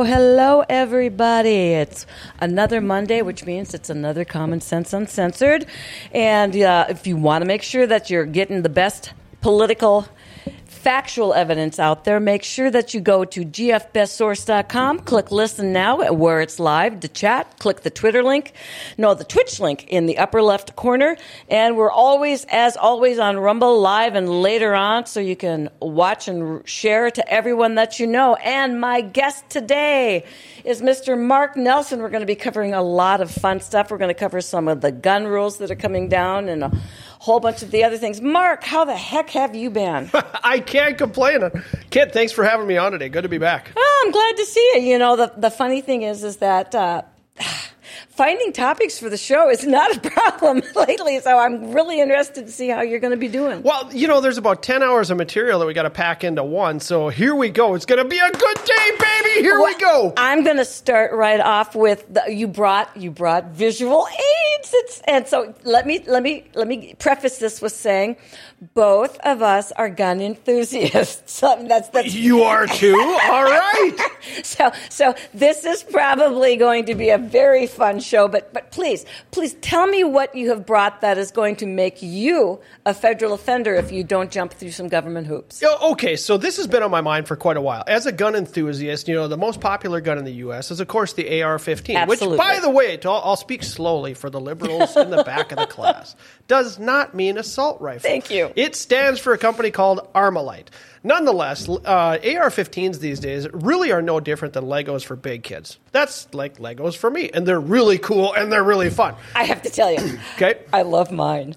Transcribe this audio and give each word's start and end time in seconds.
Hello, 0.00 0.08
hello, 0.08 0.40
hello, 0.40 0.64
everybody. 0.70 1.74
It's 1.74 2.06
another 2.40 2.80
Monday, 2.80 3.20
which 3.20 3.44
means 3.44 3.74
it's 3.74 3.90
another 3.90 4.24
Common 4.24 4.62
Sense 4.62 4.92
UnSensored. 4.92 5.68
And 6.12 6.56
uh, 6.56 6.86
if 6.88 7.06
you 7.06 7.18
want 7.18 7.42
to 7.42 7.46
make 7.46 7.62
sure 7.62 7.86
that 7.86 8.08
you're 8.08 8.24
getting 8.24 8.62
the 8.62 8.70
best 8.70 9.12
political 9.42 10.08
factual 10.80 11.34
evidence 11.34 11.78
out 11.78 12.04
there, 12.04 12.18
make 12.18 12.42
sure 12.42 12.70
that 12.70 12.94
you 12.94 13.00
go 13.00 13.22
to 13.26 13.44
gfbestsource.com, 13.44 15.00
click 15.00 15.30
listen 15.30 15.74
now 15.74 16.10
where 16.12 16.40
it's 16.40 16.58
live 16.58 17.00
to 17.00 17.08
chat, 17.08 17.58
click 17.58 17.82
the 17.82 17.90
Twitter 17.90 18.22
link, 18.22 18.54
no, 18.96 19.12
the 19.12 19.24
Twitch 19.24 19.60
link 19.60 19.86
in 19.88 20.06
the 20.06 20.16
upper 20.16 20.40
left 20.40 20.76
corner. 20.76 21.18
And 21.50 21.76
we're 21.76 21.90
always, 21.90 22.46
as 22.48 22.78
always, 22.78 23.18
on 23.18 23.38
Rumble 23.38 23.78
live 23.78 24.14
and 24.14 24.28
later 24.40 24.74
on, 24.74 25.04
so 25.04 25.20
you 25.20 25.36
can 25.36 25.68
watch 25.80 26.28
and 26.28 26.66
share 26.66 27.10
to 27.10 27.28
everyone 27.30 27.74
that 27.74 28.00
you 28.00 28.06
know. 28.06 28.36
And 28.36 28.80
my 28.80 29.02
guest 29.02 29.50
today 29.50 30.24
is 30.64 30.80
Mr. 30.80 31.18
Mark 31.18 31.56
Nelson. 31.56 32.00
We're 32.00 32.08
going 32.08 32.22
to 32.22 32.26
be 32.26 32.34
covering 32.34 32.72
a 32.72 32.82
lot 32.82 33.20
of 33.20 33.30
fun 33.30 33.60
stuff. 33.60 33.90
We're 33.90 33.98
going 33.98 34.08
to 34.08 34.14
cover 34.14 34.40
some 34.40 34.66
of 34.66 34.80
the 34.80 34.92
gun 34.92 35.26
rules 35.26 35.58
that 35.58 35.70
are 35.70 35.76
coming 35.76 36.08
down 36.08 36.48
and 36.48 36.64
a 36.64 36.72
whole 37.20 37.38
bunch 37.38 37.62
of 37.62 37.70
the 37.70 37.84
other 37.84 37.98
things. 37.98 38.20
Mark, 38.20 38.64
how 38.64 38.86
the 38.86 38.96
heck 38.96 39.28
have 39.30 39.54
you 39.54 39.68
been? 39.68 40.10
I 40.42 40.58
can't 40.58 40.96
complain. 40.96 41.50
Kit, 41.90 42.12
thanks 42.14 42.32
for 42.32 42.44
having 42.44 42.66
me 42.66 42.78
on 42.78 42.92
today. 42.92 43.10
Good 43.10 43.22
to 43.22 43.28
be 43.28 43.36
back. 43.36 43.70
Oh, 43.76 44.02
I'm 44.04 44.10
glad 44.10 44.36
to 44.38 44.46
see 44.46 44.72
you. 44.74 44.80
You 44.80 44.98
know, 44.98 45.16
the, 45.16 45.32
the 45.36 45.50
funny 45.50 45.82
thing 45.82 46.00
is, 46.02 46.24
is 46.24 46.38
that 46.38 46.74
uh, 46.74 47.02
finding 48.20 48.52
topics 48.52 48.98
for 48.98 49.08
the 49.08 49.16
show 49.16 49.48
is 49.48 49.66
not 49.66 49.96
a 49.96 50.00
problem 50.10 50.60
lately. 50.76 51.18
So 51.20 51.38
I'm 51.38 51.72
really 51.72 52.02
interested 52.02 52.44
to 52.44 52.52
see 52.52 52.68
how 52.68 52.82
you're 52.82 52.98
going 52.98 53.12
to 53.12 53.16
be 53.16 53.28
doing. 53.28 53.62
Well, 53.62 53.88
you 53.94 54.06
know, 54.06 54.20
there's 54.20 54.36
about 54.36 54.62
10 54.62 54.82
hours 54.82 55.10
of 55.10 55.16
material 55.16 55.58
that 55.60 55.64
we 55.64 55.72
got 55.72 55.84
to 55.84 55.90
pack 55.90 56.22
into 56.22 56.44
one. 56.44 56.80
So 56.80 57.08
here 57.08 57.34
we 57.34 57.48
go. 57.48 57.74
It's 57.74 57.86
going 57.86 58.02
to 58.02 58.06
be 58.06 58.18
a 58.18 58.30
good 58.30 58.56
day, 58.66 58.90
baby. 58.90 59.40
Here 59.40 59.58
well, 59.58 59.64
we 59.64 59.80
go. 59.80 60.12
I'm 60.18 60.44
going 60.44 60.58
to 60.58 60.66
start 60.66 61.14
right 61.14 61.40
off 61.40 61.74
with 61.74 62.12
the, 62.12 62.24
you 62.28 62.46
brought 62.46 62.94
you 62.94 63.10
brought 63.10 63.52
visual 63.52 64.06
aids. 64.06 64.70
It's, 64.74 65.00
and 65.06 65.26
so 65.26 65.54
let 65.64 65.86
me 65.86 66.04
let 66.06 66.22
me 66.22 66.44
let 66.54 66.68
me 66.68 66.94
preface 66.98 67.38
this 67.38 67.62
with 67.62 67.72
saying 67.72 68.16
both 68.74 69.18
of 69.20 69.40
us 69.40 69.72
are 69.72 69.88
gun 69.88 70.20
enthusiasts. 70.20 71.22
So 71.40 71.64
that's 71.66 71.88
that's 71.88 72.12
You 72.12 72.42
are 72.42 72.66
too. 72.66 72.94
All 73.24 73.44
right. 73.44 73.96
so 74.42 74.70
so 74.90 75.14
this 75.32 75.64
is 75.64 75.82
probably 75.82 76.56
going 76.56 76.84
to 76.86 76.94
be 76.94 77.08
a 77.08 77.16
very 77.16 77.66
fun 77.66 78.00
show, 78.00 78.09
but 78.28 78.52
but 78.52 78.70
please, 78.70 79.04
please 79.30 79.54
tell 79.60 79.86
me 79.86 80.04
what 80.04 80.34
you 80.34 80.50
have 80.50 80.66
brought 80.66 81.00
that 81.00 81.18
is 81.18 81.30
going 81.30 81.56
to 81.56 81.66
make 81.66 82.02
you 82.02 82.60
a 82.86 82.94
federal 82.94 83.32
offender 83.32 83.74
if 83.74 83.92
you 83.92 84.04
don't 84.04 84.30
jump 84.30 84.52
through 84.52 84.70
some 84.72 84.88
government 84.88 85.26
hoops. 85.26 85.62
Okay, 85.82 86.16
so 86.16 86.36
this 86.36 86.56
has 86.56 86.66
been 86.66 86.82
on 86.82 86.90
my 86.90 87.00
mind 87.00 87.26
for 87.26 87.36
quite 87.36 87.56
a 87.56 87.60
while. 87.60 87.84
As 87.86 88.06
a 88.06 88.12
gun 88.12 88.34
enthusiast, 88.34 89.08
you 89.08 89.14
know, 89.14 89.28
the 89.28 89.36
most 89.36 89.60
popular 89.60 90.00
gun 90.00 90.18
in 90.18 90.24
the 90.24 90.34
US 90.44 90.70
is 90.70 90.80
of 90.80 90.88
course 90.88 91.12
the 91.12 91.42
AR-15, 91.42 92.06
which 92.06 92.20
by 92.20 92.58
the 92.60 92.70
way, 92.70 92.98
I'll, 93.04 93.22
I'll 93.24 93.36
speak 93.36 93.62
slowly 93.62 94.14
for 94.14 94.30
the 94.30 94.40
liberals 94.40 94.96
in 94.96 95.10
the 95.10 95.24
back 95.24 95.52
of 95.52 95.58
the 95.58 95.66
class, 95.66 96.16
does 96.48 96.78
not 96.78 97.14
mean 97.14 97.38
assault 97.38 97.80
rifle. 97.80 98.08
Thank 98.08 98.30
you. 98.30 98.52
It 98.56 98.76
stands 98.76 99.20
for 99.20 99.32
a 99.32 99.38
company 99.38 99.70
called 99.70 100.08
Armalite. 100.14 100.68
Nonetheless, 101.02 101.68
uh, 101.68 102.18
AR-15s 102.22 102.98
these 102.98 103.20
days 103.20 103.48
really 103.52 103.90
are 103.90 104.02
no 104.02 104.20
different 104.20 104.54
than 104.54 104.64
Legos 104.64 105.04
for 105.04 105.16
big 105.16 105.42
kids. 105.42 105.78
That's 105.92 106.32
like 106.34 106.58
Legos 106.58 106.96
for 106.96 107.10
me, 107.10 107.30
and 107.32 107.46
they're 107.46 107.60
really 107.60 107.98
cool 107.98 108.34
and 108.34 108.52
they're 108.52 108.64
really 108.64 108.90
fun. 108.90 109.14
I 109.34 109.44
have 109.44 109.62
to 109.62 109.70
tell 109.70 109.90
you, 109.90 110.18
okay, 110.36 110.60
I 110.72 110.82
love 110.82 111.10
mine. 111.10 111.56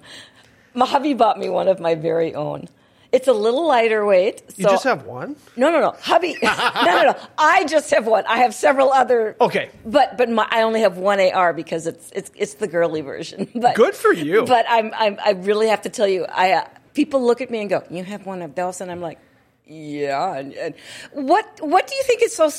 My 0.72 0.86
hubby 0.86 1.14
bought 1.14 1.38
me 1.38 1.48
one 1.50 1.68
of 1.68 1.78
my 1.78 1.94
very 1.94 2.34
own. 2.34 2.68
It's 3.12 3.28
a 3.28 3.32
little 3.32 3.68
lighter 3.68 4.04
weight. 4.04 4.42
So 4.48 4.54
you 4.56 4.64
just 4.64 4.82
have 4.82 5.06
one? 5.06 5.36
No, 5.54 5.70
no, 5.70 5.78
no. 5.78 5.94
Hubby, 6.00 6.36
no, 6.42 6.52
no, 6.84 7.02
no. 7.12 7.16
I 7.38 7.64
just 7.64 7.90
have 7.92 8.08
one. 8.08 8.24
I 8.26 8.38
have 8.38 8.54
several 8.54 8.92
other. 8.92 9.36
Okay. 9.40 9.70
But 9.86 10.18
but 10.18 10.28
my, 10.30 10.48
I 10.50 10.62
only 10.62 10.80
have 10.80 10.96
one 10.98 11.20
AR 11.20 11.52
because 11.52 11.86
it's 11.86 12.10
it's 12.12 12.32
it's 12.34 12.54
the 12.54 12.66
girly 12.66 13.02
version. 13.02 13.48
But 13.54 13.76
good 13.76 13.94
for 13.94 14.12
you. 14.12 14.44
But 14.46 14.66
I'm, 14.68 14.92
I'm 14.96 15.18
I 15.24 15.30
really 15.30 15.68
have 15.68 15.82
to 15.82 15.90
tell 15.90 16.08
you, 16.08 16.24
I 16.24 16.54
uh, 16.54 16.68
people 16.92 17.24
look 17.24 17.40
at 17.40 17.52
me 17.52 17.60
and 17.60 17.70
go, 17.70 17.84
"You 17.88 18.02
have 18.02 18.26
one 18.26 18.42
of 18.42 18.56
those," 18.56 18.80
and 18.80 18.90
I'm 18.90 19.00
like, 19.00 19.20
"Yeah." 19.66 20.36
And, 20.36 20.52
and 20.54 20.74
what 21.12 21.60
what 21.60 21.86
do 21.86 21.94
you 21.94 22.02
think 22.04 22.22
is 22.22 22.34
so 22.34 22.50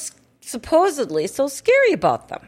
supposedly 0.42 1.28
so 1.28 1.48
scary 1.48 1.94
about 1.94 2.30
them? 2.30 2.48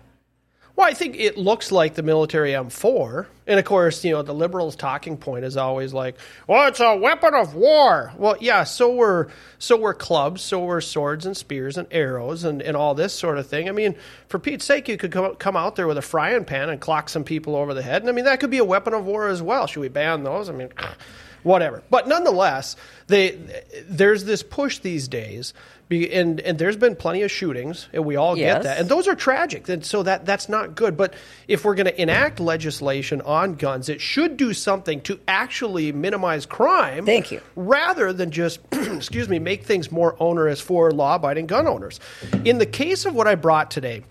Well, 0.77 0.85
I 0.85 0.93
think 0.93 1.15
it 1.17 1.39
looks 1.39 1.71
like 1.71 1.95
the 1.95 2.03
military 2.03 2.51
M4. 2.51 3.25
And 3.47 3.59
of 3.59 3.65
course, 3.65 4.05
you 4.05 4.11
know, 4.11 4.21
the 4.21 4.35
liberals' 4.35 4.75
talking 4.75 5.17
point 5.17 5.43
is 5.43 5.57
always 5.57 5.91
like, 5.91 6.17
well, 6.45 6.67
it's 6.67 6.79
a 6.79 6.95
weapon 6.95 7.33
of 7.33 7.55
war. 7.55 8.13
Well, 8.15 8.37
yeah, 8.39 8.63
so 8.63 8.93
were 8.93 9.31
so 9.57 9.75
were 9.75 9.95
clubs, 9.95 10.43
so 10.43 10.63
were 10.63 10.79
swords 10.79 11.25
and 11.25 11.35
spears 11.35 11.79
and 11.79 11.87
arrows 11.89 12.43
and, 12.43 12.61
and 12.61 12.77
all 12.77 12.93
this 12.93 13.11
sort 13.11 13.39
of 13.39 13.47
thing. 13.47 13.67
I 13.67 13.71
mean, 13.71 13.95
for 14.27 14.37
Pete's 14.37 14.65
sake, 14.65 14.87
you 14.87 14.97
could 14.97 15.11
come, 15.11 15.33
come 15.37 15.57
out 15.57 15.77
there 15.77 15.87
with 15.87 15.97
a 15.97 16.03
frying 16.03 16.45
pan 16.45 16.69
and 16.69 16.79
clock 16.79 17.09
some 17.09 17.23
people 17.23 17.55
over 17.55 17.73
the 17.73 17.81
head. 17.81 18.03
And 18.03 18.09
I 18.09 18.11
mean, 18.11 18.25
that 18.25 18.39
could 18.39 18.51
be 18.51 18.59
a 18.59 18.65
weapon 18.65 18.93
of 18.93 19.03
war 19.03 19.29
as 19.29 19.41
well. 19.41 19.65
Should 19.65 19.79
we 19.79 19.87
ban 19.87 20.21
those? 20.21 20.47
I 20.47 20.53
mean, 20.53 20.69
whatever. 21.43 21.83
But 21.89 22.07
nonetheless, 22.07 22.75
they, 23.07 23.39
there's 23.87 24.23
this 24.25 24.43
push 24.43 24.79
these 24.79 25.07
days 25.07 25.53
be, 25.89 26.11
and 26.13 26.39
and 26.41 26.59
there's 26.59 26.75
been 26.75 26.95
plenty 26.95 27.21
of 27.21 27.31
shootings, 27.31 27.87
and 27.93 28.03
we 28.05 28.15
all 28.15 28.37
yes. 28.37 28.57
get 28.57 28.63
that, 28.63 28.77
and 28.79 28.89
those 28.89 29.07
are 29.07 29.15
tragic. 29.15 29.69
And 29.69 29.85
so 29.85 30.03
that 30.03 30.25
that's 30.25 30.49
not 30.49 30.75
good. 30.75 30.97
But 30.97 31.13
if 31.47 31.63
we're 31.63 31.75
going 31.75 31.85
to 31.85 32.01
enact 32.01 32.39
legislation 32.39 33.21
on 33.21 33.55
guns, 33.55 33.87
it 33.87 34.01
should 34.01 34.35
do 34.37 34.53
something 34.53 35.01
to 35.01 35.19
actually 35.27 35.91
minimize 35.91 36.45
crime. 36.45 37.05
Thank 37.05 37.31
you. 37.31 37.41
Rather 37.55 38.11
than 38.11 38.31
just 38.31 38.59
excuse 38.71 39.29
me, 39.29 39.39
make 39.39 39.63
things 39.63 39.91
more 39.91 40.15
onerous 40.19 40.59
for 40.59 40.91
law-abiding 40.91 41.47
gun 41.47 41.67
owners. 41.67 41.99
In 42.43 42.57
the 42.57 42.65
case 42.65 43.05
of 43.05 43.15
what 43.15 43.27
I 43.27 43.35
brought 43.35 43.71
today, 43.71 44.03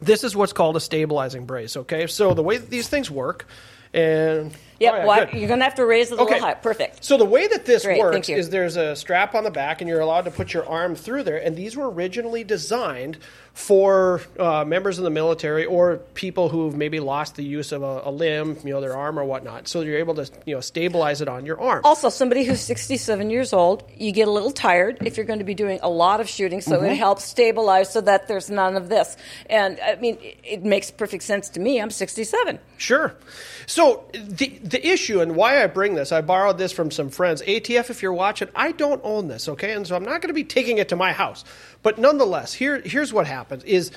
this 0.00 0.22
is 0.22 0.36
what's 0.36 0.52
called 0.52 0.76
a 0.76 0.80
stabilizing 0.80 1.46
brace. 1.46 1.76
Okay, 1.76 2.06
so 2.06 2.34
the 2.34 2.42
way 2.42 2.58
that 2.58 2.68
these 2.68 2.88
things 2.88 3.10
work, 3.10 3.46
and 3.94 4.52
Yep, 4.78 4.92
oh, 4.92 4.96
yeah, 4.96 5.06
well, 5.06 5.28
you're 5.30 5.48
going 5.48 5.60
to 5.60 5.64
have 5.64 5.76
to 5.76 5.86
raise 5.86 6.12
it 6.12 6.18
a 6.18 6.22
okay. 6.22 6.34
little 6.34 6.48
high. 6.48 6.54
Perfect. 6.54 7.04
So 7.04 7.16
the 7.16 7.24
way 7.24 7.46
that 7.46 7.64
this 7.64 7.84
Great, 7.84 7.98
works 7.98 8.28
is 8.28 8.50
there's 8.50 8.76
a 8.76 8.94
strap 8.94 9.34
on 9.34 9.44
the 9.44 9.50
back, 9.50 9.80
and 9.80 9.88
you're 9.88 10.00
allowed 10.00 10.24
to 10.26 10.30
put 10.30 10.52
your 10.52 10.68
arm 10.68 10.94
through 10.94 11.22
there. 11.22 11.38
And 11.38 11.56
these 11.56 11.76
were 11.76 11.90
originally 11.90 12.44
designed 12.44 13.18
for 13.56 14.20
uh, 14.38 14.66
members 14.66 14.98
of 14.98 15.04
the 15.04 15.10
military 15.10 15.64
or 15.64 15.96
people 16.12 16.50
who've 16.50 16.76
maybe 16.76 17.00
lost 17.00 17.36
the 17.36 17.42
use 17.42 17.72
of 17.72 17.82
a, 17.82 18.02
a, 18.04 18.10
limb, 18.10 18.58
you 18.62 18.68
know, 18.68 18.82
their 18.82 18.94
arm 18.94 19.18
or 19.18 19.24
whatnot. 19.24 19.66
So 19.66 19.80
you're 19.80 19.96
able 19.96 20.14
to, 20.16 20.30
you 20.44 20.54
know, 20.54 20.60
stabilize 20.60 21.22
it 21.22 21.28
on 21.28 21.46
your 21.46 21.58
arm. 21.58 21.80
Also, 21.82 22.10
somebody 22.10 22.44
who's 22.44 22.60
67 22.60 23.30
years 23.30 23.54
old, 23.54 23.82
you 23.96 24.12
get 24.12 24.28
a 24.28 24.30
little 24.30 24.52
tired 24.52 24.98
if 25.06 25.16
you're 25.16 25.24
going 25.24 25.38
to 25.38 25.44
be 25.46 25.54
doing 25.54 25.80
a 25.82 25.88
lot 25.88 26.20
of 26.20 26.28
shooting, 26.28 26.60
so 26.60 26.72
mm-hmm. 26.72 26.84
it 26.84 26.96
helps 26.98 27.24
stabilize 27.24 27.90
so 27.90 28.02
that 28.02 28.28
there's 28.28 28.50
none 28.50 28.76
of 28.76 28.90
this. 28.90 29.16
And 29.48 29.80
I 29.82 29.94
mean, 29.94 30.18
it 30.20 30.62
makes 30.62 30.90
perfect 30.90 31.22
sense 31.22 31.48
to 31.50 31.60
me. 31.60 31.80
I'm 31.80 31.90
67. 31.90 32.58
Sure. 32.76 33.16
So 33.64 34.04
the 34.12 34.48
the 34.70 34.86
issue 34.86 35.20
and 35.20 35.36
why 35.36 35.62
I 35.62 35.66
bring 35.66 35.94
this, 35.94 36.12
I 36.12 36.20
borrowed 36.20 36.58
this 36.58 36.72
from 36.72 36.90
some 36.90 37.10
friends. 37.10 37.42
ATF, 37.42 37.90
if 37.90 38.02
you're 38.02 38.12
watching, 38.12 38.48
I 38.54 38.72
don't 38.72 39.00
own 39.04 39.28
this, 39.28 39.48
okay, 39.48 39.72
and 39.72 39.86
so 39.86 39.96
I'm 39.96 40.04
not 40.04 40.20
going 40.20 40.28
to 40.28 40.34
be 40.34 40.44
taking 40.44 40.78
it 40.78 40.88
to 40.90 40.96
my 40.96 41.12
house. 41.12 41.44
But 41.82 41.98
nonetheless, 41.98 42.52
here 42.52 42.80
here's 42.80 43.12
what 43.12 43.26
happens: 43.26 43.62
is 43.64 43.90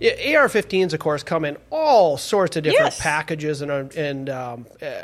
AR-15s, 0.00 0.92
of 0.92 1.00
course, 1.00 1.22
come 1.22 1.44
in 1.44 1.56
all 1.70 2.16
sorts 2.16 2.56
of 2.56 2.62
different 2.62 2.92
yes. 2.92 3.00
packages 3.00 3.62
and 3.62 3.70
uh, 3.70 3.84
and 3.96 4.30
um, 4.30 4.66
uh, 4.80 5.02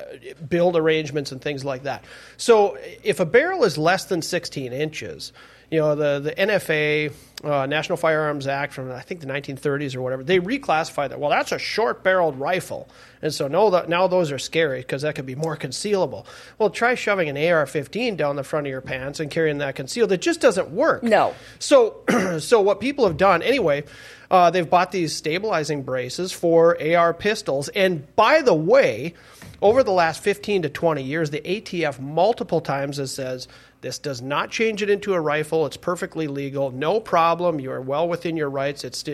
build 0.48 0.76
arrangements 0.76 1.32
and 1.32 1.40
things 1.40 1.64
like 1.64 1.82
that. 1.82 2.04
So 2.36 2.78
if 3.02 3.20
a 3.20 3.26
barrel 3.26 3.64
is 3.64 3.76
less 3.76 4.04
than 4.04 4.22
16 4.22 4.72
inches 4.72 5.32
you 5.70 5.80
know, 5.80 5.94
the, 5.94 6.20
the 6.20 6.32
NFA, 6.32 7.12
uh, 7.44 7.66
National 7.66 7.96
Firearms 7.96 8.46
Act 8.46 8.72
from 8.72 8.90
I 8.90 9.00
think 9.00 9.20
the 9.20 9.26
1930s 9.26 9.94
or 9.94 10.02
whatever, 10.02 10.24
they 10.24 10.40
reclassified 10.40 11.10
that. 11.10 11.20
Well, 11.20 11.30
that's 11.30 11.52
a 11.52 11.58
short 11.58 12.02
barreled 12.02 12.38
rifle. 12.38 12.88
And 13.22 13.32
so 13.32 13.48
no, 13.48 13.84
now 13.86 14.06
those 14.08 14.32
are 14.32 14.38
scary 14.38 14.80
because 14.80 15.02
that 15.02 15.14
could 15.14 15.26
be 15.26 15.34
more 15.34 15.56
concealable. 15.56 16.26
Well, 16.58 16.70
try 16.70 16.94
shoving 16.94 17.28
an 17.28 17.36
AR 17.36 17.66
15 17.66 18.16
down 18.16 18.36
the 18.36 18.44
front 18.44 18.66
of 18.66 18.70
your 18.70 18.80
pants 18.80 19.20
and 19.20 19.30
carrying 19.30 19.58
that 19.58 19.76
concealed. 19.76 20.10
It 20.12 20.20
just 20.20 20.40
doesn't 20.40 20.70
work. 20.70 21.02
No. 21.02 21.34
So, 21.58 22.02
so 22.40 22.60
what 22.60 22.80
people 22.80 23.06
have 23.06 23.16
done, 23.16 23.42
anyway, 23.42 23.84
uh, 24.30 24.50
they've 24.50 24.68
bought 24.68 24.92
these 24.92 25.14
stabilizing 25.14 25.82
braces 25.82 26.32
for 26.32 26.76
AR 26.82 27.14
pistols. 27.14 27.68
And 27.68 28.14
by 28.16 28.42
the 28.42 28.54
way, 28.54 29.14
over 29.60 29.82
the 29.82 29.92
last 29.92 30.22
15 30.22 30.62
to 30.62 30.68
20 30.68 31.02
years, 31.02 31.30
the 31.30 31.40
ATF 31.40 31.98
multiple 31.98 32.60
times 32.60 32.98
has 32.98 33.10
says, 33.10 33.48
this 33.80 33.98
does 33.98 34.20
not 34.20 34.50
change 34.50 34.82
it 34.82 34.90
into 34.90 35.14
a 35.14 35.20
rifle. 35.20 35.66
It's 35.66 35.76
perfectly 35.76 36.26
legal. 36.26 36.70
No 36.70 37.00
problem. 37.00 37.60
You 37.60 37.70
are 37.70 37.80
well 37.80 38.08
within 38.08 38.36
your 38.36 38.50
rights. 38.50 38.84
It's 38.84 39.04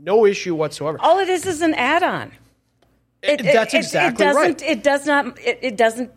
no 0.00 0.26
issue 0.26 0.54
whatsoever. 0.54 0.98
All 1.00 1.18
it 1.18 1.28
is 1.28 1.46
is 1.46 1.62
an 1.62 1.74
add-on. 1.74 2.32
It, 3.22 3.40
it, 3.40 3.52
That's 3.52 3.74
exactly 3.74 4.26
it, 4.26 4.30
it 4.30 4.34
right. 4.34 4.62
It 4.62 4.82
doesn't. 4.82 5.38
It, 5.38 5.58
it 5.62 5.76
doesn't 5.76 6.10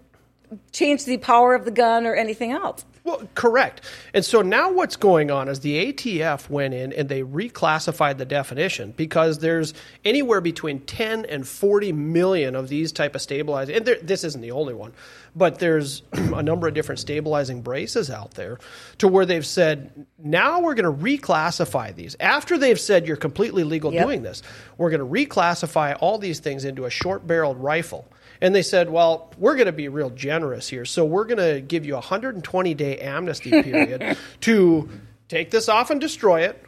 change 0.72 1.06
the 1.06 1.18
power 1.18 1.54
of 1.56 1.66
the 1.66 1.72
gun 1.72 2.06
or 2.06 2.16
anything 2.16 2.52
else. 2.52 2.86
Well, 3.04 3.28
correct. 3.36 3.82
And 4.16 4.26
so 4.26 4.42
now 4.42 4.72
what's 4.72 4.96
going 4.96 5.30
on 5.30 5.48
is 5.48 5.60
the 5.60 5.94
ATF 5.94 6.50
went 6.50 6.74
in 6.74 6.92
and 6.92 7.08
they 7.08 7.22
reclassified 7.22 8.18
the 8.18 8.26
definition 8.26 8.94
because 8.98 9.40
there's 9.40 9.76
anywhere 10.04 10.42
between 10.42 10.80
10 10.82 11.26
and 11.26 11.48
40 11.48 11.92
million 11.92 12.56
of 12.56 12.68
these 12.68 12.92
type 12.92 13.14
of 13.14 13.22
stabilizing. 13.22 13.76
And 13.76 13.86
there, 13.86 13.98
this 14.02 14.24
isn't 14.24 14.42
the 14.42 14.50
only 14.52 14.74
one, 14.74 14.92
but 15.36 15.60
there's 15.60 16.02
a 16.14 16.42
number 16.42 16.68
of 16.68 16.74
different 16.74 17.00
stabilizing 17.00 17.62
braces 17.62 18.10
out 18.10 18.32
there 18.32 18.58
to 19.00 19.08
where 19.08 19.26
they've 19.26 19.46
said 19.46 20.06
now 20.18 20.62
we're 20.62 20.76
going 20.76 20.98
to 20.98 21.04
reclassify 21.04 21.94
these 21.94 22.16
after 22.20 22.58
they've 22.58 22.80
said 22.80 23.06
you're 23.06 23.18
completely 23.18 23.64
legal 23.64 23.94
Yep. 23.94 24.04
doing 24.06 24.24
this. 24.24 24.42
We're 24.78 24.90
going 24.90 25.02
to 25.02 25.06
reclassify 25.30 25.98
all 26.00 26.18
these 26.18 26.40
things 26.40 26.66
into 26.66 26.86
a 26.86 26.90
short-barreled 26.90 27.58
rifle. 27.58 28.08
And 28.42 28.54
they 28.54 28.62
said, 28.64 28.90
well, 28.90 29.32
we're 29.38 29.56
going 29.56 29.68
to 29.68 29.72
be 29.72 29.88
real 29.88 30.10
generous 30.10 30.68
here. 30.68 30.84
So 30.86 31.06
we're 31.06 31.24
going 31.26 31.38
to 31.38 31.62
give 31.62 31.86
you 31.86 31.94
a 31.94 31.98
120 31.98 32.74
day 32.74 32.98
amnesty 33.00 33.50
period 33.64 34.18
to 34.42 34.90
take 35.30 35.52
this 35.52 35.70
off 35.70 35.90
and 35.90 36.02
destroy 36.02 36.42
it, 36.42 36.62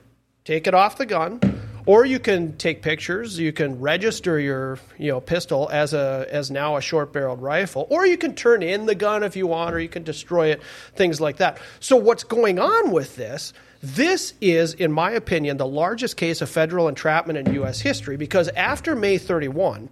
take 0.46 0.68
it 0.68 0.74
off 0.74 0.98
the 0.98 1.06
gun, 1.06 1.40
or 1.88 2.06
you 2.06 2.19
can 2.19 2.56
take 2.57 2.84
pictures, 2.84 3.39
you 3.39 3.51
can 3.51 3.80
register 3.80 4.39
your 4.39 4.78
you 5.00 5.12
know 5.12 5.19
pistol 5.19 5.69
as 5.72 5.94
a 5.94 6.28
as 6.30 6.51
now 6.51 6.75
a 6.75 6.81
short 6.81 7.12
barreled 7.12 7.42
rifle, 7.42 7.88
or 7.89 8.06
you 8.06 8.18
can 8.18 8.36
turn 8.36 8.62
in 8.62 8.86
the 8.86 8.94
gun 8.94 9.24
if 9.24 9.36
you 9.36 9.48
want, 9.48 9.74
or 9.74 9.80
you 9.80 9.89
can 9.89 10.04
destroy 10.04 10.50
it, 10.50 10.62
things 10.95 11.19
like 11.19 11.38
that. 11.38 11.60
So 11.80 11.95
what's 11.95 12.24
going 12.24 12.60
on 12.60 12.92
with 12.92 13.16
this? 13.16 13.54
This 13.81 14.34
is, 14.42 14.74
in 14.74 14.92
my 14.92 15.12
opinion, 15.12 15.57
the 15.57 15.68
largest 15.68 16.18
case 16.18 16.42
of 16.42 16.50
federal 16.50 16.88
entrapment 16.88 17.39
in 17.39 17.54
U.S. 17.56 17.80
history 17.80 18.18
because 18.18 18.50
after 18.50 18.95
May 18.95 19.18
31, 19.18 19.89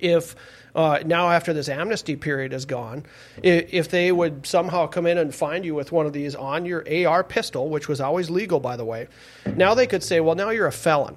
if 0.00 0.34
uh, 0.74 1.00
now 1.04 1.30
after 1.30 1.52
this 1.52 1.68
amnesty 1.68 2.16
period 2.16 2.52
is 2.52 2.64
gone, 2.64 3.04
if, 3.42 3.90
they 3.90 4.10
would 4.10 4.46
somehow 4.46 4.86
come 4.86 5.06
in 5.06 5.18
and 5.18 5.34
find 5.34 5.64
you 5.64 5.74
with 5.74 5.92
one 5.92 6.06
of 6.06 6.12
these 6.12 6.34
on 6.34 6.66
your 6.66 6.84
AR 7.06 7.22
pistol, 7.22 7.68
which 7.68 7.88
was 7.88 8.00
always 8.00 8.30
legal, 8.30 8.60
by 8.60 8.76
the 8.76 8.84
way, 8.84 9.08
now 9.54 9.74
they 9.74 9.86
could 9.86 10.02
say, 10.02 10.20
well, 10.20 10.34
now 10.34 10.50
you're 10.50 10.66
a 10.66 10.72
felon. 10.72 11.16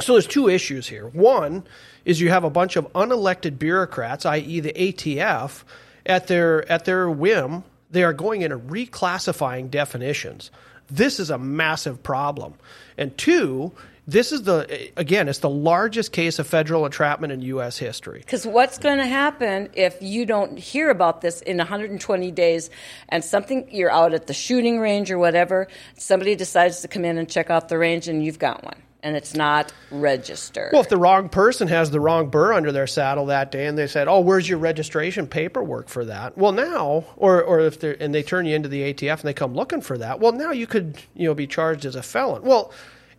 So 0.00 0.12
there's 0.12 0.26
two 0.26 0.48
issues 0.48 0.88
here. 0.88 1.08
One 1.08 1.64
is 2.04 2.20
you 2.20 2.30
have 2.30 2.44
a 2.44 2.50
bunch 2.50 2.76
of 2.76 2.90
unelected 2.92 3.58
bureaucrats, 3.58 4.26
i.e., 4.26 4.60
the 4.60 4.72
ATF, 4.72 5.62
at 6.04 6.26
their 6.26 6.70
at 6.70 6.84
their 6.84 7.08
whim, 7.08 7.62
they 7.90 8.02
are 8.02 8.12
going 8.12 8.42
in 8.42 8.52
and 8.52 8.70
reclassifying 8.70 9.70
definitions. 9.70 10.50
This 10.88 11.20
is 11.20 11.30
a 11.30 11.38
massive 11.38 12.02
problem. 12.02 12.54
And 12.98 13.16
two, 13.16 13.72
this 14.06 14.32
is 14.32 14.42
the 14.42 14.90
again, 14.96 15.28
it's 15.28 15.38
the 15.38 15.50
largest 15.50 16.12
case 16.12 16.38
of 16.38 16.46
federal 16.46 16.84
entrapment 16.84 17.32
in 17.32 17.42
U.S. 17.42 17.78
history. 17.78 18.18
Because 18.20 18.46
what's 18.46 18.78
going 18.78 18.98
to 18.98 19.06
happen 19.06 19.70
if 19.74 20.00
you 20.00 20.26
don't 20.26 20.58
hear 20.58 20.90
about 20.90 21.20
this 21.20 21.40
in 21.40 21.58
120 21.58 22.30
days 22.32 22.70
and 23.08 23.24
something, 23.24 23.68
you're 23.70 23.92
out 23.92 24.12
at 24.12 24.26
the 24.26 24.34
shooting 24.34 24.80
range 24.80 25.10
or 25.10 25.18
whatever, 25.18 25.68
somebody 25.96 26.34
decides 26.34 26.80
to 26.80 26.88
come 26.88 27.04
in 27.04 27.18
and 27.18 27.28
check 27.28 27.50
out 27.50 27.68
the 27.68 27.78
range 27.78 28.08
and 28.08 28.24
you've 28.24 28.38
got 28.38 28.64
one 28.64 28.76
and 29.04 29.16
it's 29.16 29.34
not 29.34 29.72
registered. 29.90 30.70
Well, 30.72 30.82
if 30.82 30.88
the 30.88 30.96
wrong 30.96 31.28
person 31.28 31.68
has 31.68 31.90
the 31.90 32.00
wrong 32.00 32.28
burr 32.28 32.52
under 32.52 32.70
their 32.70 32.86
saddle 32.86 33.26
that 33.26 33.50
day, 33.50 33.66
and 33.66 33.76
they 33.76 33.86
said, 33.86 34.08
"Oh, 34.08 34.20
where's 34.20 34.48
your 34.48 34.58
registration 34.58 35.26
paperwork 35.26 35.88
for 35.88 36.04
that?" 36.04 36.38
Well, 36.38 36.52
now, 36.52 37.04
or 37.16 37.42
or 37.42 37.60
if 37.60 37.80
they 37.80 37.96
and 37.98 38.14
they 38.14 38.22
turn 38.22 38.46
you 38.46 38.54
into 38.54 38.68
the 38.68 38.82
ATF 38.82 39.20
and 39.20 39.28
they 39.28 39.34
come 39.34 39.54
looking 39.54 39.80
for 39.80 39.98
that, 39.98 40.20
well, 40.20 40.32
now 40.32 40.52
you 40.52 40.66
could 40.66 40.98
you 41.14 41.26
know 41.26 41.34
be 41.34 41.46
charged 41.46 41.84
as 41.84 41.96
a 41.96 42.02
felon. 42.02 42.42
Well, 42.42 42.72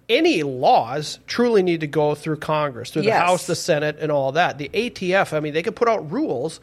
any 0.09 0.43
laws 0.43 1.19
truly 1.27 1.63
need 1.63 1.81
to 1.81 1.87
go 1.87 2.15
through 2.15 2.37
Congress, 2.37 2.91
through 2.91 3.03
the 3.03 3.07
Yes. 3.09 3.21
House, 3.21 3.47
the 3.47 3.55
Senate, 3.55 3.97
and 3.99 4.11
all 4.11 4.31
that. 4.33 4.57
The 4.57 4.69
ATF, 4.69 5.33
I 5.33 5.39
mean, 5.39 5.53
they 5.53 5.63
could 5.63 5.75
put 5.75 5.87
out 5.87 6.11
rules. 6.11 6.59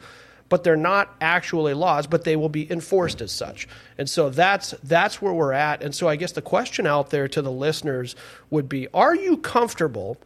But 0.49 0.65
they're 0.65 0.75
not 0.75 1.15
actually 1.21 1.73
laws, 1.73 2.07
but 2.07 2.25
they 2.25 2.35
will 2.35 2.49
be 2.49 2.69
enforced 2.69 3.21
as 3.21 3.31
such. 3.31 3.69
And 3.97 4.09
so 4.09 4.29
that's 4.29 4.71
that's 4.83 5.21
where 5.21 5.31
we're 5.31 5.53
at. 5.53 5.81
And 5.81 5.95
so 5.95 6.09
I 6.09 6.17
guess 6.17 6.33
the 6.33 6.41
question 6.41 6.85
out 6.85 7.09
there 7.09 7.29
to 7.29 7.41
the 7.41 7.49
listeners 7.49 8.17
would 8.49 8.67
be: 8.67 8.89
Are 8.93 9.15
you 9.15 9.37
comfortable 9.37 10.17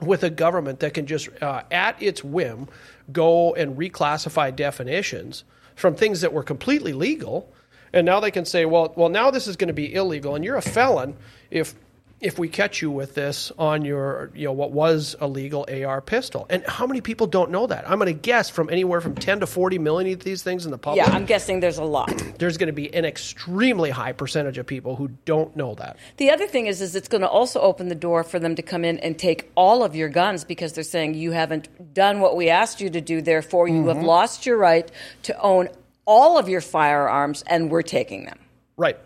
with 0.00 0.22
a 0.22 0.30
government 0.30 0.78
that 0.80 0.94
can 0.94 1.06
just, 1.06 1.28
uh, 1.42 1.62
at 1.72 2.00
its 2.00 2.22
whim, 2.22 2.68
go 3.10 3.54
and 3.54 3.76
reclassify 3.76 4.54
definitions 4.54 5.42
from 5.74 5.94
things 5.96 6.20
that 6.20 6.32
were 6.32 6.42
completely 6.42 6.92
legal, 6.92 7.52
and 7.92 8.04
now 8.06 8.20
they 8.20 8.30
can 8.30 8.44
say, 8.44 8.64
well, 8.66 8.92
well, 8.96 9.08
now 9.08 9.30
this 9.30 9.46
is 9.46 9.56
going 9.56 9.68
to 9.68 9.74
be 9.74 9.92
illegal, 9.94 10.34
and 10.34 10.44
you're 10.44 10.56
a 10.56 10.62
felon 10.62 11.16
if 11.50 11.74
if 12.18 12.38
we 12.38 12.48
catch 12.48 12.80
you 12.80 12.90
with 12.90 13.14
this 13.14 13.52
on 13.58 13.84
your, 13.84 14.30
you 14.34 14.46
know, 14.46 14.52
what 14.52 14.72
was 14.72 15.14
a 15.20 15.28
legal 15.28 15.66
AR 15.70 16.00
pistol. 16.00 16.46
And 16.48 16.64
how 16.66 16.86
many 16.86 17.02
people 17.02 17.26
don't 17.26 17.50
know 17.50 17.66
that? 17.66 17.88
I'm 17.88 17.98
going 17.98 18.06
to 18.06 18.18
guess 18.18 18.48
from 18.48 18.70
anywhere 18.70 19.02
from 19.02 19.14
10 19.14 19.40
to 19.40 19.46
40 19.46 19.78
million 19.78 20.14
of 20.14 20.24
these 20.24 20.42
things 20.42 20.64
in 20.64 20.70
the 20.70 20.78
public. 20.78 21.06
yeah, 21.06 21.12
I'm 21.12 21.26
guessing 21.26 21.60
there's 21.60 21.76
a 21.76 21.84
lot. 21.84 22.10
there's 22.38 22.56
going 22.56 22.68
to 22.68 22.72
be 22.72 22.92
an 22.94 23.04
extremely 23.04 23.90
high 23.90 24.12
percentage 24.12 24.56
of 24.56 24.66
people 24.66 24.96
who 24.96 25.08
don't 25.26 25.54
know 25.56 25.74
that. 25.74 25.98
The 26.16 26.30
other 26.30 26.46
thing 26.46 26.66
is, 26.66 26.80
is 26.80 26.96
it's 26.96 27.08
going 27.08 27.20
to 27.20 27.28
also 27.28 27.60
open 27.60 27.88
the 27.88 27.94
door 27.94 28.24
for 28.24 28.38
them 28.38 28.54
to 28.54 28.62
come 28.62 28.84
in 28.84 28.98
and 29.00 29.18
take 29.18 29.50
all 29.54 29.84
of 29.84 29.94
your 29.94 30.08
guns 30.08 30.44
because 30.44 30.72
they're 30.72 30.84
saying 30.84 31.14
you 31.14 31.32
haven't 31.32 31.92
done 31.92 32.20
what 32.20 32.34
we 32.34 32.48
asked 32.48 32.80
you 32.80 32.88
to 32.90 33.00
do. 33.02 33.20
Therefore, 33.20 33.68
you 33.68 33.88
have 33.88 33.98
mm-hmm. 33.98 34.06
lost 34.06 34.46
your 34.46 34.56
right 34.56 34.90
to 35.24 35.38
own 35.38 35.68
all 36.06 36.38
of 36.38 36.48
your 36.48 36.60
firearms, 36.60 37.44
and 37.46 37.70
we're 37.70 37.82
taking 37.82 38.24
them. 38.24 38.38
Right. 38.76 38.96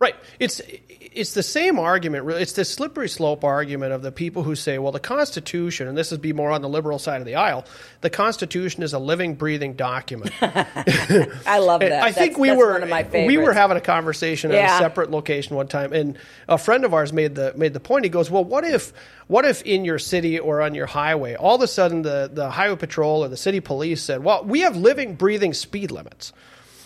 Right. 0.00 0.16
It's 0.38 0.62
it's 0.98 1.34
the 1.34 1.42
same 1.42 1.78
argument. 1.78 2.24
Really, 2.24 2.40
it's 2.40 2.52
this 2.52 2.70
slippery 2.70 3.08
slope 3.08 3.44
argument 3.44 3.92
of 3.92 4.00
the 4.00 4.10
people 4.10 4.42
who 4.42 4.54
say, 4.54 4.78
"Well, 4.78 4.92
the 4.92 5.00
Constitution," 5.00 5.88
and 5.88 5.98
this 5.98 6.10
would 6.10 6.22
be 6.22 6.32
more 6.32 6.50
on 6.50 6.62
the 6.62 6.70
liberal 6.70 6.98
side 6.98 7.20
of 7.20 7.26
the 7.26 7.34
aisle. 7.34 7.66
The 8.00 8.08
Constitution 8.08 8.82
is 8.82 8.94
a 8.94 8.98
living, 8.98 9.34
breathing 9.34 9.74
document. 9.74 10.32
I 10.40 11.58
love 11.58 11.80
that. 11.80 12.02
I 12.02 12.12
think 12.12 12.32
That's- 12.32 12.38
we 12.38 12.48
that's 12.48 12.58
were 12.58 12.72
one 12.72 12.82
of 12.82 12.88
my 12.88 13.06
we 13.12 13.36
were 13.36 13.52
having 13.52 13.76
a 13.76 13.82
conversation 13.82 14.52
at 14.52 14.64
a 14.64 14.78
separate 14.78 15.10
location 15.10 15.54
one 15.54 15.68
time, 15.68 15.92
and 15.92 16.16
a 16.48 16.56
friend 16.56 16.86
of 16.86 16.94
ours 16.94 17.12
made 17.12 17.34
the 17.34 17.52
made 17.54 17.74
the 17.74 17.80
point. 17.80 18.04
He 18.06 18.10
goes, 18.10 18.30
"Well, 18.30 18.44
what 18.44 18.64
if 18.64 18.94
what 19.26 19.44
if 19.44 19.60
in 19.62 19.84
your 19.84 19.98
city 19.98 20.38
or 20.38 20.62
on 20.62 20.74
your 20.74 20.86
highway, 20.86 21.34
all 21.34 21.56
of 21.56 21.60
a 21.62 21.68
sudden 21.68 22.00
the 22.00 22.30
the 22.32 22.50
highway 22.50 22.76
patrol 22.76 23.22
or 23.22 23.28
the 23.28 23.36
city 23.36 23.60
police 23.60 24.02
said, 24.02 24.24
"Well, 24.24 24.44
we 24.44 24.60
have 24.60 24.76
living, 24.76 25.16
breathing 25.16 25.52
speed 25.52 25.90
limits." 25.90 26.32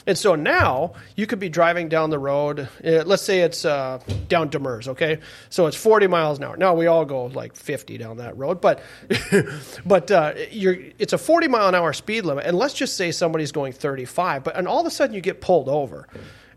And 0.07 0.19
so 0.19 0.35
now 0.35 0.93
you 1.17 1.27
could 1.27 1.39
be 1.39 1.49
driving 1.49 1.89
down 1.89 2.11
the 2.11 2.19
road. 2.19 2.69
Uh, 2.85 3.05
let's 3.05 3.23
say 3.23 3.41
it's 3.41 3.65
uh, 3.65 4.01
down 4.29 4.51
Demers, 4.51 4.89
okay? 4.89 5.21
So 5.49 5.67
it's 5.67 5.77
40 5.77 6.09
miles 6.09 6.39
an 6.39 6.45
hour. 6.45 6.57
Now 6.57 6.75
we 6.75 6.87
all 6.87 7.05
go 7.07 7.27
like 7.27 7.57
50 7.57 7.97
down 7.97 8.19
that 8.19 8.37
road, 8.37 8.61
but 8.61 8.83
but 9.87 10.11
uh, 10.11 10.33
it's 10.37 11.15
a 11.15 11.19
40 11.19 11.49
mile 11.49 11.69
an 11.69 11.75
hour 11.75 11.93
speed 11.93 12.25
limit. 12.27 12.45
And 12.45 12.57
let's 12.57 12.75
just 12.75 12.97
say 12.97 13.13
somebody's 13.13 13.53
going 13.53 13.73
35, 13.73 14.45
but 14.45 14.57
and 14.57 14.69
all 14.69 14.81
of 14.81 14.87
a 14.87 14.91
sudden 14.91 15.15
you 15.15 15.23
get 15.23 15.41
pulled 15.41 15.69
over, 15.69 16.07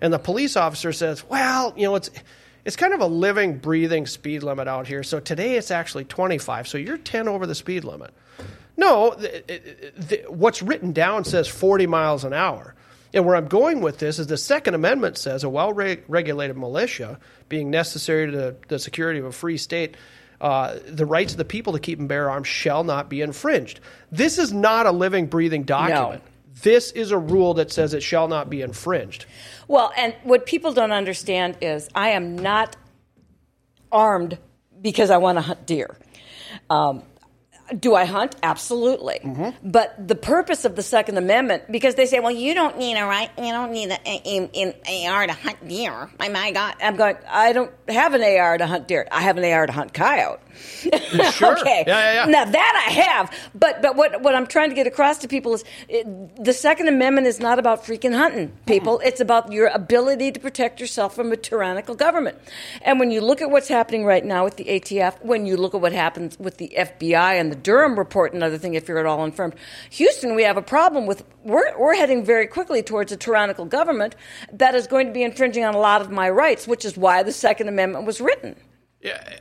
and 0.01 0.12
the 0.12 0.20
police 0.20 0.58
officer 0.58 0.92
says, 0.92 1.24
"Well, 1.27 1.74
you 1.77 1.84
know 1.84 1.96
it's." 1.96 2.10
It's 2.66 2.75
kind 2.75 2.94
of 2.94 3.00
a 3.00 3.06
living, 3.06 3.60
breathing 3.60 4.06
speed 4.06 4.44
limit 4.44 4.68
out 4.68 4.88
here. 4.88 5.01
So 5.01 5.22
today 5.22 5.56
it's 5.56 5.72
actually 5.72 6.04
25. 6.04 6.68
So 6.68 6.77
you're 6.77 6.98
10 6.98 7.30
over 7.30 7.48
the 7.48 7.56
speed 7.56 7.86
limit. 7.86 8.13
No, 8.75 9.12
th- 9.13 9.48
th- 9.48 9.94
th- 10.10 10.25
what's 10.27 10.62
written 10.62 10.92
down 10.92 11.24
says 11.24 11.48
40 11.48 11.88
miles 11.88 12.25
an 12.25 12.34
hour. 12.34 12.75
And 13.14 13.26
where 13.26 13.36
I'm 13.36 13.48
going 13.48 13.82
with 13.82 14.00
this 14.00 14.20
is 14.20 14.28
the 14.28 14.38
Second 14.38 14.74
Amendment 14.74 15.18
says 15.18 15.44
a 15.44 15.50
well 15.50 15.74
regulated 15.74 16.58
militia, 16.58 17.20
being 17.50 17.70
necessary 17.70 18.32
to 18.32 18.56
the 18.68 18.80
security 18.80 19.20
of 19.20 19.26
a 19.26 19.32
free 19.32 19.58
state, 19.58 19.96
uh, 20.40 20.78
the 20.86 21.06
rights 21.06 21.34
of 21.34 21.38
the 21.38 21.46
people 21.46 21.74
to 21.74 21.80
keep 21.80 22.00
and 22.00 22.08
bear 22.08 22.30
arms 22.30 22.48
shall 22.48 22.84
not 22.84 23.10
be 23.10 23.22
infringed. 23.22 23.80
This 24.12 24.38
is 24.38 24.54
not 24.54 24.86
a 24.86 24.92
living, 24.92 25.28
breathing 25.28 25.64
document. 25.64 26.22
This 26.62 26.92
is 26.92 27.12
a 27.12 27.18
rule 27.18 27.56
that 27.56 27.72
says 27.72 27.94
it 27.94 28.04
shall 28.04 28.28
not 28.28 28.50
be 28.50 28.62
infringed. 28.62 29.26
Well, 29.68 29.92
and 29.96 30.16
what 30.24 30.46
people 30.46 30.74
don't 30.74 30.92
understand 30.92 31.58
is 31.62 31.88
I 31.94 32.10
am 32.10 32.36
not 32.38 32.76
armed 33.92 34.38
because 34.82 35.12
I 35.12 35.18
want 35.18 35.38
to 35.38 35.42
hunt 35.42 35.66
deer. 35.66 35.98
Um, 36.70 37.04
do 37.80 37.96
I 37.96 38.06
hunt? 38.06 38.36
Absolutely. 38.44 39.20
Mm-hmm. 39.24 39.70
But 39.70 40.08
the 40.08 40.16
purpose 40.16 40.66
of 40.66 40.76
the 40.76 40.84
Second 40.84 41.18
Amendment, 41.18 41.64
because 41.72 41.96
they 41.96 42.06
say, 42.06 42.20
well, 42.20 42.32
you 42.32 42.54
don't 42.54 42.78
need 42.78 42.98
a 42.98 43.06
right, 43.06 43.30
you 43.38 43.52
don't 43.52 43.72
need 43.72 43.92
an 43.92 44.74
AR 45.10 45.28
to 45.28 45.34
hunt 45.34 45.68
deer. 45.68 46.10
My, 46.20 46.30
my 46.30 46.52
God. 46.52 46.76
I'm 46.82 46.96
going, 46.96 47.18
I 47.28 47.54
don't 47.54 47.72
have 47.90 48.14
an 48.14 48.22
AR 48.22 48.58
to 48.58 48.68
hunt 48.68 48.88
deer. 48.88 49.08
I 49.12 49.22
have 49.22 49.38
an 49.38 49.44
AR 49.44 49.66
to 49.68 49.74
hunt 49.74 49.94
coyote. 49.94 50.40
Sure. 51.32 51.58
okay. 51.60 51.84
Yeah, 51.86 52.00
yeah, 52.00 52.14
yeah. 52.14 52.26
Now 52.26 52.46
that 52.46 52.86
I 52.88 52.92
have, 52.92 53.32
but 53.54 53.82
but 53.82 53.96
what 53.96 54.22
what 54.22 54.36
I'm 54.36 54.48
trying 54.48 54.70
to 54.70 54.76
get 54.76 54.88
across 54.88 55.18
to 55.20 55.28
people 55.28 55.54
is 55.54 55.64
it, 55.88 56.44
the 56.44 56.54
Second 56.54 56.88
Amendment 56.88 57.28
is 57.28 57.40
not 57.40 57.60
about 57.60 57.84
freaking 57.84 58.16
hunting 58.16 58.52
people. 58.66 58.98
Mm-hmm. 58.98 59.08
It's 59.08 59.20
about 59.22 59.52
your 59.52 59.68
ability 59.68 60.32
to 60.32 60.40
protect 60.40 60.80
yourself 60.80 61.16
from 61.16 61.32
a 61.32 61.38
tyrannical 61.38 61.96
government. 61.96 62.38
And 62.82 63.00
when 63.00 63.12
you 63.12 63.22
look 63.22 63.42
at 63.42 63.50
what's 63.50 63.68
happening 63.68 64.06
right 64.06 64.24
now 64.24 64.44
with 64.44 64.58
the 64.58 64.66
ATF, 64.66 65.24
when 65.24 65.46
you 65.46 65.58
look 65.58 65.76
at 65.76 65.82
what 65.82 65.92
happens 65.92 66.38
with 66.40 66.58
the 66.58 66.74
FBI 66.78 67.40
and 67.40 67.52
the 67.52 67.56
Durham 67.56 67.98
report, 67.98 68.34
another 68.34 68.58
thing, 68.58 68.74
if 68.74 68.88
you're 68.88 69.00
at 69.00 69.06
all 69.06 69.24
informed, 69.24 69.56
Houston, 69.92 70.36
we 70.36 70.44
have 70.44 70.58
a 70.58 70.62
problem 70.62 71.06
with 71.06 71.24
we're 71.44 71.78
we're 71.78 71.96
heading 71.96 72.24
very 72.26 72.48
quickly 72.48 72.82
towards 72.84 73.12
a 73.12 73.18
tyrannical 73.18 73.66
government 73.66 74.16
that 74.54 74.76
is 74.76 74.88
going 74.88 75.08
to 75.08 75.14
be 75.14 75.24
infringing 75.24 75.64
on 75.64 75.74
a 75.74 75.80
lot 75.80 76.02
of 76.02 76.12
my 76.12 76.30
rights, 76.30 76.68
which 76.68 76.86
is 76.86 76.98
why 76.98 77.24
the 77.24 77.32
Second 77.32 77.68
Amendment 77.68 78.06
was 78.06 78.20
written. 78.20 78.56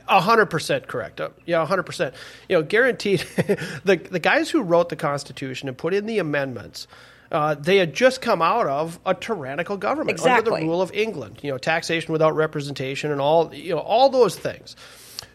Hundred 0.07 0.47
percent 0.47 0.87
correct. 0.87 1.19
Uh, 1.21 1.29
yeah, 1.45 1.61
a 1.61 1.65
hundred 1.65 1.83
percent. 1.83 2.13
You 2.49 2.57
know, 2.57 2.63
guaranteed. 2.63 3.19
the 3.83 3.95
the 4.11 4.19
guys 4.19 4.49
who 4.49 4.61
wrote 4.61 4.89
the 4.89 4.95
Constitution 4.95 5.67
and 5.67 5.77
put 5.77 5.93
in 5.93 6.05
the 6.05 6.19
amendments, 6.19 6.87
Uh, 7.31 7.55
they 7.55 7.77
had 7.77 7.93
just 7.93 8.21
come 8.21 8.41
out 8.41 8.67
of 8.67 8.99
a 9.05 9.13
tyrannical 9.13 9.75
government 9.77 10.19
under 10.21 10.41
the 10.43 10.51
rule 10.67 10.81
of 10.81 10.91
England. 10.93 11.39
You 11.41 11.51
know, 11.51 11.57
taxation 11.57 12.13
without 12.13 12.35
representation 12.35 13.11
and 13.11 13.19
all 13.19 13.53
you 13.53 13.75
know 13.75 13.81
all 13.81 14.09
those 14.09 14.35
things. 14.37 14.75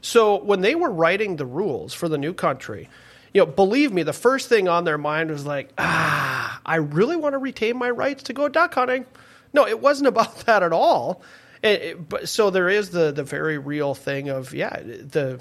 So 0.00 0.42
when 0.42 0.62
they 0.62 0.74
were 0.74 0.90
writing 0.90 1.36
the 1.36 1.46
rules 1.46 1.94
for 1.94 2.08
the 2.08 2.18
new 2.18 2.32
country, 2.34 2.88
you 3.34 3.40
know, 3.42 3.46
believe 3.46 3.92
me, 3.92 4.02
the 4.02 4.12
first 4.12 4.48
thing 4.48 4.68
on 4.68 4.84
their 4.84 4.98
mind 4.98 5.30
was 5.30 5.46
like, 5.46 5.72
ah, 5.78 6.60
I 6.66 6.76
really 6.76 7.16
want 7.16 7.34
to 7.34 7.38
retain 7.38 7.76
my 7.76 7.90
rights 7.90 8.24
to 8.24 8.32
go 8.32 8.48
duck 8.48 8.74
hunting. 8.74 9.06
No, 9.52 9.66
it 9.66 9.80
wasn't 9.80 10.08
about 10.14 10.38
that 10.46 10.62
at 10.62 10.72
all. 10.72 11.22
It- 11.62 11.82
it- 11.82 11.96
eh, 11.96 12.00
but 12.08 12.28
so 12.28 12.50
there 12.50 12.68
is 12.68 12.90
the 12.90 13.12
the 13.12 13.24
very 13.24 13.58
real 13.58 13.94
thing 13.94 14.28
of 14.28 14.52
yeah, 14.54 14.80
the 14.80 15.40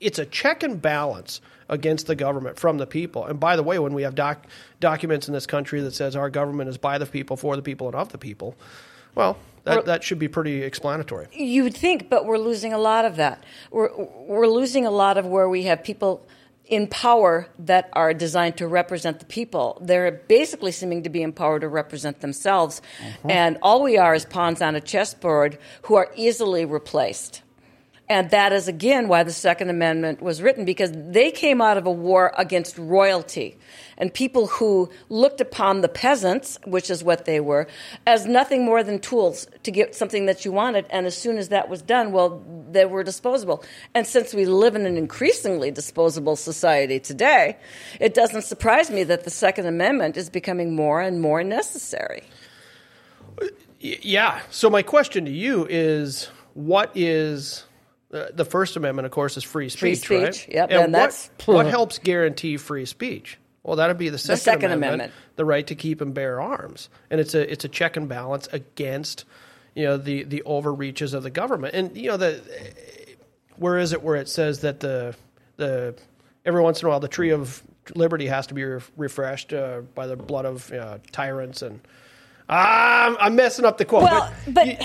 it's 0.00 0.18
a 0.18 0.26
check 0.26 0.62
and 0.62 0.82
balance 0.82 1.40
against 1.68 2.06
the 2.06 2.16
government 2.16 2.58
from 2.58 2.76
the 2.78 2.86
people. 2.86 3.24
And 3.24 3.38
by 3.38 3.56
the 3.56 3.62
way, 3.62 3.78
when 3.78 3.94
we 3.94 4.02
have 4.02 4.14
doc, 4.14 4.44
documents 4.80 5.28
in 5.28 5.34
this 5.34 5.46
country 5.46 5.80
that 5.82 5.94
says 5.94 6.16
our 6.16 6.28
government 6.28 6.68
is 6.68 6.76
by 6.76 6.98
the 6.98 7.06
people, 7.06 7.36
for 7.36 7.54
the 7.56 7.62
people, 7.62 7.86
and 7.86 7.94
of 7.96 8.10
the 8.10 8.18
people, 8.18 8.56
well, 9.14 9.38
that, 9.64 9.86
that 9.86 10.02
should 10.04 10.18
be 10.18 10.26
pretty 10.28 10.64
explanatory. 10.64 11.28
You 11.32 11.62
would 11.62 11.76
think, 11.76 12.10
but 12.10 12.26
we're 12.26 12.36
losing 12.38 12.72
a 12.72 12.78
lot 12.78 13.04
of 13.04 13.16
that. 13.16 13.42
We're, 13.70 13.90
we're 14.26 14.48
losing 14.48 14.86
a 14.86 14.90
lot 14.90 15.16
of 15.18 15.24
where 15.24 15.48
we 15.48 15.62
have 15.64 15.84
people 15.84 16.26
in 16.66 16.86
power 16.86 17.48
that 17.58 17.90
are 17.92 18.14
designed 18.14 18.56
to 18.56 18.66
represent 18.66 19.18
the 19.18 19.26
people. 19.26 19.78
They're 19.82 20.10
basically 20.10 20.72
seeming 20.72 21.02
to 21.02 21.10
be 21.10 21.22
empowered 21.22 21.62
to 21.62 21.68
represent 21.68 22.20
themselves. 22.20 22.80
Mm-hmm. 23.00 23.30
And 23.30 23.58
all 23.62 23.82
we 23.82 23.98
are 23.98 24.14
is 24.14 24.24
pawns 24.24 24.62
on 24.62 24.74
a 24.74 24.80
chessboard 24.80 25.58
who 25.82 25.96
are 25.96 26.10
easily 26.16 26.64
replaced. 26.64 27.41
And 28.12 28.28
that 28.28 28.52
is 28.52 28.68
again 28.68 29.08
why 29.08 29.22
the 29.22 29.32
Second 29.32 29.70
Amendment 29.70 30.20
was 30.20 30.42
written 30.42 30.66
because 30.66 30.92
they 30.92 31.30
came 31.30 31.62
out 31.62 31.78
of 31.78 31.86
a 31.86 31.90
war 31.90 32.30
against 32.36 32.76
royalty 32.76 33.56
and 33.96 34.12
people 34.12 34.48
who 34.48 34.90
looked 35.08 35.40
upon 35.40 35.80
the 35.80 35.88
peasants, 35.88 36.58
which 36.66 36.90
is 36.90 37.02
what 37.02 37.24
they 37.24 37.40
were, 37.40 37.66
as 38.06 38.26
nothing 38.26 38.66
more 38.66 38.82
than 38.82 38.98
tools 38.98 39.46
to 39.62 39.70
get 39.70 39.94
something 39.94 40.26
that 40.26 40.44
you 40.44 40.52
wanted. 40.52 40.84
And 40.90 41.06
as 41.06 41.16
soon 41.16 41.38
as 41.38 41.48
that 41.48 41.70
was 41.70 41.80
done, 41.80 42.12
well, 42.12 42.44
they 42.70 42.84
were 42.84 43.02
disposable. 43.02 43.64
And 43.94 44.06
since 44.06 44.34
we 44.34 44.44
live 44.44 44.76
in 44.76 44.84
an 44.84 44.98
increasingly 44.98 45.70
disposable 45.70 46.36
society 46.36 47.00
today, 47.00 47.56
it 47.98 48.12
doesn't 48.12 48.42
surprise 48.42 48.90
me 48.90 49.04
that 49.04 49.24
the 49.24 49.30
Second 49.30 49.64
Amendment 49.64 50.18
is 50.18 50.28
becoming 50.28 50.76
more 50.76 51.00
and 51.00 51.18
more 51.22 51.42
necessary. 51.42 52.24
Yeah. 53.80 54.42
So 54.50 54.68
my 54.68 54.82
question 54.82 55.24
to 55.24 55.30
you 55.30 55.66
is, 55.70 56.28
what 56.52 56.90
is 56.94 57.64
uh, 58.12 58.26
the 58.34 58.44
First 58.44 58.76
Amendment? 58.76 59.06
Of 59.06 59.12
course, 59.12 59.36
is 59.36 59.44
free 59.44 59.68
speech, 59.68 60.06
Free 60.06 60.24
right? 60.24 60.34
speech, 60.34 60.54
yep, 60.54 60.70
And, 60.70 60.84
and 60.84 60.92
what, 60.92 60.98
that's- 60.98 61.30
what 61.46 61.66
helps 61.78 61.98
guarantee 61.98 62.56
free 62.56 62.84
speech? 62.86 63.38
Well, 63.62 63.76
that'd 63.76 63.96
be 63.98 64.08
the 64.08 64.18
Second, 64.18 64.40
Second 64.40 64.64
Amendment, 64.72 64.94
Amendment. 64.94 65.12
the 65.36 65.44
right 65.44 65.66
to 65.68 65.74
keep 65.76 66.00
and 66.00 66.12
bear 66.12 66.40
arms, 66.40 66.88
and 67.10 67.20
it's 67.20 67.32
a 67.34 67.50
it's 67.50 67.64
a 67.64 67.68
check 67.68 67.96
and 67.96 68.08
balance 68.08 68.48
against 68.50 69.24
you 69.76 69.84
know 69.84 69.96
the 69.96 70.24
the 70.24 70.42
overreaches 70.42 71.14
of 71.14 71.22
the 71.22 71.30
government, 71.30 71.72
and 71.76 71.96
you 71.96 72.08
know 72.08 72.16
the 72.16 72.40
where 73.56 73.78
is 73.78 73.92
it 73.92 74.02
where 74.02 74.16
it 74.16 74.28
says 74.28 74.60
that 74.62 74.80
the 74.80 75.14
the 75.58 75.94
every 76.44 76.60
once 76.60 76.82
in 76.82 76.86
a 76.86 76.88
while 76.90 76.98
the 76.98 77.06
tree 77.06 77.30
of 77.30 77.62
liberty 77.94 78.26
has 78.26 78.48
to 78.48 78.54
be 78.54 78.64
re- 78.64 78.80
refreshed 78.96 79.52
uh, 79.52 79.82
by 79.94 80.08
the 80.08 80.16
blood 80.16 80.44
of 80.44 80.72
uh, 80.72 80.98
tyrants 81.12 81.62
and 81.62 81.78
ah, 82.48 83.06
I'm, 83.06 83.16
I'm 83.20 83.36
messing 83.36 83.64
up 83.64 83.78
the 83.78 83.84
quote. 83.84 84.02
Well, 84.04 84.32
but 84.48 84.66
you- 84.66 84.76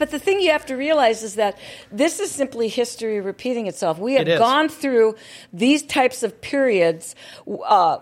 but 0.00 0.10
the 0.10 0.18
thing 0.18 0.40
you 0.40 0.50
have 0.50 0.64
to 0.64 0.76
realize 0.76 1.22
is 1.22 1.34
that 1.34 1.58
this 1.92 2.20
is 2.20 2.30
simply 2.30 2.68
history 2.68 3.20
repeating 3.20 3.66
itself. 3.66 3.98
We 3.98 4.14
have 4.14 4.26
It 4.26 4.38
gone 4.38 4.70
through 4.70 5.14
these 5.52 5.82
types 5.82 6.22
of 6.22 6.40
periods. 6.40 7.14
Uh, 7.46 7.98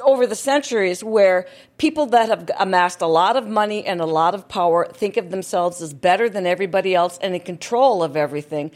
over 0.00 0.28
the 0.28 0.36
centuries, 0.36 1.02
where 1.02 1.46
people 1.76 2.06
that 2.06 2.28
have 2.28 2.48
amassed 2.60 3.00
a 3.00 3.06
lot 3.06 3.36
of 3.36 3.48
money 3.48 3.84
and 3.84 4.00
a 4.00 4.06
lot 4.06 4.32
of 4.32 4.48
power 4.48 4.86
think 4.86 5.16
of 5.16 5.30
themselves 5.30 5.82
as 5.82 5.92
better 5.92 6.28
than 6.28 6.46
everybody 6.46 6.94
else 6.94 7.18
and 7.20 7.34
in 7.34 7.40
control 7.40 8.04
of 8.04 8.16
everything, 8.16 8.70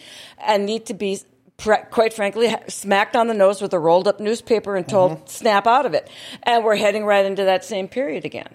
and 0.45 0.67
need 0.67 0.85
to 0.87 0.95
be, 0.95 1.21
quite 1.59 2.13
frankly, 2.13 2.53
smacked 2.67 3.15
on 3.15 3.29
the 3.29 3.35
nose 3.35 3.63
with 3.63 3.73
a 3.73 3.79
rolled 3.79 4.09
up 4.09 4.19
newspaper 4.19 4.75
and 4.75 4.89
told, 4.89 5.13
Mm-hmm. 5.13 5.27
snap 5.27 5.67
out 5.67 5.87
of 5.87 5.95
it. 5.95 6.09
And 6.43 6.65
we're 6.65 6.75
heading 6.77 7.05
right 7.05 7.25
into 7.25 7.45
that 7.45 7.65
same 7.65 7.87
period 7.87 8.25
again. 8.25 8.49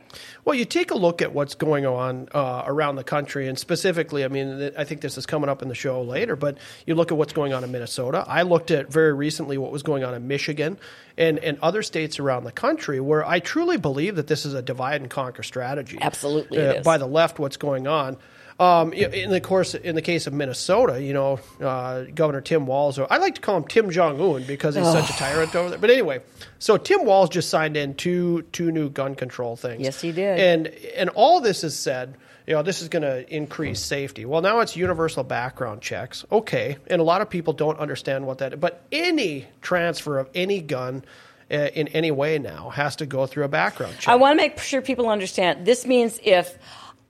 Well, 0.43 0.55
you 0.55 0.65
take 0.65 0.91
a 0.91 0.95
look 0.95 1.21
at 1.21 1.33
what's 1.33 1.55
going 1.55 1.85
on 1.85 2.27
uh, 2.33 2.63
around 2.65 2.95
the 2.95 3.03
country, 3.03 3.47
and 3.47 3.57
specifically, 3.57 4.23
I 4.25 4.27
mean, 4.27 4.71
I 4.77 4.83
think 4.83 5.01
this 5.01 5.17
is 5.17 5.25
coming 5.25 5.49
up 5.49 5.61
in 5.61 5.67
the 5.69 5.75
show 5.75 6.01
later, 6.01 6.35
but 6.35 6.57
you 6.85 6.95
look 6.95 7.11
at 7.11 7.17
what's 7.17 7.33
going 7.33 7.53
on 7.53 7.63
in 7.63 7.71
Minnesota. 7.71 8.23
I 8.27 8.41
looked 8.41 8.71
at 8.71 8.91
very 8.91 9.13
recently 9.13 9.57
what 9.57 9.71
was 9.71 9.83
going 9.83 10.03
on 10.03 10.13
in 10.13 10.27
Michigan 10.27 10.77
and, 11.17 11.39
and 11.39 11.57
other 11.61 11.83
states 11.83 12.19
around 12.19 12.43
the 12.43 12.51
country 12.51 12.99
where 12.99 13.25
I 13.25 13.39
truly 13.39 13.77
believe 13.77 14.15
that 14.17 14.27
this 14.27 14.45
is 14.45 14.53
a 14.53 14.61
divide 14.61 15.01
and 15.01 15.09
conquer 15.09 15.43
strategy. 15.43 15.97
Absolutely 16.01 16.59
Uh, 16.59 16.73
is. 16.73 16.85
By 16.85 16.97
the 16.97 17.07
left, 17.07 17.39
what's 17.39 17.57
going 17.57 17.87
on. 17.87 18.17
Um, 18.59 18.91
in 18.91 19.29
the 19.29 19.39
course, 19.39 19.75
in 19.75 19.93
the 19.93 20.01
case 20.01 20.25
of 20.25 20.33
Minnesota, 20.33 20.99
you 21.01 21.13
know, 21.13 21.39
uh, 21.61 22.05
Governor 22.05 22.41
Tim 22.41 22.65
Walz, 22.65 22.97
I 22.97 23.17
like 23.17 23.35
to 23.35 23.41
call 23.41 23.57
him 23.57 23.65
Tim 23.65 23.91
Jong 23.91 24.19
Un 24.19 24.45
because 24.45 24.73
he's 24.73 24.85
such 24.85 25.11
a 25.11 25.13
tyrant 25.13 25.55
over 25.55 25.69
there. 25.69 25.79
But 25.79 25.91
anyway, 25.91 26.21
so 26.57 26.77
Tim 26.77 27.05
Walz 27.05 27.29
just 27.29 27.51
signed 27.51 27.77
in 27.77 27.93
two 27.93 28.41
two 28.53 28.71
new 28.71 28.89
gun 28.89 29.13
control 29.13 29.57
things. 29.57 29.83
Yes, 29.83 30.01
he 30.01 30.11
did. 30.11 30.39
And 30.39 30.67
and 30.95 31.09
all 31.11 31.39
this 31.39 31.63
is 31.63 31.77
said, 31.77 32.15
you 32.47 32.55
know, 32.55 32.63
this 32.63 32.81
is 32.81 32.89
going 32.89 33.03
to 33.03 33.31
increase 33.31 33.79
safety. 33.79 34.25
Well, 34.25 34.41
now 34.41 34.61
it's 34.61 34.75
universal 34.75 35.23
background 35.23 35.81
checks. 35.81 36.25
Okay, 36.31 36.77
and 36.87 36.99
a 36.99 37.03
lot 37.03 37.21
of 37.21 37.29
people 37.29 37.53
don't 37.53 37.77
understand 37.77 38.25
what 38.25 38.39
that. 38.39 38.59
But 38.59 38.81
any 38.91 39.45
transfer 39.61 40.17
of 40.19 40.29
any 40.33 40.61
gun. 40.61 41.05
Uh, 41.49 41.69
in 41.75 41.87
any 41.87 42.11
way 42.11 42.37
now 42.37 42.67
has 42.67 42.97
to 42.97 43.05
go 43.05 43.25
through 43.25 43.45
a 43.45 43.47
background 43.47 43.95
check. 43.97 44.09
I 44.09 44.17
want 44.17 44.33
to 44.33 44.35
make 44.35 44.59
sure 44.59 44.81
people 44.81 45.07
understand. 45.07 45.65
This 45.65 45.85
means 45.85 46.19
if 46.21 46.57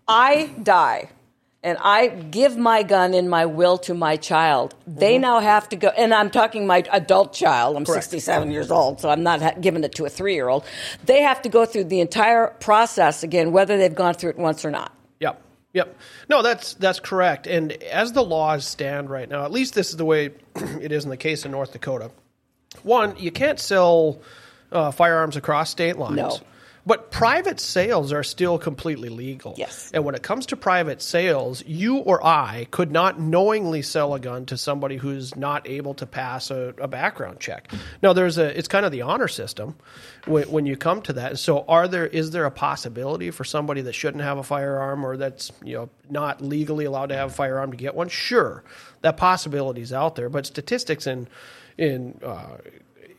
I 0.07 0.51
die 0.61 1.09
and 1.67 1.77
I 1.81 2.07
give 2.07 2.55
my 2.55 2.81
gun 2.81 3.13
in 3.13 3.27
my 3.27 3.45
will 3.45 3.77
to 3.79 3.93
my 3.93 4.15
child, 4.15 4.73
they 4.87 5.17
now 5.17 5.41
have 5.41 5.67
to 5.69 5.75
go. 5.75 5.89
And 5.89 6.13
I'm 6.13 6.29
talking 6.29 6.65
my 6.65 6.81
adult 6.93 7.33
child. 7.33 7.75
I'm 7.75 7.83
Correct. 7.83 8.03
67 8.05 8.51
years 8.51 8.71
old, 8.71 9.01
so 9.01 9.09
I'm 9.09 9.21
not 9.21 9.41
ha- 9.41 9.55
giving 9.59 9.83
it 9.83 9.93
to 9.95 10.05
a 10.05 10.09
three 10.09 10.33
year 10.33 10.47
old. 10.47 10.63
They 11.03 11.23
have 11.23 11.41
to 11.41 11.49
go 11.49 11.65
through 11.65 11.85
the 11.85 11.99
entire 11.99 12.47
process 12.61 13.21
again, 13.21 13.51
whether 13.51 13.77
they've 13.77 13.93
gone 13.93 14.13
through 14.13 14.29
it 14.29 14.37
once 14.37 14.63
or 14.63 14.71
not. 14.71 14.95
Yep. 15.19 15.41
Yep. 15.73 15.97
No, 16.29 16.41
that's 16.41 16.73
that's 16.75 17.01
correct. 17.01 17.47
And 17.47 17.73
as 17.83 18.13
the 18.13 18.23
laws 18.23 18.65
stand 18.65 19.09
right 19.09 19.27
now, 19.27 19.43
at 19.43 19.51
least 19.51 19.73
this 19.73 19.89
is 19.89 19.97
the 19.97 20.05
way 20.05 20.31
it 20.55 20.93
is 20.93 21.03
in 21.03 21.09
the 21.09 21.17
case 21.17 21.43
of 21.43 21.51
North 21.51 21.73
Dakota. 21.73 22.11
One, 22.83 23.17
you 23.17 23.31
can't 23.31 23.59
sell 23.59 24.21
uh, 24.71 24.91
firearms 24.91 25.35
across 25.35 25.69
state 25.69 25.97
lines. 25.97 26.15
No. 26.15 26.39
But 26.87 27.11
private 27.11 27.59
sales 27.59 28.13
are 28.13 28.23
still 28.23 28.57
completely 28.57 29.09
legal. 29.09 29.55
Yes. 29.57 29.91
And 29.93 30.05
when 30.05 30.15
it 30.15 30.23
comes 30.23 30.45
to 30.47 30.55
private 30.55 31.01
sales, 31.01 31.61
you 31.65 31.97
or 31.97 32.25
I 32.25 32.65
could 32.71 32.93
not 32.93 33.19
knowingly 33.19 33.81
sell 33.81 34.13
a 34.13 34.21
gun 34.21 34.45
to 34.45 34.57
somebody 34.57 34.95
who's 34.95 35.35
not 35.35 35.67
able 35.67 35.95
to 35.95 36.05
pass 36.05 36.49
a, 36.49 36.73
a 36.79 36.87
background 36.87 37.41
check. 37.41 37.69
Now, 38.01 38.13
there's 38.13 38.37
a 38.37 38.57
it's 38.57 38.69
kind 38.69 38.85
of 38.85 38.93
the 38.93 39.01
honor 39.01 39.27
system 39.27 39.75
when, 40.27 40.49
when 40.49 40.65
you 40.65 40.77
come 40.77 41.01
to 41.01 41.13
that. 41.13 41.39
So, 41.39 41.65
are 41.67 41.89
there 41.89 42.07
is 42.07 42.31
there 42.31 42.45
a 42.45 42.51
possibility 42.51 43.31
for 43.31 43.43
somebody 43.43 43.81
that 43.81 43.93
shouldn't 43.93 44.23
have 44.23 44.37
a 44.37 44.43
firearm 44.43 45.05
or 45.05 45.17
that's 45.17 45.51
you 45.61 45.73
know 45.73 45.89
not 46.09 46.41
legally 46.41 46.85
allowed 46.85 47.07
to 47.07 47.15
have 47.15 47.31
a 47.31 47.33
firearm 47.33 47.71
to 47.71 47.77
get 47.77 47.95
one? 47.95 48.07
Sure, 48.07 48.63
that 49.01 49.17
possibility 49.17 49.81
is 49.81 49.91
out 49.91 50.15
there. 50.15 50.29
But 50.29 50.45
statistics 50.45 51.05
in 51.05 51.27
in 51.77 52.17
uh, 52.23 52.59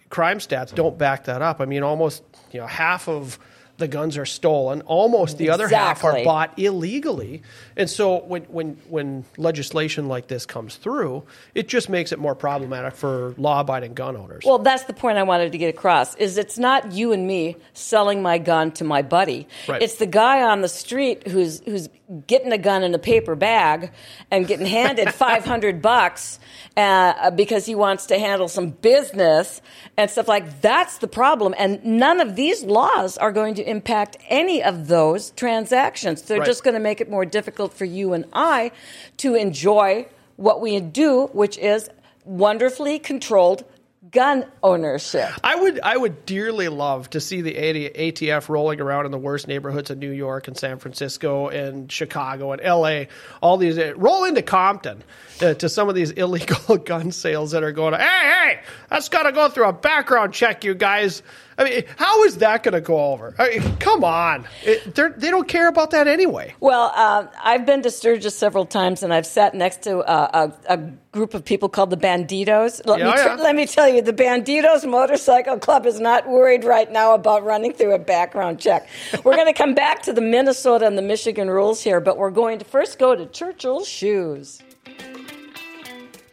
crime 0.09 0.39
stats 0.39 0.75
don't 0.75 0.97
back 0.97 1.25
that 1.25 1.43
up. 1.43 1.61
I 1.61 1.67
mean, 1.67 1.83
almost 1.83 2.23
you 2.51 2.61
know 2.61 2.67
half 2.67 3.11
of 3.11 3.39
the 3.79 3.89
guns 3.89 4.19
are 4.19 4.27
stolen. 4.27 4.83
Almost 4.83 5.39
the 5.39 5.51
other 5.51 5.69
half 5.69 6.05
are 6.05 6.23
bought 6.25 6.59
illegally. 6.59 7.43
And 7.77 7.89
so 7.89 8.19
when 8.25 8.43
when 8.45 8.77
when 8.89 9.25
legislation 9.37 10.09
like 10.09 10.27
this 10.27 10.45
comes 10.45 10.77
through, 10.77 11.25
it 11.55 11.69
just 11.69 11.89
makes 11.89 12.13
it 12.13 12.19
more 12.19 12.35
problematic 12.35 12.95
for 12.95 13.35
law-abiding 13.39 13.95
gun 13.95 14.17
owners. 14.17 14.45
Well, 14.45 14.59
that's 14.59 14.85
the 14.85 14.93
point 14.93 15.17
I 15.17 15.23
wanted 15.23 15.53
to 15.53 15.59
get 15.59 15.69
across. 15.69 16.15
Is 16.17 16.37
it's 16.39 16.59
not 16.59 16.93
you 16.93 17.13
and 17.13 17.27
me 17.27 17.57
selling 17.73 18.21
my 18.21 18.39
gun 18.39 18.73
to 18.73 18.85
my 18.85 19.03
buddy. 19.03 19.47
Right. 19.69 19.81
It's 19.81 19.97
the 19.97 20.07
guy 20.07 20.43
on 20.43 20.61
the 20.61 20.69
street 20.69 21.29
who's 21.29 21.61
who's 21.61 21.89
getting 22.27 22.53
a 22.53 22.59
gun 22.59 22.83
in 22.83 22.95
a 22.95 22.99
paper 22.99 23.37
bag 23.37 23.91
and 24.31 24.47
getting 24.47 24.67
handed 24.67 25.13
500 25.15 25.83
bucks 25.83 26.41
uh, 26.77 27.31
because 27.33 27.67
he 27.67 27.75
wants 27.75 28.07
to 28.07 28.19
handle 28.19 28.49
some 28.49 28.71
business 28.71 29.61
and 29.97 30.11
stuff 30.11 30.27
like 30.27 30.63
that's 30.63 30.99
the 30.99 31.09
problem 31.09 31.55
and 31.59 31.85
none 31.85 32.21
of 32.21 32.35
these 32.35 32.63
laws 32.63 33.19
are 33.19 33.31
going 33.33 33.55
to 33.55 33.68
impact 33.69 34.17
any 34.29 34.63
of 34.63 34.89
those 34.89 35.31
transactions 35.31 36.23
they're 36.23 36.39
Right. 36.39 36.47
just 36.47 36.65
going 36.65 36.75
to 36.75 36.81
make 36.81 37.01
it 37.01 37.11
more 37.11 37.25
difficult 37.25 37.73
for 37.75 37.85
you 37.85 38.13
and 38.13 38.25
I 38.33 38.73
to 39.19 39.35
enjoy 39.35 40.07
what 40.37 40.61
we 40.61 40.81
do 40.81 41.27
which 41.33 41.59
is 41.59 41.89
wonderfully 42.25 42.99
controlled 42.99 43.65
gun 44.11 44.47
ownership. 44.63 45.29
I 45.45 45.55
would 45.57 45.81
I 45.81 45.97
would 45.97 46.25
dearly 46.25 46.69
love 46.69 47.11
to 47.11 47.21
see 47.21 47.43
the 47.43 47.53
ATF 47.55 48.49
rolling 48.49 48.81
around 48.81 49.05
in 49.05 49.13
the 49.13 49.19
worst 49.19 49.47
neighborhoods 49.49 49.91
of 49.91 49.99
New 49.99 50.11
York 50.13 50.49
and 50.49 50.57
San 50.57 50.79
Francisco 50.79 51.49
and 51.49 51.91
Chicago 51.93 52.53
and 52.53 52.63
LA. 52.63 53.05
All 53.43 53.59
these 53.59 53.79
roll 53.97 54.25
into 54.25 54.41
Compton 54.41 55.03
uh, 55.43 55.55
to 55.55 55.69
some 55.69 55.91
of 55.91 55.95
these 55.95 56.11
illegal 56.23 56.79
gun 56.79 57.13
sales 57.13 57.51
that 57.51 57.63
are 57.63 57.73
going. 57.73 57.93
Hey, 57.95 58.01
hey, 58.01 58.61
that's 58.89 59.11
got 59.11 59.25
to 59.25 59.33
go 59.33 59.49
through 59.51 59.69
a 59.69 59.73
background 59.75 60.33
check, 60.33 60.65
you 60.65 60.75
guys. 60.75 61.23
I 61.59 61.65
mean, 61.65 61.83
how 61.97 62.23
is 62.23 62.37
that 62.37 62.63
going 62.63 62.75
to 62.75 62.81
go 62.81 63.13
over? 63.13 63.35
I 63.37 63.59
mean, 63.59 63.77
come 63.79 64.05
on, 64.05 64.47
it, 64.65 64.95
they 64.95 65.31
don't 65.31 65.49
care 65.49 65.67
about 65.67 65.91
that 65.91 66.07
anyway. 66.07 66.55
Well, 66.61 66.93
uh, 66.95 67.27
I've 67.43 67.67
been 67.67 67.83
to 67.83 67.91
Sturgis 67.91 68.39
several 68.39 68.65
times, 68.65 69.03
and 69.03 69.13
I've 69.13 69.27
sat 69.27 69.55
next 69.55 69.83
to 69.83 69.99
uh, 69.99 70.53
a, 70.69 70.75
a, 70.75 70.93
group 71.11 71.35
of 71.35 71.45
people 71.45 71.69
called 71.69 71.91
the 71.91 71.97
Bandidos. 71.97 72.87
Let, 72.87 73.01
yeah, 73.01 73.07
me 73.07 73.13
yeah. 73.17 73.35
let 73.41 73.57
me 73.57 73.67
tell 73.67 73.89
you, 73.89 74.03
the 74.03 74.13
Bandidos 74.13 74.89
Motorcycle 74.89 75.59
Club 75.59 75.85
is 75.85 75.99
not 75.99 76.29
worried 76.29 76.63
right 76.63 76.91
now 76.93 77.15
about 77.15 77.45
running 77.45 77.73
through 77.73 77.95
a 77.95 77.99
background 77.99 78.61
check. 78.61 78.89
We're 79.25 79.35
going 79.35 79.47
to 79.47 79.53
come 79.53 79.75
back 79.75 80.03
to 80.03 80.13
the 80.13 80.21
Minnesota 80.21 80.87
and 80.87 80.97
the 80.97 81.03
Michigan 81.03 81.51
rules 81.51 81.83
here, 81.83 82.01
but 82.01 82.19
we're 82.19 82.31
going 82.31 82.61
to 82.61 82.65
first 82.65 83.01
go 83.01 83.17
to 83.17 83.27
Churchill's 83.27 83.89
Shoes. 83.89 84.63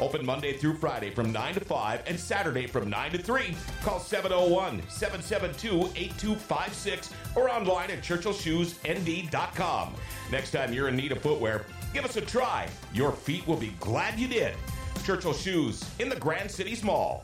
Open 0.00 0.24
Monday 0.24 0.56
through 0.56 0.74
Friday 0.74 1.10
from 1.10 1.32
9 1.32 1.54
to 1.54 1.60
5 1.60 2.02
and 2.06 2.18
Saturday 2.18 2.66
from 2.66 2.90
9 2.90 3.12
to 3.12 3.18
3. 3.18 3.54
Call 3.82 3.98
701 4.00 4.82
772 4.88 5.90
8256 5.96 7.12
or 7.34 7.50
online 7.50 7.90
at 7.90 8.02
churchillshoesnd.com. 8.02 9.94
Next 10.30 10.50
time 10.50 10.72
you're 10.72 10.88
in 10.88 10.96
need 10.96 11.12
of 11.12 11.20
footwear, 11.20 11.64
give 11.94 12.04
us 12.04 12.16
a 12.16 12.20
try. 12.20 12.68
Your 12.92 13.12
feet 13.12 13.46
will 13.46 13.56
be 13.56 13.74
glad 13.80 14.18
you 14.18 14.28
did. 14.28 14.54
Churchill 15.04 15.32
Shoes 15.32 15.88
in 16.00 16.08
the 16.08 16.16
Grand 16.16 16.50
Cities 16.50 16.82
Mall. 16.82 17.22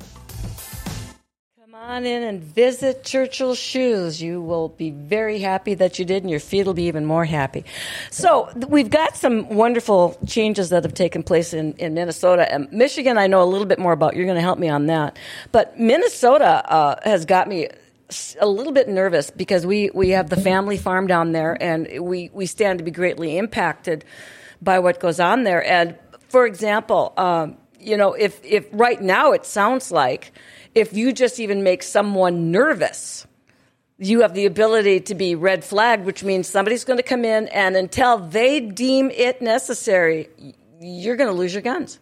Come 1.72 1.80
on 1.80 2.04
in 2.04 2.22
and 2.22 2.42
visit 2.42 3.02
Churchill 3.02 3.54
Shoes. 3.54 4.20
You 4.20 4.42
will 4.42 4.68
be 4.68 4.90
very 4.90 5.38
happy 5.38 5.72
that 5.72 5.98
you 5.98 6.04
did, 6.04 6.22
and 6.22 6.30
your 6.30 6.38
feet 6.38 6.66
will 6.66 6.74
be 6.74 6.82
even 6.82 7.06
more 7.06 7.24
happy. 7.24 7.64
So, 8.10 8.50
we've 8.68 8.90
got 8.90 9.16
some 9.16 9.48
wonderful 9.48 10.18
changes 10.26 10.68
that 10.68 10.84
have 10.84 10.92
taken 10.92 11.22
place 11.22 11.54
in, 11.54 11.72
in 11.78 11.94
Minnesota. 11.94 12.52
And 12.52 12.70
Michigan, 12.72 13.16
I 13.16 13.26
know 13.26 13.42
a 13.42 13.48
little 13.48 13.66
bit 13.66 13.78
more 13.78 13.92
about. 13.92 14.16
You're 14.16 14.26
going 14.26 14.36
to 14.36 14.42
help 14.42 14.58
me 14.58 14.68
on 14.68 14.84
that. 14.88 15.18
But 15.50 15.80
Minnesota 15.80 16.62
uh, 16.70 16.96
has 17.04 17.24
got 17.24 17.48
me 17.48 17.68
a 18.38 18.46
little 18.46 18.74
bit 18.74 18.90
nervous 18.90 19.30
because 19.30 19.64
we, 19.64 19.88
we 19.94 20.10
have 20.10 20.28
the 20.28 20.36
family 20.36 20.76
farm 20.76 21.06
down 21.06 21.32
there, 21.32 21.56
and 21.58 21.88
we, 22.04 22.28
we 22.34 22.44
stand 22.44 22.80
to 22.80 22.84
be 22.84 22.90
greatly 22.90 23.38
impacted 23.38 24.04
by 24.60 24.78
what 24.78 25.00
goes 25.00 25.20
on 25.20 25.44
there. 25.44 25.64
And, 25.64 25.96
for 26.28 26.44
example, 26.44 27.14
um, 27.16 27.56
you 27.80 27.96
know, 27.96 28.12
if, 28.12 28.44
if 28.44 28.66
right 28.72 29.00
now 29.00 29.32
it 29.32 29.46
sounds 29.46 29.90
like 29.90 30.32
if 30.74 30.92
you 30.94 31.12
just 31.12 31.40
even 31.40 31.62
make 31.62 31.82
someone 31.82 32.50
nervous, 32.50 33.26
you 33.98 34.22
have 34.22 34.34
the 34.34 34.46
ability 34.46 35.00
to 35.00 35.14
be 35.14 35.34
red 35.34 35.64
flagged, 35.64 36.04
which 36.04 36.24
means 36.24 36.48
somebody's 36.48 36.84
going 36.84 36.96
to 36.96 37.02
come 37.02 37.24
in 37.24 37.48
and 37.48 37.76
until 37.76 38.18
they 38.18 38.60
deem 38.60 39.10
it 39.10 39.42
necessary, 39.42 40.28
you're 40.80 41.16
going 41.16 41.30
to 41.30 41.36
lose 41.36 41.52
your 41.52 41.62
guns. 41.62 41.98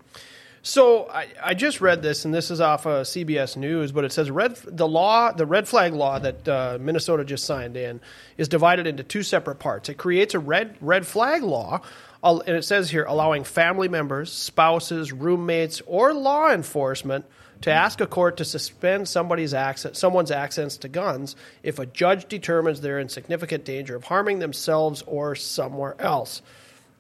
So 0.63 1.09
I, 1.09 1.27
I, 1.43 1.55
just 1.55 1.81
read 1.81 2.03
this, 2.03 2.27
and 2.27 2.35
this 2.35 2.51
is 2.51 2.61
off 2.61 2.85
of 2.85 3.07
CBS 3.07 3.57
News, 3.57 3.93
but 3.93 4.05
it 4.05 4.13
says 4.13 4.31
red 4.31 4.57
the 4.57 4.87
law, 4.87 5.33
the 5.33 5.47
red 5.47 5.67
flag 5.67 5.95
law 5.95 6.19
that 6.19 6.47
uh, 6.47 6.77
Minnesota 6.79 7.25
just 7.25 7.47
signed 7.47 7.79
in, 7.79 7.99
is 8.37 8.47
divided 8.47 8.87
into 8.87 9.03
two 9.03 9.23
separate 9.23 9.59
parts. 9.59 9.89
It 9.89 9.95
creates 9.95 10.35
a 10.35 10.39
red 10.39 10.77
red 10.83 11.07
flag 11.07 11.43
law, 11.43 11.81
and 12.23 12.43
it 12.47 12.65
says 12.65 12.91
here 12.91 13.05
allowing 13.05 13.45
family 13.45 13.89
members, 13.89 14.31
spouses, 14.31 15.15
roommates, 15.15 15.81
or 15.87 16.13
law 16.13 16.51
enforcement 16.51 17.25
to 17.63 17.71
ask 17.71 18.01
a 18.01 18.07
court 18.07 18.39
to 18.39 18.45
suspend 18.45 19.09
somebody's 19.09 19.53
access, 19.53 19.99
someone's 19.99 20.31
access 20.31 20.77
to 20.79 20.89
guns 20.89 21.37
if 21.63 21.79
a 21.79 21.87
judge 21.87 22.27
determines 22.29 22.81
they're 22.81 22.99
in 22.99 23.09
significant 23.09 23.65
danger 23.65 23.95
of 23.97 24.05
harming 24.05 24.39
themselves 24.39 25.03
or 25.07 25.35
somewhere 25.35 25.95
else, 26.01 26.43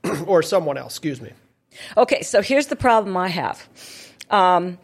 or 0.26 0.42
someone 0.42 0.76
else. 0.76 0.94
Excuse 0.94 1.20
me. 1.20 1.32
Okay, 1.96 2.22
so 2.22 2.42
here's 2.42 2.66
the 2.66 2.76
problem 2.76 3.16
I 3.16 3.28
have. 3.28 3.66
Um, 4.28 4.78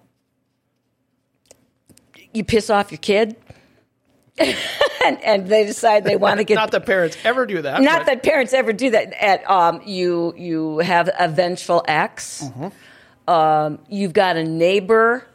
you 2.33 2.45
piss 2.45 2.71
off 2.71 2.91
your 2.91 2.99
kid. 2.99 3.37
and, 4.39 5.25
and, 5.25 5.49
they 5.49 5.65
decide 5.65 6.05
they 6.05 6.17
want 6.17 6.39
to 6.39 6.45
get. 6.45 6.55
not 6.57 6.71
that 6.71 6.85
parents 6.85 7.17
ever 7.25 7.47
do 7.47 7.63
that. 7.63 7.81
Not 7.81 8.01
but. 8.01 8.07
that 8.07 8.23
parents 8.23 8.53
ever 8.53 8.75
do 8.75 8.91
that. 8.91 9.15
At 9.15 9.51
um, 9.51 9.81
you, 9.87 10.35
you 10.37 10.79
have 10.81 11.09
a 11.19 11.27
vengeful 11.27 11.83
ex. 11.89 12.45
Mm-hmm. 12.45 13.31
Um, 13.31 13.79
you've 13.89 14.13
got 14.13 14.37
a 14.37 14.45
neighbor 14.45 15.27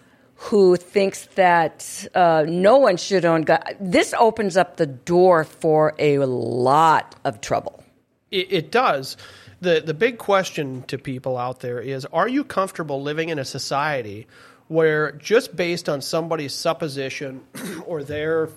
who 0.41 0.75
thinks 0.75 1.27
that 1.35 2.07
uh, 2.15 2.43
no 2.47 2.77
one 2.77 2.97
should 2.97 3.25
own 3.25 3.43
guns. 3.43 3.63
This 3.79 4.11
opens 4.17 4.57
up 4.57 4.77
the 4.77 4.87
door 4.87 5.43
for 5.43 5.93
a 5.99 6.17
lot 6.17 7.15
of 7.23 7.41
trouble. 7.41 7.83
It, 8.31 8.51
it, 8.51 8.71
does. 8.71 9.17
The, 9.61 9.83
the 9.85 9.93
big 9.93 10.17
question 10.17 10.81
to 10.87 10.97
people 10.97 11.37
out 11.37 11.59
there 11.59 11.79
is 11.79 12.05
Are 12.05 12.27
you 12.27 12.43
comfortable 12.43 13.03
living 13.03 13.29
in 13.29 13.37
a 13.37 13.45
society 13.45 14.25
where 14.67 15.11
just 15.11 15.55
based 15.55 15.87
on 15.87 16.01
somebody's 16.01 16.55
supposition 16.55 17.41
or 17.85 18.03
their, 18.03 18.49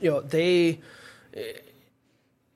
you 0.00 0.10
know, 0.12 0.20
they, 0.20 0.78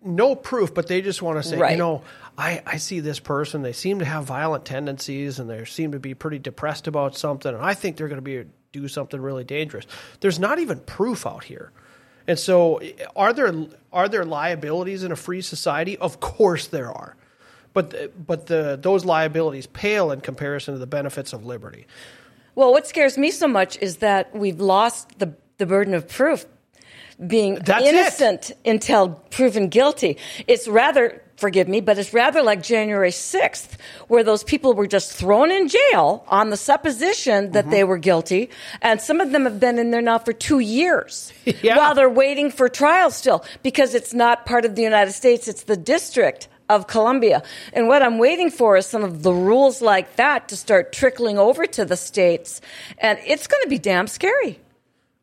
no 0.05 0.37
proof, 0.37 0.73
but 0.73 0.87
they 0.87 1.03
just 1.03 1.21
want 1.21 1.43
to 1.43 1.49
say, 1.49 1.59
right. 1.59 1.73
you 1.73 1.79
know, 1.79 2.03
I, 2.43 2.61
I 2.67 2.77
see 2.79 2.99
this 2.99 3.21
person, 3.21 3.63
they 3.63 3.73
seem 3.73 4.01
to 4.01 4.05
have 4.05 4.25
violent 4.25 4.65
tendencies 4.65 5.39
and 5.39 5.49
they 5.49 5.65
seem 5.65 5.93
to 5.93 6.01
be 6.01 6.15
pretty 6.15 6.41
depressed 6.41 6.89
about 6.89 7.17
something, 7.17 7.55
and 7.55 7.63
I 7.63 7.75
think 7.75 7.97
they're 7.97 8.09
going 8.09 8.17
to 8.17 8.23
be 8.23 8.45
do 8.73 8.89
something 8.89 9.21
really 9.21 9.45
dangerous. 9.45 9.87
There's 10.21 10.41
not 10.41 10.59
even 10.59 10.81
proof 10.81 11.25
out 11.25 11.45
here. 11.45 11.71
And 12.27 12.39
so 12.39 12.81
are 13.15 13.33
there 13.33 13.53
are 13.93 14.09
there 14.09 14.25
liabilities 14.25 15.05
in 15.05 15.13
a 15.13 15.17
free 15.17 15.41
society? 15.43 15.97
Of 15.99 16.19
course 16.19 16.67
there 16.69 16.91
are. 16.91 17.17
But 17.75 18.27
but 18.27 18.47
the 18.47 18.79
those 18.81 19.05
liabilities 19.05 19.67
pale 19.67 20.11
in 20.11 20.21
comparison 20.21 20.75
to 20.75 20.81
the 20.81 20.87
benefits 20.87 21.33
of 21.33 21.47
liberty. 21.47 21.87
Well, 22.57 22.73
what 22.73 22.87
scares 22.89 23.17
me 23.17 23.31
so 23.31 23.47
much 23.47 23.79
is 23.81 23.99
that 23.99 24.35
we've 24.35 24.61
lost 24.61 25.19
the 25.19 25.35
the 25.59 25.67
burden 25.67 25.95
of 25.95 26.09
proof 26.09 26.47
being 27.25 27.55
That's 27.57 27.85
innocent 27.85 28.51
it. 28.51 28.59
until 28.71 29.11
proven 29.31 29.69
guilty. 29.69 30.17
It's 30.47 30.67
rather 30.67 31.22
forgive 31.43 31.67
me, 31.67 31.81
but 31.81 31.99
it's 31.99 32.15
rather 32.15 32.41
like 32.41 32.63
January 32.63 33.11
6th, 33.11 33.71
where 34.07 34.23
those 34.23 34.45
people 34.45 34.75
were 34.75 34.87
just 34.87 35.13
thrown 35.13 35.51
in 35.51 35.67
jail 35.67 36.25
on 36.29 36.51
the 36.51 36.57
supposition 36.57 37.51
that 37.51 37.65
mm-hmm. 37.65 37.71
they 37.73 37.83
were 37.83 37.99
guilty. 37.99 38.49
And 38.81 39.01
some 39.01 39.21
of 39.21 39.33
them 39.33 39.43
have 39.43 39.59
been 39.59 39.81
in 39.81 39.91
there 39.91 40.01
now 40.01 40.19
for 40.19 40.33
two 40.33 40.61
years 40.61 41.33
yeah. 41.45 41.77
while 41.77 41.97
they're 41.97 42.09
waiting 42.09 42.53
for 42.53 42.69
trial 42.69 43.11
still 43.11 43.45
because 43.65 43.97
it's 43.97 44.15
not 44.15 44.47
part 44.47 44.65
of 44.65 44.77
the 44.77 44.83
United 44.83 45.13
States, 45.15 45.49
it's 45.49 45.65
the 45.65 45.77
District 45.77 46.47
of 46.69 46.87
Columbia. 46.87 47.43
And 47.73 47.89
what 47.89 48.03
I'm 48.03 48.19
waiting 48.19 48.49
for 48.49 48.77
is 48.77 48.87
some 48.87 49.03
of 49.03 49.25
the 49.25 49.33
rules 49.33 49.83
like 49.83 50.15
that 50.15 50.49
to 50.49 50.57
start 50.57 50.93
trickling 50.93 51.39
over 51.39 51.67
to 51.67 51.85
the 51.85 51.97
states. 51.97 52.61
And 52.99 53.19
it's 53.27 53.49
going 53.49 53.65
to 53.65 53.69
be 53.69 53.81
damn 53.81 54.07
scary. 54.07 54.61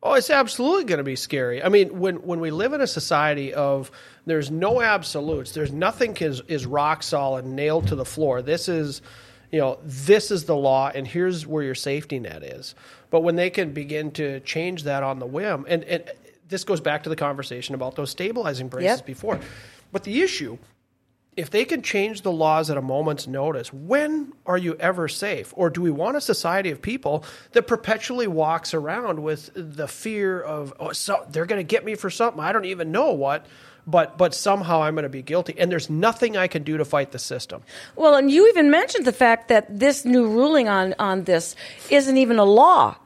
Oh, 0.02 0.14
it's 0.14 0.30
absolutely 0.30 0.84
going 0.84 0.98
to 0.98 1.04
be 1.04 1.16
scary. 1.16 1.62
I 1.62 1.68
mean, 1.68 1.98
when 1.98 2.16
when 2.16 2.40
we 2.40 2.50
live 2.50 2.72
in 2.72 2.80
a 2.80 2.86
society 2.86 3.52
of 3.52 3.90
there's 4.26 4.50
no 4.50 4.80
absolutes, 4.80 5.52
there's 5.52 5.72
nothing 5.72 6.16
is 6.16 6.40
is 6.48 6.66
rock 6.66 7.02
solid, 7.02 7.44
nailed 7.44 7.88
to 7.88 7.96
the 7.96 8.04
floor. 8.04 8.42
This 8.42 8.68
is, 8.68 9.02
you 9.50 9.60
know, 9.60 9.78
this 9.82 10.30
is 10.30 10.44
the 10.44 10.56
law, 10.56 10.90
and 10.94 11.06
here's 11.06 11.46
where 11.46 11.62
your 11.62 11.74
safety 11.74 12.18
net 12.18 12.42
is. 12.42 12.74
But 13.10 13.20
when 13.20 13.36
they 13.36 13.50
can 13.50 13.72
begin 13.72 14.10
to 14.12 14.40
change 14.40 14.84
that 14.84 15.02
on 15.02 15.18
the 15.18 15.26
whim, 15.26 15.66
and, 15.68 15.84
and 15.84 16.04
this 16.48 16.64
goes 16.64 16.80
back 16.80 17.04
to 17.04 17.08
the 17.08 17.16
conversation 17.16 17.74
about 17.74 17.96
those 17.96 18.10
stabilizing 18.10 18.68
braces 18.68 18.98
yep. 18.98 19.06
before. 19.06 19.40
But 19.92 20.04
the 20.04 20.22
issue 20.22 20.58
if 21.36 21.48
they 21.48 21.64
can 21.64 21.80
change 21.80 22.22
the 22.22 22.32
laws 22.32 22.70
at 22.70 22.76
a 22.76 22.82
moment's 22.82 23.26
notice, 23.26 23.72
when 23.72 24.32
are 24.46 24.58
you 24.58 24.74
ever 24.74 25.08
safe? 25.08 25.54
Or 25.56 25.70
do 25.70 25.80
we 25.80 25.90
want 25.90 26.16
a 26.16 26.20
society 26.20 26.70
of 26.70 26.82
people 26.82 27.24
that 27.52 27.66
perpetually 27.66 28.26
walks 28.26 28.74
around 28.74 29.22
with 29.22 29.50
the 29.54 29.86
fear 29.86 30.40
of, 30.40 30.74
oh, 30.80 30.92
so 30.92 31.24
they're 31.30 31.46
going 31.46 31.60
to 31.60 31.64
get 31.64 31.84
me 31.84 31.94
for 31.94 32.10
something 32.10 32.40
I 32.42 32.52
don't 32.52 32.64
even 32.64 32.90
know 32.90 33.12
what, 33.12 33.46
but 33.86 34.18
but 34.18 34.34
somehow 34.34 34.82
I'm 34.82 34.94
going 34.94 35.04
to 35.04 35.08
be 35.08 35.22
guilty, 35.22 35.54
and 35.58 35.70
there's 35.70 35.90
nothing 35.90 36.36
I 36.36 36.48
can 36.48 36.62
do 36.62 36.76
to 36.76 36.84
fight 36.84 37.12
the 37.12 37.18
system. 37.18 37.62
Well, 37.96 38.14
and 38.14 38.30
you 38.30 38.48
even 38.48 38.70
mentioned 38.70 39.04
the 39.06 39.12
fact 39.12 39.48
that 39.48 39.78
this 39.78 40.04
new 40.04 40.26
ruling 40.28 40.68
on 40.68 40.94
on 40.98 41.24
this 41.24 41.56
isn't 41.90 42.16
even 42.16 42.38
a 42.38 42.44
law 42.44 42.96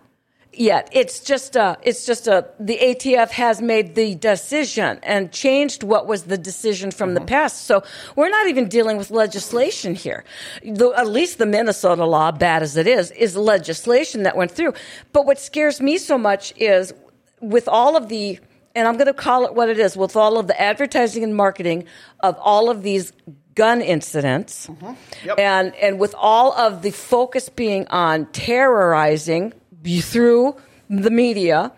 yet. 0.59 0.89
It's 0.93 1.21
just 1.21 1.57
a, 1.57 1.77
it's 1.83 2.07
just 2.07 2.27
a, 2.27 2.49
the 2.61 2.79
ATF 2.79 3.31
has 3.31 3.61
made 3.61 3.95
the 3.95 4.15
decision 4.15 4.99
and 5.03 5.33
changed 5.33 5.83
what 5.83 6.07
was 6.07 6.25
the 6.25 6.39
decision 6.39 6.91
from 6.91 7.11
Mm-hmm. 7.11 7.15
the 7.15 7.21
past. 7.27 7.67
So 7.67 7.83
we're 8.17 8.29
not 8.31 8.47
even 8.47 8.69
dealing 8.69 8.97
with 8.97 9.11
legislation 9.11 9.95
here. 9.95 10.25
The, 10.63 10.91
at 10.97 11.09
least 11.09 11.39
the 11.39 11.47
Minnesota 11.47 12.05
law, 12.05 12.31
bad 12.33 12.63
as 12.63 12.77
it 12.77 12.87
is, 12.87 13.11
is 13.13 13.37
legislation 13.37 14.23
that 14.23 14.37
went 14.37 14.51
through. 14.53 14.75
But 15.13 15.27
what 15.27 15.39
scares 15.39 15.81
me 15.81 15.99
so 15.99 16.17
much 16.17 16.55
is 16.57 16.95
with 17.41 17.69
all 17.69 17.97
of 17.97 18.09
the, 18.09 18.39
and 18.75 18.89
I'm 18.89 18.95
going 18.95 19.07
to 19.07 19.15
call 19.15 19.45
it 19.47 19.55
what 19.55 19.69
it 19.69 19.79
is, 19.79 19.97
with 19.97 20.17
all 20.17 20.39
of 20.39 20.47
the 20.47 20.61
advertising 20.61 21.23
and 21.23 21.37
marketing 21.37 21.85
of 22.21 22.37
all 22.41 22.71
of 22.71 22.83
these 22.83 23.13
gun 23.55 23.81
incidents, 23.81 24.67
mm-hmm. 24.67 24.93
Yep. 25.27 25.39
and 25.39 25.75
and 25.77 25.99
with 26.01 26.15
all 26.19 26.53
of 26.55 26.83
the 26.83 26.91
focus 26.91 27.49
being 27.49 27.87
on 27.89 28.27
terrorizing 28.33 29.53
through 30.01 30.57
the 30.89 31.11
media 31.11 31.73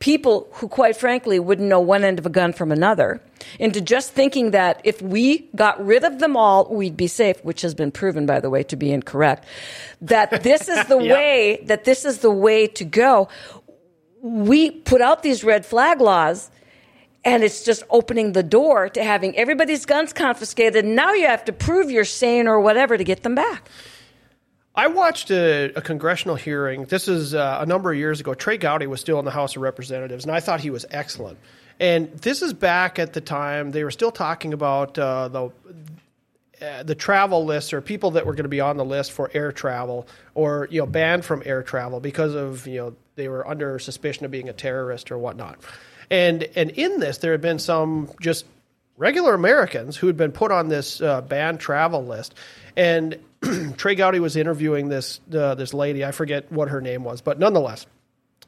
people 0.00 0.48
who 0.54 0.66
quite 0.66 0.96
frankly 0.96 1.38
wouldn't 1.38 1.68
know 1.68 1.78
one 1.78 2.04
end 2.04 2.18
of 2.18 2.24
a 2.24 2.30
gun 2.30 2.52
from 2.54 2.72
another. 2.72 3.20
Into 3.58 3.80
just 3.80 4.12
thinking 4.12 4.50
that 4.52 4.80
if 4.84 5.00
we 5.02 5.48
got 5.54 5.84
rid 5.84 6.04
of 6.04 6.18
them 6.18 6.36
all 6.36 6.74
we'd 6.74 6.96
be 6.96 7.06
safe 7.06 7.42
which 7.44 7.60
has 7.62 7.74
been 7.74 7.90
proven 7.90 8.24
by 8.26 8.40
the 8.40 8.48
way 8.50 8.62
to 8.64 8.76
be 8.76 8.90
incorrect. 8.92 9.44
That 10.00 10.42
this 10.42 10.68
is 10.68 10.86
the 10.86 10.98
Yep. 11.02 11.14
way 11.14 11.62
that 11.66 11.84
this 11.84 12.04
is 12.04 12.18
the 12.18 12.30
way 12.30 12.66
to 12.66 12.84
go 12.84 13.28
we 14.22 14.70
put 14.70 15.00
out 15.00 15.22
these 15.22 15.44
red 15.44 15.64
flag 15.64 16.00
laws 16.00 16.50
and 17.24 17.42
it's 17.42 17.64
just 17.64 17.82
opening 17.90 18.32
the 18.32 18.42
door 18.42 18.88
to 18.88 19.04
having 19.04 19.36
everybody's 19.36 19.84
guns 19.84 20.12
confiscated. 20.12 20.84
Now 20.84 21.12
you 21.12 21.26
have 21.26 21.44
to 21.46 21.52
prove 21.52 21.90
you're 21.90 22.04
sane 22.04 22.48
or 22.48 22.60
whatever 22.60 22.96
to 22.96 23.04
get 23.04 23.22
them 23.22 23.34
back. 23.34 23.68
I 24.74 24.86
watched 24.86 25.30
a, 25.30 25.72
a 25.76 25.82
congressional 25.82 26.36
hearing. 26.36 26.84
This 26.84 27.08
is 27.08 27.34
uh, 27.34 27.58
a 27.60 27.66
number 27.66 27.92
of 27.92 27.98
years 27.98 28.20
ago. 28.20 28.34
Trey 28.34 28.56
Gowdy 28.56 28.86
was 28.86 29.00
still 29.00 29.18
in 29.18 29.24
the 29.24 29.30
House 29.30 29.56
of 29.56 29.62
Representatives, 29.62 30.24
and 30.24 30.32
I 30.32 30.40
thought 30.40 30.60
he 30.60 30.70
was 30.70 30.86
excellent. 30.90 31.38
And 31.78 32.10
this 32.12 32.40
is 32.40 32.52
back 32.52 32.98
at 32.98 33.12
the 33.12 33.20
time 33.20 33.72
they 33.72 33.84
were 33.84 33.90
still 33.90 34.12
talking 34.12 34.52
about 34.52 34.98
uh, 34.98 35.28
the 35.28 35.50
uh, 36.62 36.82
the 36.82 36.94
travel 36.94 37.46
list 37.46 37.72
or 37.72 37.80
people 37.80 38.10
that 38.10 38.26
were 38.26 38.34
going 38.34 38.44
to 38.44 38.50
be 38.50 38.60
on 38.60 38.76
the 38.76 38.84
list 38.84 39.12
for 39.12 39.30
air 39.32 39.50
travel 39.50 40.06
or 40.34 40.68
you 40.70 40.78
know 40.78 40.86
banned 40.86 41.24
from 41.24 41.42
air 41.46 41.62
travel 41.62 42.00
because 42.00 42.34
of 42.34 42.66
you 42.66 42.78
know 42.78 42.94
they 43.20 43.28
were 43.28 43.46
under 43.46 43.78
suspicion 43.78 44.24
of 44.24 44.30
being 44.30 44.48
a 44.48 44.52
terrorist 44.52 45.12
or 45.12 45.18
whatnot. 45.18 45.58
And 46.10 46.42
and 46.56 46.70
in 46.70 46.98
this 46.98 47.18
there 47.18 47.32
had 47.32 47.40
been 47.40 47.58
some 47.58 48.08
just 48.20 48.46
regular 48.96 49.34
Americans 49.34 49.96
who 49.96 50.06
had 50.06 50.16
been 50.16 50.32
put 50.32 50.50
on 50.50 50.68
this 50.68 51.00
uh, 51.00 51.20
banned 51.20 51.60
travel 51.60 52.04
list. 52.04 52.34
And 52.76 53.18
Trey 53.76 53.94
Gowdy 53.94 54.20
was 54.20 54.36
interviewing 54.36 54.88
this 54.88 55.20
uh, 55.34 55.54
this 55.54 55.74
lady. 55.74 56.04
I 56.04 56.12
forget 56.12 56.50
what 56.50 56.68
her 56.68 56.80
name 56.80 57.04
was, 57.04 57.20
but 57.20 57.38
nonetheless, 57.38 57.86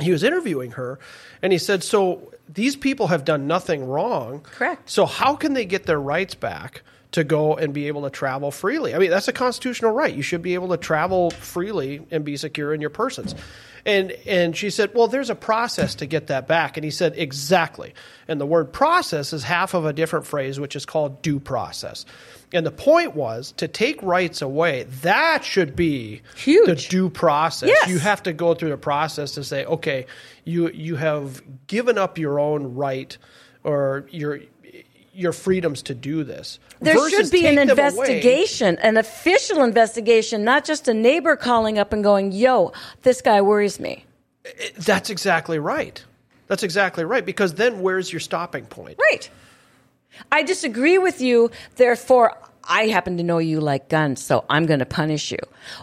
he 0.01 0.11
was 0.11 0.23
interviewing 0.23 0.73
her, 0.73 0.99
and 1.43 1.53
he 1.53 1.59
said, 1.59 1.83
"So 1.83 2.33
these 2.49 2.77
people 2.77 3.09
have 3.09 3.25
done 3.25 3.47
nothing 3.47 3.87
wrong. 3.87 4.41
Correct. 4.41 4.89
So 4.89 5.07
how 5.07 5.37
can 5.37 5.55
they 5.55 5.65
get 5.65 5.85
their 5.85 6.01
rights 6.01 6.35
back?" 6.35 6.83
To 7.13 7.25
go 7.25 7.57
and 7.57 7.75
be 7.75 7.89
able 7.89 8.03
to 8.03 8.11
travel 8.11 8.51
freely. 8.51 8.95
I 8.95 8.99
mean, 8.99 9.11
that's 9.11 9.29
a 9.29 9.35
constitutional 9.35 9.93
right. 9.93 10.15
You 10.15 10.23
should 10.23 10.41
be 10.41 10.55
able 10.55 10.69
to 10.69 10.79
travel 10.79 11.31
freely 11.31 12.07
and 12.11 12.25
be 12.25 12.39
secure 12.39 12.73
in 12.73 12.81
your 12.81 12.91
persons. 12.91 13.35
And 13.85 14.13
and 14.27 14.57
she 14.57 14.71
said, 14.71 14.93
"Well, 14.95 15.09
there's 15.09 15.29
a 15.29 15.35
process 15.35 15.97
to 15.97 16.07
get 16.07 16.29
that 16.29 16.47
back." 16.47 16.77
And 16.77 16.85
he 16.85 16.91
said, 16.91 17.15
"Exactly." 17.17 17.95
And 18.29 18.41
the 18.41 18.47
word 18.47 18.73
process 18.73 19.33
is 19.33 19.43
half 19.43 19.75
of 19.75 19.85
a 19.85 19.93
different 19.93 20.25
phrase 20.25 20.59
which 20.59 20.77
is 20.77 20.87
called 20.87 21.21
due 21.21 21.41
process. 21.41 22.07
And 22.53 22.65
the 22.65 22.71
point 22.71 23.15
was 23.17 23.53
to 23.53 23.67
take 23.67 24.03
rights 24.03 24.41
away. 24.41 24.85
That 25.03 25.45
should 25.45 25.75
be 25.75 26.23
Huge. 26.37 26.67
the 26.67 26.77
due 26.77 27.11
process. 27.11 27.71
Yes. 27.71 27.89
You 27.89 27.99
have 27.99 28.23
to 28.25 28.33
go 28.33 28.55
through 28.55 28.71
the 28.71 28.77
process 28.77 29.33
to 29.33 29.45
say, 29.45 29.65
okay, 29.65 30.07
you 30.45 30.71
you 30.71 30.97
have 30.97 31.43
given 31.67 31.99
up 31.99 32.19
your 32.19 32.39
own 32.39 32.75
right 32.75 33.17
or 33.65 34.07
your 34.11 34.41
your 35.13 35.33
freedoms 35.33 35.83
to 35.83 35.95
do 35.95 36.25
this. 36.25 36.59
There 36.81 37.09
should 37.11 37.31
be 37.31 37.47
an 37.47 37.59
investigation, 37.59 38.79
an 38.79 38.97
official 38.97 39.63
investigation, 39.63 40.45
not 40.45 40.65
just 40.65 40.89
a 40.89 40.95
neighbor 40.95 41.37
calling 41.37 41.79
up 41.79 41.93
and 41.93 42.03
going, 42.03 42.33
yo, 42.33 42.73
this 43.03 43.21
guy 43.21 43.41
worries 43.43 43.79
me. 43.79 44.05
That's 44.79 45.11
exactly 45.11 45.59
right. 45.59 46.03
That's 46.47 46.63
exactly 46.63 47.05
right. 47.05 47.25
Because 47.25 47.55
then 47.55 47.81
where's 47.81 48.13
your 48.13 48.21
stopping 48.21 48.67
point? 48.67 48.99
Right. 48.99 49.31
I 50.31 50.43
disagree 50.43 50.99
with 50.99 51.21
you, 51.21 51.51
therefore 51.77 52.37
I 52.69 52.87
happen 52.87 53.17
to 53.17 53.23
know 53.23 53.39
you 53.39 53.61
like 53.61 53.89
guns, 53.89 54.23
so 54.23 54.45
I'm 54.49 54.67
going 54.67 54.79
to 54.79 54.87
punish 54.87 55.33
you. 55.33 55.39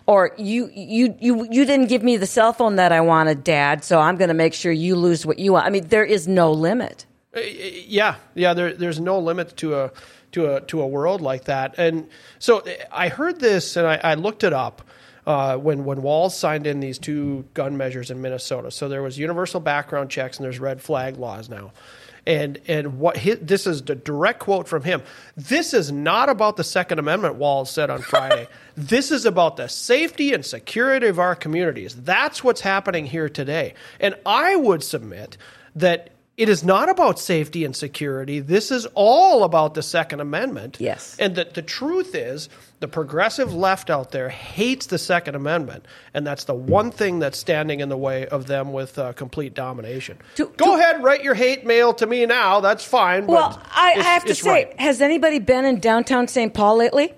Or 0.05 0.31
you 0.37 0.69
you 0.73 1.15
you 1.19 1.47
you 1.49 1.65
didn't 1.65 1.87
give 1.87 2.03
me 2.03 2.17
the 2.17 2.27
cell 2.27 2.53
phone 2.53 2.75
that 2.77 2.91
I 2.91 3.01
wanted, 3.01 3.43
dad, 3.43 3.83
so 3.83 3.99
I'm 3.99 4.17
going 4.17 4.29
to 4.29 4.33
make 4.33 4.53
sure 4.53 4.71
you 4.71 4.95
lose 4.95 5.25
what 5.25 5.39
you 5.39 5.53
want. 5.53 5.65
I 5.65 5.69
mean, 5.69 5.87
there 5.87 6.05
is 6.05 6.27
no 6.27 6.51
limit. 6.51 7.05
Yeah, 7.35 8.15
yeah. 8.33 8.53
There, 8.53 8.73
there's 8.73 8.99
no 8.99 9.19
limit 9.19 9.55
to 9.57 9.79
a 9.79 9.91
to 10.31 10.55
a 10.55 10.61
to 10.61 10.81
a 10.81 10.87
world 10.87 11.21
like 11.21 11.45
that. 11.45 11.75
And 11.77 12.07
so 12.39 12.63
I 12.91 13.09
heard 13.09 13.39
this, 13.39 13.75
and 13.75 13.87
I, 13.87 13.99
I 14.03 14.13
looked 14.15 14.43
it 14.43 14.53
up 14.53 14.81
uh, 15.27 15.57
when 15.57 15.85
when 15.85 16.01
Walz 16.01 16.35
signed 16.35 16.65
in 16.65 16.79
these 16.79 16.97
two 16.97 17.45
gun 17.53 17.77
measures 17.77 18.09
in 18.09 18.21
Minnesota. 18.21 18.71
So 18.71 18.89
there 18.89 19.03
was 19.03 19.17
universal 19.17 19.59
background 19.59 20.09
checks, 20.09 20.37
and 20.37 20.45
there's 20.45 20.59
red 20.59 20.81
flag 20.81 21.17
laws 21.17 21.49
now. 21.49 21.71
And 22.25 22.59
and 22.67 22.99
what 22.99 23.17
hi 23.17 23.35
this 23.39 23.67
is 23.67 23.83
the 23.83 23.95
direct 23.95 24.39
quote 24.39 24.67
from 24.67 24.83
him. 24.83 25.03
This 25.37 25.73
is 25.73 25.91
not 25.91 26.29
about 26.29 26.57
the 26.57 26.63
Second 26.63 26.97
Amendment. 26.97 27.35
Walz 27.35 27.69
said 27.69 27.91
on 27.91 28.01
Friday. 28.01 28.47
this 28.75 29.11
is 29.11 29.25
about 29.25 29.55
the 29.55 29.67
safety 29.67 30.33
and 30.33 30.43
security 30.43 31.07
of 31.07 31.19
our 31.19 31.35
communities. 31.35 31.95
That's 31.95 32.43
what's 32.43 32.61
happening 32.61 33.05
here 33.05 33.29
today. 33.29 33.75
And 33.99 34.15
I 34.25 34.55
would 34.55 34.83
submit 34.83 35.37
that 35.75 36.09
it 36.39 36.47
is 36.47 36.63
not 36.63 36.87
about 36.87 37.19
safety 37.19 37.65
and 37.65 37.75
security. 37.75 38.39
This 38.39 38.71
is 38.71 38.85
all 38.95 39.43
about 39.43 39.73
the 39.73 39.83
Second 39.83 40.21
Amendment. 40.21 40.77
Yes. 40.79 41.17
And 41.19 41.35
that 41.35 41.53
the 41.53 41.61
truth 41.61 42.15
is, 42.15 42.47
the 42.79 42.87
progressive 42.87 43.53
left 43.53 43.89
out 43.89 44.11
there 44.11 44.29
hates 44.29 44.85
the 44.85 44.97
Second 44.97 45.35
Amendment, 45.35 45.85
and 46.13 46.25
that's 46.25 46.45
the 46.45 46.53
one 46.53 46.91
thing 46.91 47.19
that's 47.19 47.37
standing 47.37 47.81
in 47.81 47.89
the 47.89 47.97
way 47.97 48.25
of 48.25 48.47
them 48.47 48.71
with 48.71 48.97
uh, 48.97 49.11
complete 49.11 49.53
domination. 49.53 50.17
To- 50.35 50.45
Go 50.55 50.77
to- 50.77 50.81
ahead, 50.81 51.03
write 51.03 51.25
your 51.25 51.33
hate 51.33 51.65
mail 51.65 51.93
to 51.95 52.07
me 52.07 52.25
now. 52.25 52.61
That's 52.61 52.85
fine. 52.85 53.25
But 53.25 53.33
Well, 53.33 53.61
I, 53.75 53.95
I 53.97 54.01
have 54.03 54.23
to 54.23 54.33
say, 54.33 54.49
right. 54.49 54.79
has 54.79 55.01
anybody 55.01 55.39
been 55.39 55.65
in 55.65 55.81
downtown 55.81 56.29
St. 56.29 56.53
Paul 56.53 56.77
lately? 56.77 57.13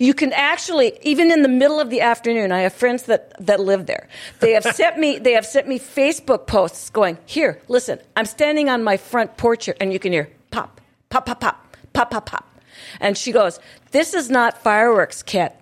You 0.00 0.14
can 0.14 0.32
actually, 0.32 0.98
even 1.02 1.30
in 1.30 1.42
the 1.42 1.48
middle 1.48 1.78
of 1.78 1.90
the 1.90 2.00
afternoon, 2.00 2.52
I 2.52 2.60
have 2.60 2.72
friends 2.72 3.02
that, 3.02 3.34
that 3.38 3.60
live 3.60 3.84
there. 3.84 4.08
They 4.40 4.52
have 4.52 4.64
sent 4.64 4.98
me, 4.98 5.18
they 5.18 5.32
have 5.32 5.44
sent 5.44 5.68
me 5.68 5.78
Facebook 5.78 6.46
posts 6.46 6.88
going, 6.88 7.18
here, 7.26 7.60
listen, 7.68 7.98
I'm 8.16 8.24
standing 8.24 8.70
on 8.70 8.82
my 8.82 8.96
front 8.96 9.36
porch 9.36 9.66
here, 9.66 9.76
and 9.78 9.92
you 9.92 9.98
can 9.98 10.12
hear 10.12 10.30
pop, 10.50 10.80
pop, 11.10 11.26
pop, 11.26 11.40
pop, 11.40 11.76
pop, 11.92 12.10
pop, 12.10 12.24
pop. 12.24 12.60
And 12.98 13.18
she 13.18 13.30
goes, 13.30 13.60
this 13.90 14.14
is 14.14 14.30
not 14.30 14.62
fireworks, 14.62 15.22
Kit. 15.22 15.54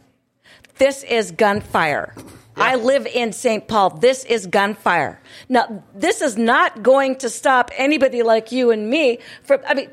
This 0.77 1.03
is 1.03 1.33
gunfire. 1.33 2.15
I 2.57 2.77
live 2.77 3.09
in 3.09 3.33
St. 3.33 3.67
Paul. 3.67 3.91
This 3.91 4.25
is 4.25 4.47
gunfire. 4.47 5.21
Now, 5.49 5.83
this 5.97 6.23
is 6.23 6.37
not 6.37 6.85
going 6.85 7.17
to 7.17 7.29
stop 7.29 7.73
anybody 7.77 8.23
like 8.23 8.53
you 8.53 8.71
and 8.71 8.89
me 8.89 9.19
from, 9.43 9.63
I 9.67 9.75
mean, 9.75 9.91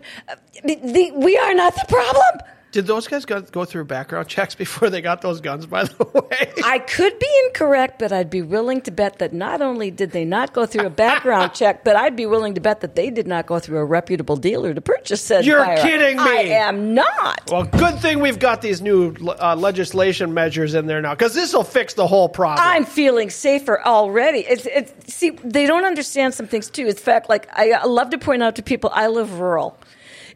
the, 0.63 1.13
we 1.15 1.35
are 1.35 1.55
not 1.55 1.73
the 1.73 1.85
problem. 1.87 2.41
Did 2.75 2.87
those 2.87 3.07
guys 3.07 3.23
go, 3.23 3.39
go 3.39 3.63
through 3.63 3.85
background 3.85 4.27
checks 4.35 4.53
before 4.53 4.89
they 4.89 4.99
got 5.01 5.21
those 5.21 5.39
guns? 5.39 5.65
By 5.65 5.85
the 5.85 6.03
way, 6.13 6.51
I 6.61 6.79
could 6.79 7.17
be 7.17 7.29
incorrect, 7.45 7.99
but 7.99 8.11
I'd 8.11 8.29
be 8.29 8.41
willing 8.41 8.81
to 8.81 8.91
bet 8.91 9.19
that 9.19 9.31
not 9.31 9.61
only 9.61 9.91
did 9.91 10.11
they 10.11 10.25
not 10.25 10.51
go 10.51 10.65
through 10.65 10.85
a 10.85 10.89
background 10.89 11.53
check, 11.61 11.85
but 11.85 11.95
I'd 11.95 12.17
be 12.17 12.25
willing 12.25 12.53
to 12.55 12.59
bet 12.59 12.81
that 12.81 12.95
they 12.97 13.09
did 13.09 13.27
not 13.27 13.45
go 13.45 13.59
through 13.59 13.77
a 13.77 13.85
reputable 13.85 14.35
dealer 14.35 14.73
to 14.73 14.81
purchase 14.81 15.21
said 15.21 15.45
You're 15.45 15.59
firearm. 15.63 15.87
kidding 15.87 16.17
me. 16.17 16.23
I 16.23 16.41
am 16.67 16.93
not. 16.93 17.49
well, 17.49 17.63
good 17.63 17.97
thing 17.99 18.19
we've 18.19 18.39
got 18.39 18.61
these 18.61 18.81
new 18.81 19.15
uh, 19.39 19.55
legislation 19.55 20.33
measures 20.33 20.73
in 20.73 20.85
there 20.85 21.01
now, 21.01 21.13
because 21.15 21.33
this 21.33 21.53
will 21.53 21.63
fix 21.63 21.93
the 21.93 22.05
whole 22.07 22.27
problem. 22.27 22.59
I'm 22.67 22.83
feeling 22.83 23.29
safer 23.29 23.81
already. 23.83 24.39
It's, 24.39 24.65
it's, 24.65 25.13
see, 25.15 25.29
they 25.45 25.65
don't 25.65 25.85
understand 25.85 26.33
some 26.33 26.47
things 26.47 26.69
too. 26.69 26.87
In 26.87 26.95
fact, 26.95 27.29
like 27.29 27.47
I, 27.53 27.71
I 27.71 27.85
love 27.85 28.09
to 28.09 28.17
point 28.17 28.43
out 28.43 28.57
to 28.57 28.63
people, 28.63 28.91
I 28.93 29.07
live 29.07 29.39
rural. 29.39 29.77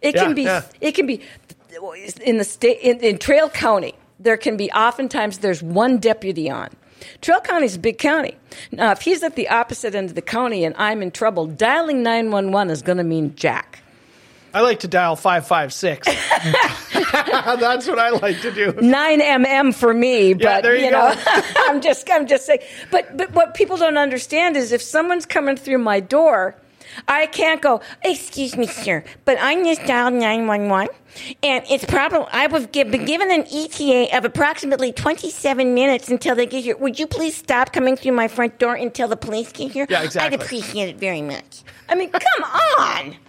It 0.01 0.15
Yeah, 0.15 0.23
can 0.23 0.33
be, 0.35 0.43
yeah. 0.43 0.61
it 0.79 0.93
can 0.93 1.05
be 1.05 1.21
in 2.21 2.37
the 2.37 2.43
state 2.43 2.79
in, 2.81 2.99
in 2.99 3.17
Traill 3.17 3.51
County. 3.53 3.95
There 4.19 4.37
can 4.37 4.57
be 4.57 4.69
oftentimes 4.71 5.37
there's 5.37 5.63
one 5.63 5.97
deputy 5.97 6.49
on. 6.49 6.69
Traill 7.21 7.43
County 7.43 7.65
is 7.65 7.75
a 7.75 7.79
big 7.79 7.97
county. 7.97 8.35
Now, 8.71 8.91
if 8.91 9.01
he's 9.01 9.23
at 9.23 9.35
the 9.35 9.47
opposite 9.49 9.95
end 9.95 10.09
of 10.09 10.15
the 10.15 10.21
county 10.21 10.65
and 10.65 10.75
I'm 10.77 11.01
in 11.01 11.11
trouble, 11.11 11.45
dialing 11.45 12.03
911 12.03 12.71
is 12.71 12.81
going 12.81 12.97
to 12.97 13.03
mean 13.03 13.35
jack. 13.35 13.81
I 14.53 14.61
like 14.61 14.79
to 14.79 14.87
dial 14.87 15.15
556. 15.15 16.07
That's 17.11 17.87
what 17.87 17.99
I 17.99 18.09
like 18.09 18.41
to 18.41 18.51
do. 18.51 18.73
nine 18.81 19.19
mm 19.21 19.73
for 19.73 19.93
me, 19.93 20.33
but 20.33 20.63
there 20.63 20.75
you 20.75 20.85
you, 20.85 20.91
know, 20.91 21.13
I'm 21.67 21.81
just 21.81 22.09
I'm 22.09 22.27
just 22.27 22.45
saying. 22.45 22.61
But 22.91 23.15
but 23.15 23.31
what 23.33 23.53
people 23.53 23.77
don't 23.77 23.97
understand 23.97 24.57
is 24.57 24.71
if 24.71 24.81
someone's 24.81 25.25
coming 25.25 25.55
through 25.55 25.77
my 25.79 25.99
door, 25.99 26.55
I 27.07 27.25
can't 27.27 27.61
go, 27.61 27.81
excuse 28.03 28.55
me, 28.57 28.67
sir, 28.67 29.03
but 29.25 29.37
I 29.39 29.55
just 29.63 29.85
dialed 29.85 30.13
911 30.13 30.93
and 31.43 31.63
it's 31.69 31.85
probably, 31.85 32.27
I 32.31 32.47
was 32.47 32.67
gi- 32.67 32.83
been 32.83 33.05
given 33.05 33.31
an 33.31 33.45
ETA 33.51 34.15
of 34.17 34.25
approximately 34.25 34.91
27 34.91 35.73
minutes 35.73 36.09
until 36.09 36.35
they 36.35 36.45
get 36.45 36.63
here. 36.63 36.77
Would 36.77 36.99
you 36.99 37.07
please 37.07 37.35
stop 37.35 37.73
coming 37.73 37.95
through 37.95 38.11
my 38.13 38.27
front 38.27 38.59
door 38.59 38.75
until 38.75 39.07
the 39.07 39.17
police 39.17 39.51
get 39.51 39.71
here? 39.71 39.87
Yeah, 39.89 40.03
exactly. 40.03 40.37
I'd 40.37 40.41
appreciate 40.43 40.89
it 40.89 40.97
very 40.97 41.21
much. 41.21 41.63
I 41.87 41.95
mean, 41.95 42.09
come 42.11 42.43
on. 42.77 43.15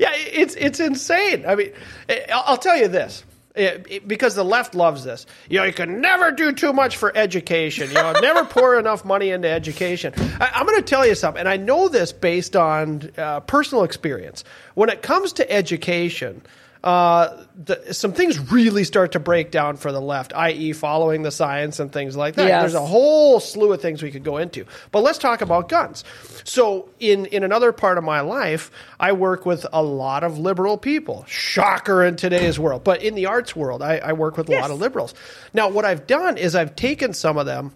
Yeah, 0.00 0.12
it's 0.14 0.54
it's 0.54 0.80
insane. 0.80 1.44
I 1.46 1.54
mean, 1.54 1.72
eh, 2.08 2.24
I'll 2.32 2.56
tell 2.56 2.78
you 2.78 2.88
this. 2.88 3.24
It- 3.56 3.86
it- 3.90 4.08
because 4.08 4.34
the 4.36 4.44
left 4.44 4.74
loves 4.74 5.02
this. 5.04 5.26
You 5.48 5.58
know, 5.58 5.64
you 5.64 5.72
can 5.72 6.00
never 6.00 6.30
do 6.30 6.52
too 6.52 6.72
much 6.72 6.96
for 6.96 7.16
education. 7.16 7.88
You 7.88 7.94
know, 7.94 8.12
never 8.20 8.44
pour 8.56 8.78
enough 8.78 9.04
money 9.04 9.30
into 9.30 9.48
education. 9.48 10.12
I, 10.40 10.50
I'm 10.54 10.66
going 10.66 10.78
to 10.78 10.84
tell 10.84 11.04
you 11.06 11.14
something, 11.16 11.40
and 11.40 11.48
I 11.48 11.56
know 11.56 11.88
this 11.88 12.12
based 12.12 12.54
on 12.54 13.10
uh, 13.18 13.40
personal 13.40 13.82
experience. 13.84 14.44
When 14.74 14.88
it 14.88 15.02
comes 15.02 15.32
to 15.34 15.50
education, 15.50 16.42
uh, 16.82 17.44
the, 17.56 17.92
some 17.92 18.12
things 18.12 18.38
really 18.50 18.84
start 18.84 19.12
to 19.12 19.20
break 19.20 19.50
down 19.50 19.76
for 19.76 19.92
the 19.92 20.00
left, 20.00 20.32
i.e., 20.34 20.72
following 20.72 21.22
the 21.22 21.30
science 21.30 21.78
and 21.78 21.92
things 21.92 22.16
like 22.16 22.36
that. 22.36 22.48
Yes. 22.48 22.62
There's 22.62 22.74
a 22.74 22.86
whole 22.86 23.38
slew 23.38 23.72
of 23.72 23.82
things 23.82 24.02
we 24.02 24.10
could 24.10 24.24
go 24.24 24.38
into. 24.38 24.64
But 24.90 25.02
let's 25.02 25.18
talk 25.18 25.42
about 25.42 25.68
guns. 25.68 26.04
So, 26.44 26.88
in, 26.98 27.26
in 27.26 27.44
another 27.44 27.72
part 27.72 27.98
of 27.98 28.04
my 28.04 28.20
life, 28.20 28.70
I 28.98 29.12
work 29.12 29.44
with 29.44 29.66
a 29.72 29.82
lot 29.82 30.24
of 30.24 30.38
liberal 30.38 30.78
people. 30.78 31.24
Shocker 31.28 32.02
in 32.02 32.16
today's 32.16 32.58
world. 32.58 32.82
But 32.82 33.02
in 33.02 33.14
the 33.14 33.26
arts 33.26 33.54
world, 33.54 33.82
I, 33.82 33.98
I 33.98 34.14
work 34.14 34.38
with 34.38 34.48
a 34.48 34.52
lot 34.52 34.70
of 34.70 34.80
liberals. 34.80 35.12
Now, 35.52 35.68
what 35.68 35.84
I've 35.84 36.06
done 36.06 36.38
is 36.38 36.54
I've 36.54 36.76
taken 36.76 37.12
some 37.12 37.36
of 37.36 37.44
them 37.44 37.72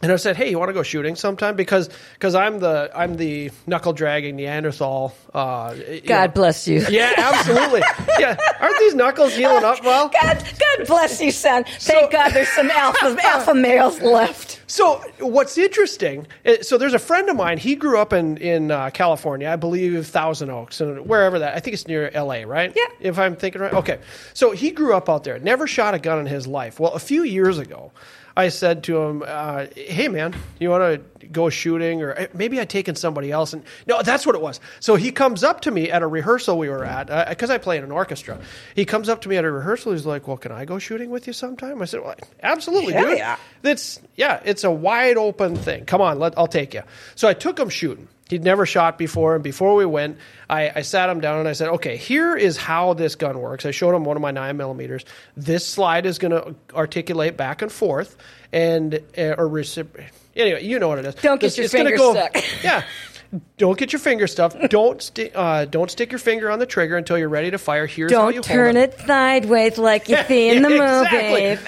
and 0.00 0.12
I 0.12 0.16
said, 0.16 0.36
"Hey, 0.36 0.50
you 0.50 0.58
want 0.58 0.68
to 0.68 0.72
go 0.74 0.82
shooting 0.82 1.16
sometime?" 1.16 1.56
Because 1.56 1.88
because 2.14 2.34
I'm 2.34 2.60
the 2.60 2.90
I'm 2.94 3.16
the 3.16 3.50
knuckle 3.66 3.92
dragging 3.92 4.36
Neanderthal. 4.36 5.14
Uh, 5.34 5.74
God 6.06 6.30
know. 6.30 6.34
bless 6.34 6.68
you. 6.68 6.84
Yeah, 6.88 7.12
absolutely. 7.16 7.80
yeah, 8.18 8.36
aren't 8.60 8.78
these 8.78 8.94
knuckles 8.94 9.34
healing 9.34 9.64
up 9.64 9.82
well? 9.84 10.08
God, 10.08 10.38
God 10.38 10.86
bless 10.86 11.20
you, 11.20 11.30
son. 11.30 11.64
Thank 11.64 12.12
God 12.12 12.30
there's 12.32 12.48
some 12.50 12.70
alpha 12.70 13.16
alpha 13.24 13.54
males 13.54 14.00
left. 14.00 14.62
So 14.66 15.02
what's 15.18 15.56
interesting? 15.58 16.26
uh, 16.46 16.56
So 16.62 16.76
there's 16.78 16.94
a 16.94 16.98
friend 16.98 17.28
of 17.28 17.36
mine. 17.36 17.58
He 17.58 17.74
grew 17.74 17.98
up 17.98 18.12
in 18.12 18.36
in 18.36 18.70
uh, 18.70 18.90
California, 18.90 19.48
I 19.50 19.56
believe 19.56 20.06
Thousand 20.06 20.50
Oaks, 20.50 20.80
and 20.80 21.06
wherever 21.08 21.40
that. 21.40 21.54
I 21.56 21.60
think 21.60 21.74
it's 21.74 21.88
near 21.88 22.10
L.A. 22.14 22.44
Right? 22.44 22.72
Yeah. 22.76 22.84
If 23.00 23.18
I'm 23.18 23.34
thinking 23.36 23.60
right. 23.62 23.72
Okay. 23.72 23.98
So 24.34 24.52
he 24.52 24.70
grew 24.70 24.94
up 24.94 25.08
out 25.08 25.24
there. 25.24 25.38
Never 25.38 25.66
shot 25.66 25.94
a 25.94 25.98
gun 25.98 26.18
in 26.20 26.26
his 26.26 26.46
life. 26.46 26.78
Well, 26.78 26.92
a 26.92 26.98
few 27.00 27.22
years 27.24 27.58
ago, 27.58 27.92
I 28.38 28.50
said 28.50 28.84
to 28.84 29.02
him, 29.02 29.24
uh, 29.26 29.66
"Hey, 29.74 30.06
man, 30.06 30.34
you 30.60 30.70
want 30.70 31.02
to 31.20 31.26
go 31.26 31.50
shooting, 31.50 32.02
or 32.02 32.16
uh, 32.16 32.26
maybe 32.32 32.60
I'd 32.60 32.70
taken 32.70 32.94
somebody 32.94 33.32
else?" 33.32 33.52
And 33.52 33.64
no, 33.88 34.00
that's 34.00 34.24
what 34.24 34.36
it 34.36 34.40
was. 34.40 34.60
So 34.78 34.94
he 34.94 35.10
comes 35.10 35.42
up 35.42 35.62
to 35.62 35.72
me 35.72 35.90
at 35.90 36.02
a 36.02 36.06
rehearsal 36.06 36.56
we 36.56 36.68
were 36.68 36.84
at 36.84 37.28
because 37.28 37.50
I 37.50 37.58
play 37.58 37.78
in 37.78 37.84
an 37.84 37.90
orchestra. 37.90 38.38
He 38.76 38.84
comes 38.84 39.08
up 39.08 39.22
to 39.22 39.28
me 39.28 39.36
at 39.38 39.44
a 39.44 39.50
rehearsal. 39.50 39.90
He's 39.90 40.06
like, 40.06 40.28
"Well, 40.28 40.36
can 40.36 40.52
I 40.52 40.64
go 40.64 40.78
shooting 40.78 41.10
with 41.10 41.26
you 41.26 41.32
sometime?" 41.32 41.82
I 41.82 41.84
said, 41.86 42.00
well, 42.00 42.14
"Absolutely, 42.42 42.92
Hell 42.92 43.06
dude. 43.06 43.18
yeah. 43.18 43.36
That's 43.62 44.00
yeah, 44.14 44.40
it's 44.44 44.62
a 44.62 44.70
wide 44.70 45.16
open 45.16 45.56
thing. 45.56 45.84
Come 45.84 46.00
on, 46.00 46.20
let, 46.20 46.38
I'll 46.38 46.46
take 46.46 46.74
you." 46.74 46.82
So 47.16 47.26
I 47.26 47.34
took 47.34 47.58
him 47.58 47.68
shooting. 47.70 48.06
He'd 48.28 48.44
never 48.44 48.66
shot 48.66 48.98
before, 48.98 49.34
and 49.34 49.42
before 49.42 49.74
we 49.74 49.86
went, 49.86 50.18
I, 50.50 50.70
I 50.76 50.82
sat 50.82 51.08
him 51.08 51.20
down 51.20 51.38
and 51.38 51.48
I 51.48 51.52
said, 51.54 51.68
"Okay, 51.70 51.96
here 51.96 52.36
is 52.36 52.56
how 52.58 52.92
this 52.94 53.14
gun 53.14 53.40
works." 53.40 53.64
I 53.64 53.70
showed 53.70 53.94
him 53.94 54.04
one 54.04 54.16
of 54.16 54.20
my 54.22 54.30
nine 54.30 54.56
millimeters. 54.58 55.04
This 55.36 55.66
slide 55.66 56.04
is 56.04 56.18
going 56.18 56.32
to 56.32 56.54
articulate 56.74 57.36
back 57.38 57.62
and 57.62 57.72
forth, 57.72 58.16
and 58.52 58.94
uh, 59.16 59.34
or 59.38 59.48
recip- 59.48 60.04
anyway, 60.36 60.62
you 60.62 60.78
know 60.78 60.88
what 60.88 60.98
it 60.98 61.06
is. 61.06 61.14
Don't 61.16 61.40
get 61.40 61.46
It's- 61.48 61.56
your 61.56 61.64
it's 61.64 61.74
gonna 61.74 61.88
finger 61.90 62.28
stuck. 62.30 62.44
Yeah. 62.62 62.82
Don't 63.58 63.78
get 63.78 63.92
your 63.92 64.00
finger 64.00 64.26
stuffed. 64.26 64.56
Don't 64.70 65.02
sti- 65.02 65.32
uh, 65.34 65.66
don't 65.66 65.90
stick 65.90 66.10
your 66.10 66.18
finger 66.18 66.50
on 66.50 66.58
the 66.60 66.64
trigger 66.64 66.96
until 66.96 67.18
you're 67.18 67.28
ready 67.28 67.50
to 67.50 67.58
fire. 67.58 67.86
Here's 67.86 68.10
how 68.10 68.28
you 68.28 68.36
Don't 68.36 68.44
turn 68.44 68.76
it 68.78 68.98
sideways 69.00 69.76
like 69.76 70.08
you 70.08 70.16
see 70.28 70.48
in 70.48 70.62
the 70.62 70.70
movie. 70.70 71.58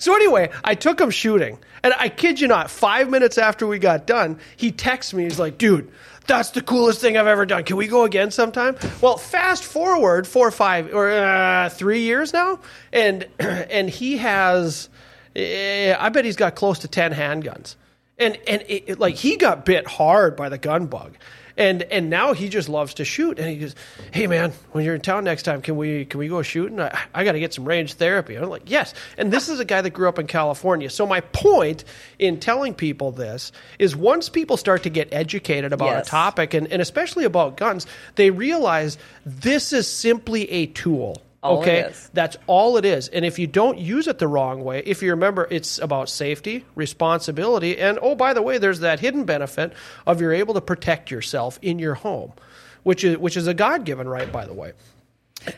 So 0.00 0.14
anyway, 0.16 0.50
I 0.64 0.74
took 0.74 1.00
him 1.00 1.10
shooting, 1.10 1.58
and 1.84 1.94
I 1.96 2.08
kid 2.08 2.40
you 2.40 2.48
not, 2.48 2.70
five 2.70 3.08
minutes 3.08 3.38
after 3.38 3.66
we 3.66 3.78
got 3.78 4.06
done, 4.06 4.38
he 4.56 4.72
texts 4.72 5.14
me. 5.14 5.22
He's 5.24 5.38
like, 5.38 5.56
"Dude, 5.58 5.90
that's 6.26 6.50
the 6.50 6.62
coolest 6.62 7.00
thing 7.00 7.16
I've 7.16 7.26
ever 7.28 7.46
done. 7.46 7.64
Can 7.64 7.76
we 7.76 7.86
go 7.86 8.04
again 8.04 8.30
sometime?" 8.30 8.76
Well, 9.00 9.16
fast 9.18 9.62
forward 9.62 10.26
four 10.26 10.48
or 10.48 10.50
five 10.50 10.92
or 10.94 11.10
uh, 11.10 11.68
three 11.68 12.00
years 12.00 12.32
now, 12.32 12.60
and 12.92 13.28
and 13.38 13.88
he 13.88 14.16
has, 14.16 14.88
eh, 15.36 15.94
I 15.96 16.08
bet 16.08 16.24
he's 16.24 16.36
got 16.36 16.54
close 16.56 16.80
to 16.80 16.88
ten 16.88 17.12
handguns, 17.12 17.76
and 18.18 18.36
and 18.48 18.62
it, 18.68 18.84
it- 18.86 18.98
like 18.98 19.14
he 19.16 19.36
got 19.36 19.64
bit 19.64 19.86
hard 19.86 20.34
by 20.34 20.48
the 20.48 20.58
gun 20.58 20.86
bug. 20.86 21.14
And 21.56 21.82
and 21.82 22.10
now 22.10 22.32
he 22.32 22.48
just 22.48 22.68
loves 22.68 22.94
to 22.94 23.04
shoot. 23.04 23.38
And 23.38 23.48
he 23.48 23.56
goes, 23.56 23.74
"Hey 24.12 24.26
man, 24.26 24.52
when 24.72 24.84
you're 24.84 24.94
in 24.94 25.00
town 25.00 25.24
next 25.24 25.42
time, 25.42 25.62
can 25.62 25.76
we 25.76 26.04
can 26.04 26.18
we 26.18 26.28
go 26.28 26.42
shooting? 26.42 26.80
I, 26.80 26.98
I 27.14 27.24
got 27.24 27.32
to 27.32 27.40
get 27.40 27.54
some 27.54 27.64
range 27.64 27.94
therapy." 27.94 28.36
I'm 28.36 28.48
like, 28.48 28.70
"Yes." 28.70 28.94
And 29.18 29.32
this 29.32 29.48
is 29.48 29.60
a 29.60 29.64
guy 29.64 29.80
that 29.82 29.90
grew 29.90 30.08
up 30.08 30.18
in 30.18 30.26
California. 30.26 30.90
So 30.90 31.06
my 31.06 31.20
point 31.20 31.84
in 32.18 32.40
telling 32.40 32.74
people 32.74 33.12
this 33.12 33.52
is 33.78 33.94
once 33.96 34.28
people 34.28 34.56
start 34.56 34.82
to 34.84 34.90
get 34.90 35.08
educated 35.12 35.72
about 35.72 35.86
Yes. 35.96 36.06
a 36.06 36.10
topic 36.10 36.54
and, 36.54 36.66
and 36.72 36.80
especially 36.80 37.24
about 37.24 37.56
guns, 37.56 37.86
they 38.14 38.30
realize 38.30 38.98
this 39.26 39.72
is 39.72 39.86
simply 39.86 40.50
a 40.50 40.66
tool. 40.66 41.22
All 41.42 41.60
okay, 41.60 41.90
that's 42.12 42.36
all 42.46 42.76
it 42.76 42.84
is. 42.84 43.08
And 43.08 43.24
if 43.24 43.38
you 43.38 43.46
don't 43.46 43.78
use 43.78 44.06
it 44.06 44.18
the 44.18 44.28
wrong 44.28 44.62
way, 44.62 44.82
if 44.84 45.02
you 45.02 45.10
remember, 45.10 45.48
it's 45.50 45.78
about 45.78 46.10
safety, 46.10 46.66
responsibility, 46.74 47.78
and 47.78 47.98
oh, 48.02 48.14
by 48.14 48.34
the 48.34 48.42
way, 48.42 48.58
there's 48.58 48.80
that 48.80 49.00
hidden 49.00 49.24
benefit 49.24 49.72
of 50.06 50.20
you're 50.20 50.34
able 50.34 50.52
to 50.54 50.60
protect 50.60 51.10
yourself 51.10 51.58
in 51.62 51.78
your 51.78 51.94
home, 51.94 52.34
which 52.82 53.04
is 53.04 53.16
which 53.16 53.38
is 53.38 53.46
a 53.46 53.54
God 53.54 53.84
given 53.84 54.06
right, 54.06 54.30
by 54.30 54.44
the 54.44 54.52
way. 54.52 54.72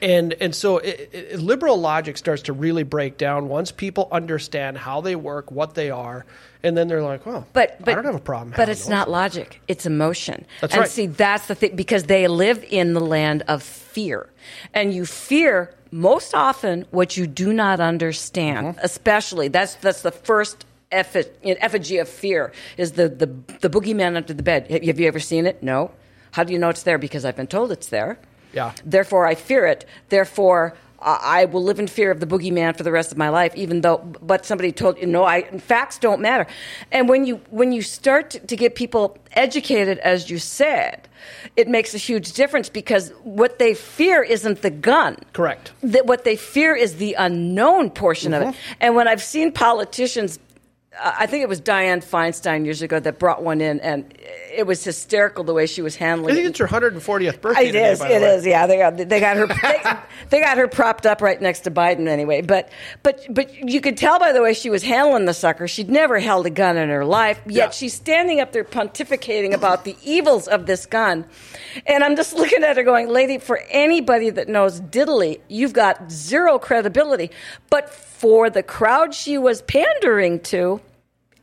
And 0.00 0.34
and 0.34 0.54
so 0.54 0.78
it, 0.78 1.10
it, 1.12 1.40
liberal 1.40 1.76
logic 1.76 2.16
starts 2.16 2.42
to 2.42 2.52
really 2.52 2.84
break 2.84 3.18
down 3.18 3.48
once 3.48 3.72
people 3.72 4.08
understand 4.12 4.78
how 4.78 5.00
they 5.00 5.16
work, 5.16 5.50
what 5.50 5.74
they 5.74 5.90
are, 5.90 6.24
and 6.62 6.76
then 6.76 6.86
they're 6.86 7.02
like, 7.02 7.26
"Well, 7.26 7.46
But, 7.52 7.78
but 7.80 7.88
I 7.88 7.94
don't 7.94 8.04
have 8.04 8.14
a 8.14 8.20
problem." 8.20 8.54
But 8.56 8.68
it's 8.68 8.82
those. 8.82 8.90
not 8.90 9.10
logic; 9.10 9.60
it's 9.66 9.84
emotion. 9.84 10.46
That's 10.60 10.74
and 10.74 10.80
right. 10.82 10.90
see, 10.90 11.06
that's 11.06 11.46
the 11.46 11.56
thing 11.56 11.74
because 11.74 12.04
they 12.04 12.28
live 12.28 12.64
in 12.70 12.94
the 12.94 13.00
land 13.00 13.42
of 13.48 13.62
fear, 13.62 14.28
and 14.72 14.94
you 14.94 15.04
fear 15.04 15.74
most 15.90 16.34
often 16.34 16.86
what 16.90 17.16
you 17.16 17.26
do 17.26 17.52
not 17.52 17.80
understand. 17.80 18.68
Mm-hmm. 18.68 18.84
Especially 18.84 19.48
that's 19.48 19.74
that's 19.76 20.02
the 20.02 20.12
first. 20.12 20.66
Effigy 20.94 21.96
of 21.96 22.06
fear 22.06 22.52
is 22.76 22.92
the, 22.92 23.08
the 23.08 23.24
the 23.60 23.70
boogeyman 23.70 24.14
under 24.14 24.34
the 24.34 24.42
bed. 24.42 24.70
Have 24.70 25.00
you 25.00 25.06
ever 25.08 25.18
seen 25.18 25.46
it? 25.46 25.62
No. 25.62 25.90
How 26.32 26.44
do 26.44 26.52
you 26.52 26.58
know 26.58 26.68
it's 26.68 26.82
there? 26.82 26.98
Because 26.98 27.24
I've 27.24 27.34
been 27.34 27.46
told 27.46 27.72
it's 27.72 27.86
there. 27.86 28.18
Yeah. 28.52 28.72
Therefore, 28.84 29.26
I 29.26 29.34
fear 29.34 29.66
it. 29.66 29.86
Therefore, 30.08 30.74
I 31.04 31.46
will 31.46 31.62
live 31.62 31.78
in 31.80 31.88
fear 31.88 32.10
of 32.10 32.20
the 32.20 32.26
boogeyman 32.26 32.76
for 32.76 32.82
the 32.82 32.92
rest 32.92 33.12
of 33.12 33.18
my 33.18 33.28
life, 33.28 33.54
even 33.56 33.80
though. 33.80 33.98
But 33.98 34.46
somebody 34.46 34.72
told 34.72 34.98
you, 34.98 35.06
no, 35.06 35.24
I 35.24 35.42
facts 35.58 35.98
don't 35.98 36.20
matter. 36.20 36.46
And 36.90 37.08
when 37.08 37.26
you 37.26 37.40
when 37.50 37.72
you 37.72 37.82
start 37.82 38.30
to, 38.30 38.56
get 38.56 38.74
people 38.74 39.18
educated, 39.32 39.98
as 39.98 40.30
you 40.30 40.38
said, 40.38 41.08
it 41.56 41.68
makes 41.68 41.94
a 41.94 41.98
huge 41.98 42.32
difference 42.32 42.68
because 42.68 43.10
what 43.22 43.58
they 43.58 43.74
fear 43.74 44.22
isn't 44.22 44.62
the 44.62 44.70
gun. 44.70 45.16
Correct. 45.32 45.72
That 45.82 46.06
what 46.06 46.24
they 46.24 46.36
fear 46.36 46.76
is 46.76 46.96
the 46.96 47.14
unknown 47.14 47.90
portion 47.90 48.32
of 48.32 48.42
it. 48.42 48.46
Mm-hmm. 48.46 48.72
And 48.80 48.94
when 48.94 49.08
I've 49.08 49.22
seen 49.22 49.52
politicians 49.52 50.38
I 51.00 51.24
think 51.26 51.42
it 51.42 51.48
was 51.48 51.60
Dianne 51.60 52.04
Feinstein 52.04 52.64
years 52.66 52.82
ago 52.82 53.00
that 53.00 53.18
brought 53.18 53.42
one 53.42 53.62
in, 53.62 53.80
and 53.80 54.12
it 54.54 54.66
was 54.66 54.84
hysterical 54.84 55.42
the 55.42 55.54
way 55.54 55.64
she 55.66 55.80
was 55.80 55.96
handling 55.96 56.32
I 56.32 56.34
think 56.34 56.46
it. 56.46 56.50
it's 56.50 56.58
her 56.58 56.66
140th 56.66 57.40
birthday. 57.40 57.62
It 57.62 57.66
today, 57.72 57.90
is. 57.92 58.00
way. 58.00 58.12
is. 58.14 58.44
Yeah, 58.46 58.66
they 58.66 58.76
got 58.76 58.96
they 58.98 59.18
got 59.20 59.36
her 59.38 59.46
they, 59.46 59.82
they 60.28 60.40
got 60.40 60.58
her 60.58 60.68
propped 60.68 61.06
up 61.06 61.22
right 61.22 61.40
next 61.40 61.60
to 61.60 61.70
Biden 61.70 62.08
anyway. 62.08 62.42
But 62.42 62.68
but 63.02 63.24
but 63.30 63.54
you 63.54 63.80
could 63.80 63.96
tell 63.96 64.18
by 64.18 64.32
the 64.32 64.42
way 64.42 64.52
she 64.52 64.68
was 64.68 64.82
handling 64.82 65.24
the 65.24 65.32
sucker. 65.32 65.66
She'd 65.66 65.88
never 65.88 66.18
held 66.18 66.44
a 66.44 66.50
gun 66.50 66.76
in 66.76 66.90
her 66.90 67.06
life. 67.06 67.40
Yet 67.46 67.54
Yeah. 67.54 67.70
she's 67.70 67.94
standing 67.94 68.40
up 68.40 68.52
there 68.52 68.64
pontificating 68.64 69.54
about 69.54 69.84
the 69.84 69.96
evils 70.04 70.46
of 70.46 70.66
this 70.66 70.84
gun, 70.84 71.24
and 71.86 72.04
I'm 72.04 72.16
just 72.16 72.34
looking 72.34 72.62
at 72.64 72.76
her 72.76 72.82
going, 72.82 73.08
"Lady, 73.08 73.38
for 73.38 73.60
anybody 73.70 74.28
that 74.28 74.46
knows 74.46 74.78
diddly, 74.80 75.40
you've 75.48 75.72
got 75.72 76.12
zero 76.12 76.58
credibility." 76.58 77.30
But 77.70 77.88
for 77.88 78.50
the 78.50 78.62
crowd 78.62 79.14
she 79.14 79.38
was 79.38 79.62
pandering 79.62 80.38
to, 80.40 80.80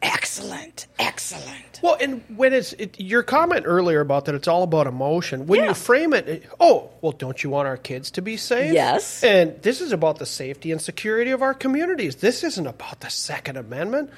excellent, 0.02 0.88
excellent. 0.98 1.80
Well, 1.82 1.98
and 2.00 2.22
when 2.36 2.54
it's 2.54 2.74
it, 2.74 3.00
your 3.00 3.24
comment 3.24 3.64
earlier 3.66 4.00
about 4.02 4.26
that, 4.26 4.36
it's 4.36 4.48
all 4.48 4.64
about 4.64 4.88
emotion. 4.88 5.48
When 5.48 5.62
Yeah. 5.62 5.68
you 5.70 5.74
frame 5.74 6.14
it, 6.14 6.28
it- 6.28 6.44
oh, 6.60 6.90
well, 7.02 7.12
don't 7.14 7.42
you 7.44 7.50
want 7.50 7.68
our 7.68 7.78
kids 7.78 8.12
to 8.12 8.22
be 8.22 8.38
safe? 8.38 8.74
Yes. 8.74 9.24
And 9.24 9.62
this 9.62 9.82
is 9.82 9.92
about 9.92 10.20
the 10.20 10.26
safety 10.26 10.72
and 10.72 10.82
security 10.82 11.32
of 11.32 11.42
our 11.42 11.54
communities. 11.54 12.18
This 12.18 12.44
isn't 12.44 12.68
about 12.68 13.00
the 13.02 13.10
Second 13.10 13.58
Amendment. 13.58 14.10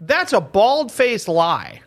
That's 0.00 0.32
a 0.32 0.40
bald 0.40 0.92
faced 0.92 1.28
lie. 1.28 1.80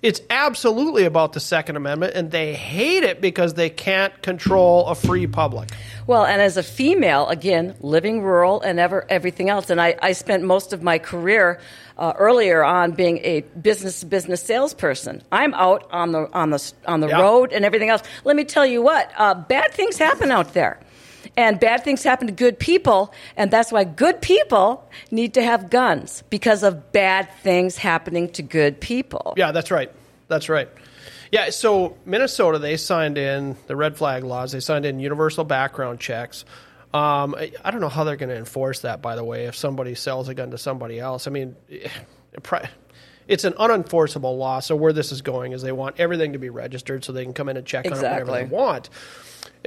It's 0.00 0.20
absolutely 0.30 1.04
about 1.06 1.32
the 1.32 1.40
Second 1.40 1.74
Amendment, 1.74 2.14
and 2.14 2.30
they 2.30 2.54
hate 2.54 3.02
it 3.02 3.20
because 3.20 3.54
they 3.54 3.68
can't 3.68 4.22
control 4.22 4.86
a 4.86 4.94
free 4.94 5.26
public. 5.26 5.70
Well, 6.06 6.24
and 6.24 6.40
as 6.40 6.56
a 6.56 6.62
female, 6.62 7.26
again, 7.26 7.74
living 7.80 8.22
rural 8.22 8.60
and 8.60 8.78
ever 8.78 9.04
everything 9.08 9.50
else, 9.50 9.70
and 9.70 9.80
I, 9.80 9.96
I 10.00 10.12
spent 10.12 10.44
most 10.44 10.72
of 10.72 10.84
my 10.84 10.98
career 10.98 11.58
uh, 11.98 12.12
earlier 12.16 12.62
on 12.62 12.92
being 12.92 13.18
a 13.24 13.40
business 13.60 13.98
to 14.00 14.06
business 14.06 14.40
salesperson. 14.40 15.20
I'm 15.32 15.52
out 15.54 15.88
on 15.90 16.12
the 16.12 16.30
on 16.32 16.50
the 16.50 16.72
on 16.86 17.00
the 17.00 17.08
Yeah. 17.08 17.20
road 17.20 17.52
and 17.52 17.64
everything 17.64 17.88
else. 17.88 18.02
Let 18.22 18.36
me 18.36 18.44
tell 18.44 18.64
you 18.64 18.80
what, 18.82 19.10
uh, 19.18 19.34
bad 19.34 19.72
things 19.72 19.98
happen 19.98 20.30
out 20.30 20.54
there. 20.54 20.78
And 21.38 21.60
bad 21.60 21.84
things 21.84 22.02
happen 22.02 22.26
to 22.26 22.32
good 22.32 22.58
people, 22.58 23.14
and 23.36 23.48
that's 23.48 23.70
why 23.70 23.84
good 23.84 24.20
people 24.20 24.90
need 25.12 25.34
to 25.34 25.42
have 25.44 25.70
guns 25.70 26.24
because 26.30 26.64
of 26.64 26.90
bad 26.90 27.30
things 27.42 27.78
happening 27.78 28.28
to 28.30 28.42
good 28.42 28.80
people. 28.80 29.34
Yeah, 29.36 29.52
that's 29.52 29.70
right. 29.70 29.92
That's 30.26 30.48
right. 30.48 30.68
Yeah, 31.30 31.50
so 31.50 31.96
Minnesota, 32.04 32.58
they 32.58 32.76
signed 32.76 33.18
in 33.18 33.56
the 33.68 33.76
red 33.76 33.96
flag 33.96 34.24
laws. 34.24 34.50
They 34.50 34.58
signed 34.58 34.84
in 34.84 34.98
universal 34.98 35.44
background 35.44 36.00
checks. 36.00 36.44
Um, 36.92 37.36
I, 37.36 37.52
I 37.64 37.70
don't 37.70 37.80
know 37.80 37.88
how 37.88 38.02
they're 38.02 38.16
going 38.16 38.30
to 38.30 38.36
enforce 38.36 38.80
that, 38.80 39.00
by 39.00 39.14
the 39.14 39.22
way, 39.22 39.44
if 39.44 39.54
somebody 39.54 39.94
sells 39.94 40.28
a 40.28 40.34
gun 40.34 40.50
to 40.50 40.58
somebody 40.58 40.98
else. 40.98 41.28
I 41.28 41.30
mean, 41.30 41.54
it's 43.28 43.44
an 43.44 43.52
unenforceable 43.52 44.36
law. 44.36 44.58
So 44.58 44.74
where 44.74 44.92
this 44.92 45.12
is 45.12 45.22
going 45.22 45.52
is 45.52 45.62
they 45.62 45.70
want 45.70 46.00
everything 46.00 46.32
to 46.32 46.40
be 46.40 46.50
registered 46.50 47.04
so 47.04 47.12
they 47.12 47.22
can 47.22 47.34
come 47.34 47.48
in 47.48 47.56
and 47.56 47.64
check 47.64 47.86
on 47.86 47.92
it 47.92 47.96
whenever 47.96 48.32
they 48.32 48.44
want. 48.44 48.90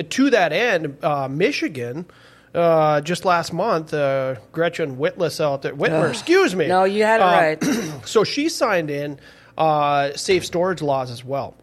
To 0.10 0.30
that 0.30 0.54
end, 0.54 0.98
uh, 1.04 1.28
Michigan, 1.30 2.06
uh, 2.54 3.02
just 3.02 3.26
last 3.26 3.54
month, 3.54 3.94
uh, 3.94 4.36
Gretchen 4.52 4.98
Whitless 4.98 5.40
out 5.40 5.62
there, 5.62 5.74
Whitmer, 5.74 6.10
excuse 6.10 6.56
me. 6.56 6.68
No, 6.68 6.84
you 6.84 7.04
had 7.04 7.20
it 7.20 7.24
Uh, 7.24 7.76
right. 7.76 8.06
so 8.08 8.24
she 8.24 8.50
signed 8.50 8.90
in 8.90 9.20
uh, 9.58 10.16
safe 10.16 10.46
storage 10.46 10.82
laws 10.82 11.12
as 11.12 11.24
well. 11.24 11.56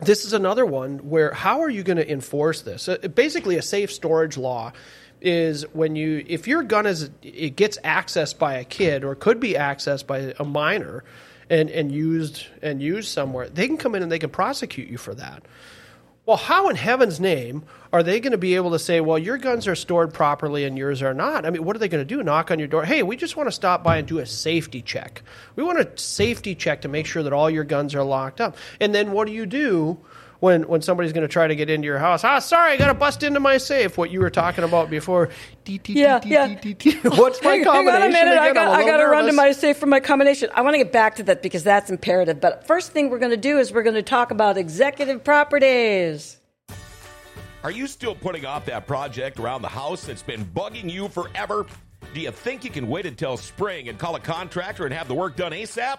This 0.00 0.24
is 0.24 0.32
another 0.32 0.66
one 0.66 0.98
where 1.08 1.32
how 1.32 1.60
are 1.60 1.70
you 1.70 1.82
going 1.82 1.98
to 1.98 2.10
enforce 2.10 2.62
this? 2.62 2.88
Uh, 2.88 2.96
basically, 3.14 3.56
a 3.56 3.62
safe 3.62 3.92
storage 3.92 4.36
law 4.36 4.72
is 5.20 5.62
when 5.72 5.94
you 5.94 6.24
if 6.26 6.48
your 6.48 6.62
gun 6.62 6.86
is 6.86 7.10
it 7.22 7.54
gets 7.56 7.78
accessed 7.78 8.38
by 8.38 8.54
a 8.54 8.64
kid 8.64 9.04
or 9.04 9.14
could 9.14 9.38
be 9.38 9.52
accessed 9.52 10.06
by 10.06 10.34
a 10.38 10.44
minor 10.44 11.04
and 11.48 11.70
and 11.70 11.92
used 11.92 12.46
and 12.62 12.82
used 12.82 13.08
somewhere, 13.10 13.48
they 13.48 13.66
can 13.66 13.76
come 13.76 13.94
in 13.94 14.02
and 14.02 14.10
they 14.10 14.18
can 14.18 14.30
prosecute 14.30 14.88
you 14.88 14.98
for 14.98 15.14
that. 15.14 15.42
Well, 16.24 16.36
how 16.36 16.68
in 16.68 16.76
heaven's 16.76 17.18
name 17.18 17.64
are 17.92 18.04
they 18.04 18.20
going 18.20 18.30
to 18.30 18.38
be 18.38 18.54
able 18.54 18.70
to 18.70 18.78
say, 18.78 19.00
well, 19.00 19.18
your 19.18 19.38
guns 19.38 19.66
are 19.66 19.74
stored 19.74 20.14
properly 20.14 20.64
and 20.64 20.78
yours 20.78 21.02
are 21.02 21.12
not? 21.12 21.44
I 21.44 21.50
mean, 21.50 21.64
what 21.64 21.74
are 21.74 21.80
they 21.80 21.88
going 21.88 22.06
to 22.06 22.16
do? 22.16 22.22
Knock 22.22 22.52
on 22.52 22.60
your 22.60 22.68
door? 22.68 22.84
Hey, 22.84 23.02
we 23.02 23.16
just 23.16 23.36
want 23.36 23.48
to 23.48 23.52
stop 23.52 23.82
by 23.82 23.96
and 23.96 24.06
do 24.06 24.20
a 24.20 24.26
safety 24.26 24.82
check. 24.82 25.22
We 25.56 25.64
want 25.64 25.80
a 25.80 25.98
safety 25.98 26.54
check 26.54 26.82
to 26.82 26.88
make 26.88 27.06
sure 27.06 27.24
that 27.24 27.32
all 27.32 27.50
your 27.50 27.64
guns 27.64 27.92
are 27.96 28.04
locked 28.04 28.40
up. 28.40 28.56
And 28.80 28.94
then 28.94 29.10
what 29.10 29.26
do 29.26 29.32
you 29.32 29.46
do? 29.46 29.98
When, 30.42 30.66
when 30.66 30.82
somebody's 30.82 31.12
going 31.12 31.22
to 31.22 31.28
try 31.28 31.46
to 31.46 31.54
get 31.54 31.70
into 31.70 31.86
your 31.86 32.00
house, 32.00 32.24
ah, 32.24 32.40
sorry, 32.40 32.72
I 32.72 32.76
got 32.76 32.88
to 32.88 32.94
bust 32.94 33.22
into 33.22 33.38
my 33.38 33.58
safe. 33.58 33.96
What 33.96 34.10
you 34.10 34.18
were 34.18 34.28
talking 34.28 34.64
about 34.64 34.90
before. 34.90 35.28
Yeah, 35.64 36.20
yeah. 36.24 36.48
What's 37.04 37.40
my 37.44 37.52
Hang- 37.52 37.64
combination? 37.64 37.64
Hang 37.64 38.02
on 38.02 38.02
a 38.02 38.08
minute. 38.10 38.38
I 38.38 38.52
got, 38.52 38.66
I'm 38.66 38.66
a 38.66 38.70
I 38.72 38.76
little 38.78 38.90
got 38.90 38.96
to 38.96 39.06
run 39.06 39.26
to 39.26 39.32
my 39.34 39.52
safe 39.52 39.76
for 39.78 39.86
my 39.86 40.00
combination. 40.00 40.50
I 40.52 40.62
want 40.62 40.74
to 40.74 40.78
get 40.78 40.90
back 40.90 41.14
to 41.16 41.22
that 41.22 41.42
because 41.42 41.62
that's 41.62 41.90
imperative. 41.90 42.40
But 42.40 42.66
first 42.66 42.90
thing 42.90 43.08
we're 43.08 43.20
going 43.20 43.30
to 43.30 43.36
do 43.36 43.58
is 43.58 43.72
we're 43.72 43.84
going 43.84 43.94
to 43.94 44.02
talk 44.02 44.32
about 44.32 44.58
executive 44.58 45.22
properties. 45.22 46.40
Are 47.62 47.70
you 47.70 47.86
still 47.86 48.16
putting 48.16 48.44
off 48.44 48.64
that 48.64 48.88
project 48.88 49.38
around 49.38 49.62
the 49.62 49.68
house 49.68 50.04
that's 50.04 50.24
been 50.24 50.44
bugging 50.44 50.90
you 50.90 51.06
forever? 51.06 51.66
Do 52.14 52.20
you 52.20 52.32
think 52.32 52.64
you 52.64 52.70
can 52.70 52.88
wait 52.88 53.06
until 53.06 53.36
spring 53.36 53.88
and 53.88 53.96
call 53.96 54.16
a 54.16 54.20
contractor 54.20 54.86
and 54.86 54.92
have 54.92 55.06
the 55.06 55.14
work 55.14 55.36
done 55.36 55.52
ASAP? 55.52 55.98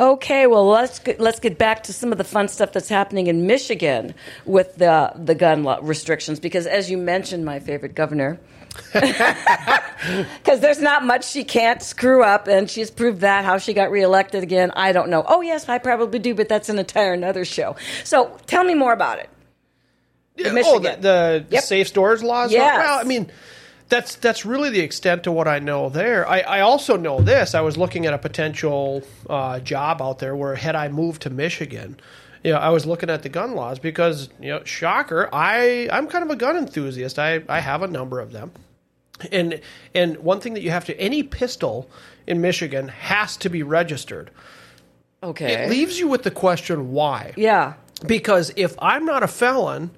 Okay, 0.00 0.46
well 0.46 0.66
let's 0.66 0.98
get, 0.98 1.20
let's 1.20 1.38
get 1.40 1.58
back 1.58 1.82
to 1.84 1.92
some 1.92 2.10
of 2.10 2.16
the 2.18 2.24
fun 2.24 2.48
stuff 2.48 2.72
that's 2.72 2.88
happening 2.88 3.26
in 3.26 3.46
Michigan 3.46 4.14
with 4.46 4.76
the 4.76 5.12
the 5.14 5.34
gun 5.34 5.62
law 5.62 5.78
restrictions 5.82 6.40
because 6.40 6.66
as 6.66 6.90
you 6.90 6.96
mentioned, 6.96 7.44
my 7.44 7.60
favorite 7.60 7.94
governor. 7.94 8.40
Because 10.42 10.60
there's 10.60 10.80
not 10.80 11.04
much 11.04 11.28
she 11.28 11.44
can't 11.44 11.82
screw 11.82 12.22
up, 12.22 12.48
and 12.48 12.70
she's 12.70 12.90
proved 12.90 13.20
that. 13.20 13.44
How 13.44 13.58
she 13.58 13.74
got 13.74 13.90
reelected 13.90 14.42
again, 14.42 14.70
I 14.74 14.92
don't 14.92 15.10
know. 15.10 15.22
Oh, 15.28 15.42
yes, 15.42 15.68
I 15.68 15.76
probably 15.76 16.18
do, 16.18 16.34
but 16.34 16.48
that's 16.48 16.70
an 16.70 16.78
entire 16.78 17.12
another 17.12 17.44
show. 17.44 17.76
So 18.04 18.38
tell 18.46 18.64
me 18.64 18.74
more 18.74 18.94
about 18.94 19.18
it. 19.18 19.28
Yeah, 20.36 20.52
Michigan. 20.52 20.74
Oh, 20.74 20.78
the, 20.78 20.96
the 21.02 21.46
Yep. 21.50 21.62
safe 21.64 21.88
storage 21.88 22.22
laws. 22.22 22.50
Yes. 22.50 22.78
Well, 22.78 22.98
I 22.98 23.04
mean, 23.04 23.30
that's 23.90 24.14
that's 24.16 24.46
really 24.46 24.70
the 24.70 24.80
extent 24.80 25.24
to 25.24 25.32
what 25.32 25.46
I 25.48 25.58
know 25.58 25.88
there. 25.90 26.26
I, 26.26 26.40
I 26.40 26.60
also 26.60 26.96
know 26.96 27.20
this. 27.20 27.54
I 27.54 27.60
was 27.60 27.76
looking 27.76 28.06
at 28.06 28.14
a 28.14 28.18
potential 28.18 29.02
uh, 29.28 29.60
job 29.60 30.00
out 30.00 30.20
there 30.20 30.34
where 30.34 30.54
had 30.54 30.76
I 30.76 30.88
moved 30.88 31.22
to 31.22 31.30
Michigan, 31.30 31.98
you 32.42 32.52
know, 32.52 32.58
I 32.58 32.70
was 32.70 32.86
looking 32.86 33.10
at 33.10 33.22
the 33.22 33.28
gun 33.28 33.54
laws 33.54 33.78
because 33.78 34.30
you 34.40 34.48
know, 34.48 34.64
shocker, 34.64 35.28
I 35.32 35.88
I'm 35.92 36.06
kind 36.06 36.24
of 36.24 36.30
a 36.30 36.36
gun 36.36 36.56
enthusiast. 36.56 37.18
I 37.18 37.42
I 37.48 37.60
have 37.60 37.82
a 37.82 37.88
number 37.88 38.20
of 38.20 38.32
them. 38.32 38.52
And 39.30 39.60
and 39.94 40.16
one 40.18 40.40
thing 40.40 40.54
that 40.54 40.62
you 40.62 40.70
have 40.70 40.86
to 40.86 40.98
any 40.98 41.22
pistol 41.22 41.90
in 42.26 42.40
Michigan 42.40 42.88
has 42.88 43.36
to 43.38 43.50
be 43.50 43.62
registered. 43.62 44.30
Okay. 45.22 45.64
It 45.64 45.70
leaves 45.70 45.98
you 45.98 46.08
with 46.08 46.22
the 46.22 46.30
question 46.30 46.92
why. 46.92 47.34
yeah. 47.36 47.74
Because 48.06 48.50
if 48.56 48.74
I'm 48.78 49.04
not 49.04 49.22
a 49.22 49.28
felon 49.28 49.90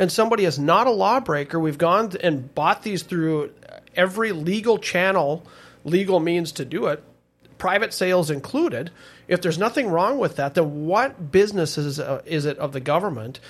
and 0.00 0.10
somebody 0.10 0.46
is 0.46 0.58
not 0.58 0.86
a 0.86 0.90
lawbreaker, 0.90 1.60
we've 1.60 1.76
gone 1.76 2.12
and 2.22 2.52
bought 2.54 2.82
these 2.82 3.02
through 3.02 3.52
every 3.94 4.32
legal 4.32 4.78
channel, 4.78 5.46
legal 5.84 6.18
means 6.18 6.52
to 6.52 6.64
do 6.64 6.86
it, 6.86 7.04
private 7.58 7.92
sales 7.92 8.30
included. 8.30 8.90
If 9.28 9.42
there's 9.42 9.58
nothing 9.58 9.88
wrong 9.88 10.18
with 10.18 10.36
that, 10.36 10.54
then 10.54 10.86
what 10.86 11.30
business 11.30 11.76
is, 11.76 12.00
uh, 12.00 12.22
is 12.24 12.46
it 12.46 12.56
of 12.56 12.72
the 12.72 12.80
government 12.80 13.40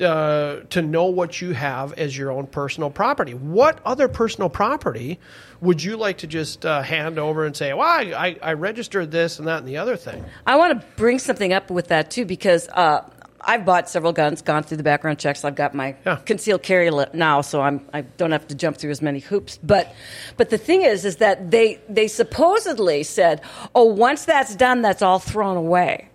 uh, 0.00 0.60
to 0.70 0.80
know 0.80 1.06
what 1.06 1.42
you 1.42 1.52
have 1.52 1.92
as 1.92 2.16
your 2.16 2.30
own 2.30 2.46
personal 2.46 2.88
property? 2.88 3.34
What 3.34 3.78
other 3.84 4.08
personal 4.08 4.48
property 4.48 5.18
would 5.60 5.82
you 5.82 5.98
like 5.98 6.18
to 6.18 6.26
just 6.26 6.64
uh, 6.64 6.80
hand 6.80 7.18
over 7.18 7.44
and 7.44 7.54
say, 7.54 7.74
well, 7.74 7.86
I, 7.86 8.38
I, 8.42 8.52
registered 8.54 9.10
this 9.10 9.38
and 9.38 9.48
that 9.48 9.58
and 9.58 9.68
the 9.68 9.76
other 9.76 9.96
thing? 9.96 10.24
I 10.46 10.56
want 10.56 10.80
to 10.80 10.86
bring 10.96 11.18
something 11.18 11.52
up 11.52 11.70
with 11.70 11.88
that 11.88 12.10
too 12.10 12.24
because 12.24 12.66
uh, 12.70 13.02
I've 13.48 13.64
bought 13.64 13.88
several 13.88 14.12
guns, 14.12 14.42
gone 14.42 14.62
through 14.62 14.76
the 14.76 14.82
background 14.82 15.18
checks. 15.18 15.42
I've 15.42 15.54
got 15.54 15.74
my 15.74 15.96
Yeah. 16.04 16.16
concealed 16.26 16.62
carry 16.62 16.90
now, 17.14 17.40
so 17.40 17.62
I'm 17.62 17.80
I 17.94 18.02
don't 18.02 18.30
have 18.30 18.46
to 18.48 18.54
jump 18.54 18.76
through 18.76 18.90
as 18.90 19.00
many 19.00 19.20
hoops. 19.20 19.58
But 19.62 19.92
but 20.36 20.50
the 20.50 20.58
thing 20.58 20.82
is, 20.82 21.06
is 21.06 21.16
that 21.16 21.50
they 21.50 21.80
they 21.88 22.08
supposedly 22.08 23.02
said, 23.02 23.40
oh, 23.74 23.84
once 23.84 24.26
that's 24.26 24.54
done, 24.54 24.82
that's 24.82 25.00
all 25.00 25.18
thrown 25.18 25.56
away. 25.56 26.07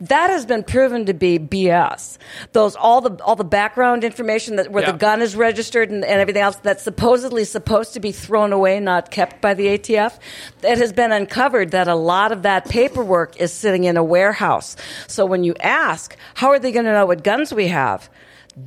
That 0.00 0.30
has 0.30 0.46
been 0.46 0.62
proven 0.62 1.06
to 1.06 1.14
be 1.14 1.38
BS. 1.38 2.18
Those 2.52 2.76
all 2.76 3.00
the 3.00 3.22
all 3.24 3.36
the 3.36 3.44
background 3.44 4.04
information 4.04 4.56
that 4.56 4.70
where 4.70 4.82
Yeah. 4.82 4.92
the 4.92 4.98
gun 4.98 5.22
is 5.22 5.36
registered 5.36 5.90
and, 5.90 6.04
and 6.04 6.20
everything 6.20 6.42
else 6.42 6.56
that's 6.56 6.82
supposedly 6.82 7.44
supposed 7.44 7.94
to 7.94 8.00
be 8.00 8.12
thrown 8.12 8.52
away, 8.52 8.80
not 8.80 9.10
kept 9.10 9.40
by 9.40 9.54
the 9.54 9.66
ATF. 9.78 10.18
It 10.62 10.78
has 10.78 10.92
been 10.92 11.12
uncovered 11.12 11.70
that 11.72 11.88
a 11.88 11.94
lot 11.94 12.32
of 12.32 12.42
that 12.42 12.68
paperwork 12.68 13.40
is 13.40 13.52
sitting 13.52 13.84
in 13.84 13.96
a 13.96 14.04
warehouse. 14.04 14.76
So 15.06 15.26
when 15.26 15.44
you 15.44 15.54
ask, 15.60 16.16
how 16.34 16.48
are 16.50 16.58
they 16.58 16.72
going 16.72 16.86
to 16.86 16.92
know 16.92 17.06
what 17.06 17.24
guns 17.24 17.52
we 17.52 17.68
have? 17.68 18.08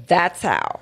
That's 0.08 0.42
how. 0.42 0.80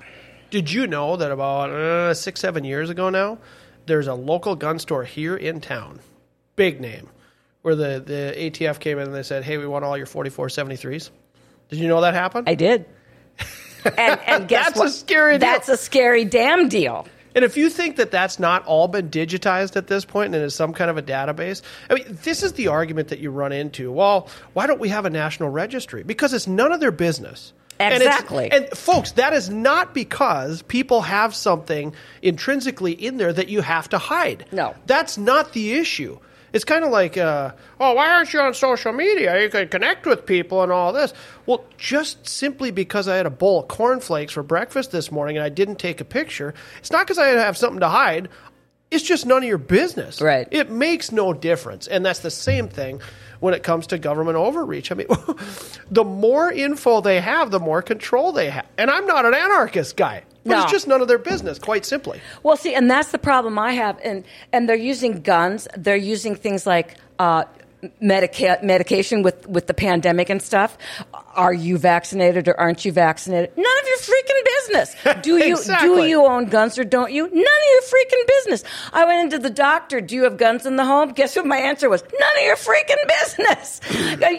Did 0.50 0.72
you 0.72 0.86
know 0.86 1.16
that 1.16 1.30
about 1.32 1.70
uh, 1.70 2.14
six, 2.14 2.40
seven 2.40 2.64
years 2.64 2.88
ago 2.90 3.10
now, 3.10 3.38
there's 3.86 4.06
a 4.06 4.14
local 4.14 4.56
gun 4.56 4.78
store 4.78 5.04
here 5.04 5.36
in 5.36 5.60
town, 5.60 6.00
big 6.56 6.80
name, 6.80 7.08
where 7.66 7.74
the, 7.74 7.98
the 7.98 8.50
ATF 8.50 8.78
came 8.78 8.96
in 9.00 9.06
and 9.08 9.14
they 9.14 9.24
said, 9.24 9.42
hey, 9.42 9.58
we 9.58 9.66
want 9.66 9.84
all 9.84 9.96
your 9.96 10.06
4473s. 10.06 11.10
Did 11.68 11.80
you 11.80 11.88
know 11.88 12.00
that 12.02 12.14
happened? 12.14 12.48
I 12.48 12.54
did. 12.54 12.86
And, 13.84 14.20
and 14.26 14.48
guess 14.48 14.66
That's 14.66 14.78
a 14.78 14.82
what? 14.82 14.92
scary 14.92 15.32
deal. 15.38 15.48
That's 15.48 15.68
a 15.68 15.76
scary 15.76 16.24
damn 16.24 16.68
deal. 16.68 17.06
and 17.36 17.44
if 17.44 17.56
you 17.56 17.70
think 17.70 17.96
that 17.96 18.10
that's 18.10 18.40
not 18.40 18.66
all 18.66 18.88
been 18.88 19.10
digitized 19.10 19.76
at 19.76 19.86
this 19.86 20.04
point 20.04 20.34
and 20.34 20.42
is 20.42 20.56
some 20.56 20.72
kind 20.72 20.90
of 20.90 20.96
a 20.96 21.02
database, 21.02 21.62
I 21.88 21.94
mean, 21.94 22.18
this 22.24 22.42
is 22.42 22.54
the 22.54 22.66
argument 22.66 23.08
that 23.08 23.20
you 23.20 23.30
run 23.30 23.52
into. 23.52 23.92
Well, 23.92 24.28
why 24.54 24.66
don't 24.66 24.80
we 24.80 24.88
have 24.88 25.04
a 25.04 25.10
national 25.10 25.50
registry? 25.50 26.02
Because 26.02 26.32
it's 26.32 26.48
none 26.48 26.72
of 26.72 26.80
their 26.80 26.90
business. 26.90 27.52
And 27.78 27.94
Exactly. 27.94 28.50
And, 28.50 28.68
folks, 28.70 29.12
that 29.12 29.32
is 29.32 29.50
not 29.50 29.94
because 29.94 30.62
people 30.62 31.02
have 31.02 31.32
something 31.32 31.94
intrinsically 32.22 32.92
in 32.92 33.18
there 33.18 33.32
that 33.32 33.48
you 33.48 33.60
have 33.60 33.88
to 33.90 33.98
hide. 33.98 34.46
No. 34.50 34.74
That's 34.86 35.16
not 35.16 35.52
the 35.52 35.74
issue. 35.74 36.18
It's 36.56 36.64
kind 36.64 36.86
of 36.86 36.90
like, 36.90 37.18
uh, 37.18 37.52
oh, 37.78 37.92
why 37.92 38.08
aren't 38.08 38.32
you 38.32 38.40
on 38.40 38.54
social 38.54 38.90
media? 38.90 39.42
You 39.42 39.50
can 39.50 39.68
connect 39.68 40.06
with 40.06 40.24
people 40.24 40.62
and 40.62 40.72
all 40.72 40.90
this. 40.90 41.12
Well, 41.44 41.66
just 41.76 42.26
simply 42.26 42.70
because 42.70 43.08
I 43.08 43.16
had 43.16 43.26
a 43.26 43.30
bowl 43.30 43.60
of 43.60 43.68
cornflakes 43.68 44.32
for 44.32 44.42
breakfast 44.42 44.90
this 44.90 45.12
morning 45.12 45.36
and 45.36 45.44
I 45.44 45.50
didn't 45.50 45.76
take 45.76 46.00
a 46.00 46.04
picture, 46.06 46.54
it's 46.78 46.90
not 46.90 47.06
because 47.06 47.18
I 47.18 47.26
have 47.26 47.58
something 47.58 47.80
to 47.80 47.90
hide. 47.90 48.30
It's 48.90 49.04
just 49.04 49.26
none 49.26 49.42
of 49.42 49.44
your 49.44 49.58
business. 49.58 50.22
Right. 50.22 50.48
It 50.50 50.70
makes 50.70 51.12
no 51.12 51.34
difference. 51.34 51.88
And 51.88 52.06
that's 52.06 52.20
the 52.20 52.30
same 52.30 52.68
thing 52.68 53.02
when 53.40 53.52
it 53.52 53.62
comes 53.62 53.88
to 53.88 53.98
government 53.98 54.38
overreach. 54.38 54.90
I 54.90 54.94
mean, 54.94 55.08
the 55.90 56.04
more 56.04 56.50
info 56.50 57.02
they 57.02 57.20
have, 57.20 57.50
the 57.50 57.60
more 57.60 57.82
control 57.82 58.32
they 58.32 58.48
have. 58.48 58.64
And 58.78 58.90
I'm 58.90 59.04
not 59.04 59.26
an 59.26 59.34
anarchist 59.34 59.94
guy. 59.94 60.24
But 60.46 60.54
No. 60.56 60.62
it's 60.62 60.72
just 60.72 60.86
none 60.86 61.00
of 61.02 61.08
their 61.08 61.18
business, 61.18 61.58
quite 61.58 61.84
simply. 61.84 62.20
Well, 62.44 62.56
see, 62.56 62.72
and 62.74 62.88
that's 62.90 63.10
the 63.10 63.18
problem 63.18 63.58
I 63.58 63.72
have, 63.72 63.98
and 64.04 64.24
and 64.52 64.68
they're 64.68 64.76
using 64.92 65.20
guns. 65.22 65.66
They're 65.76 65.96
using 65.96 66.36
things 66.36 66.66
like 66.66 66.96
uh, 67.18 67.44
medica- 68.00 68.58
medication 68.62 69.22
with 69.22 69.46
with 69.48 69.66
the 69.66 69.74
pandemic 69.74 70.30
and 70.30 70.40
stuff. 70.42 70.76
Are 71.34 71.52
you 71.52 71.76
vaccinated 71.76 72.48
or 72.48 72.58
aren't 72.58 72.84
you 72.86 72.92
vaccinated? 72.92 73.50
None 73.56 73.78
of 73.82 73.86
your 73.88 73.98
freaking 73.98 74.44
business. 74.44 74.96
Do 75.22 75.36
you 75.36 75.56
do 75.56 76.04
you 76.04 76.24
own 76.24 76.46
guns 76.46 76.78
or 76.78 76.84
don't 76.84 77.12
you? 77.12 77.24
None 77.24 77.30
of 77.32 77.34
your 77.36 77.82
freaking 77.82 78.26
business. 78.26 78.64
I 78.92 79.04
went 79.04 79.24
into 79.34 79.38
the 79.38 79.50
doctor. 79.54 80.00
Do 80.00 80.14
you 80.14 80.24
have 80.24 80.38
guns 80.38 80.64
in 80.64 80.76
the 80.76 80.84
home? 80.84 81.10
Guess 81.12 81.36
what 81.36 81.44
my 81.46 81.58
answer 81.58 81.88
was? 81.90 82.02
None 82.02 82.36
of 82.38 82.42
your 82.42 82.56
freaking 82.56 82.96
business. 83.20 83.80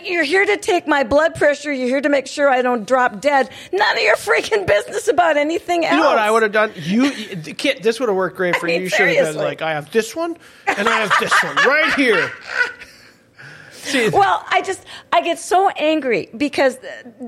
You're 0.10 0.24
here 0.24 0.46
to 0.46 0.58
take 0.58 0.88
my 0.88 1.04
blood 1.04 1.36
pressure. 1.36 1.72
You're 1.72 1.88
here 1.88 2.02
to 2.02 2.10
make 2.10 2.26
sure 2.28 2.50
I 2.50 2.62
don't 2.64 2.86
drop 2.88 3.22
dead. 3.22 3.50
None 3.72 3.98
of 3.98 4.04
your 4.04 4.16
freaking 4.16 4.66
business 4.66 5.08
about 5.08 5.38
anything 5.38 5.86
else. 5.86 5.94
You 5.96 6.02
know 6.02 6.10
what 6.10 6.18
I 6.18 6.32
would 6.32 6.42
have 6.44 6.52
done? 6.52 6.72
You, 6.76 7.06
you- 7.06 7.54
kid, 7.54 7.84
this 7.84 8.00
would 8.00 8.10
have 8.10 8.16
worked 8.16 8.38
great 8.38 8.56
for 8.56 8.68
I 8.68 8.72
you. 8.74 8.76
mean, 8.78 8.84
You 8.84 8.90
should 8.90 9.08
have 9.16 9.36
been 9.36 9.44
like, 9.44 9.62
I 9.62 9.72
have 9.74 9.92
this 9.92 10.16
one 10.16 10.36
and 10.66 10.90
I 10.90 11.00
have 11.06 11.14
this 11.20 11.44
one 11.44 11.56
right 11.58 11.94
here. 11.94 12.32
Well, 14.14 14.44
I 14.50 14.62
just 14.62 14.82
I 15.14 15.22
get 15.22 15.40
so 15.40 15.70
angry 15.70 16.30
because 16.36 16.78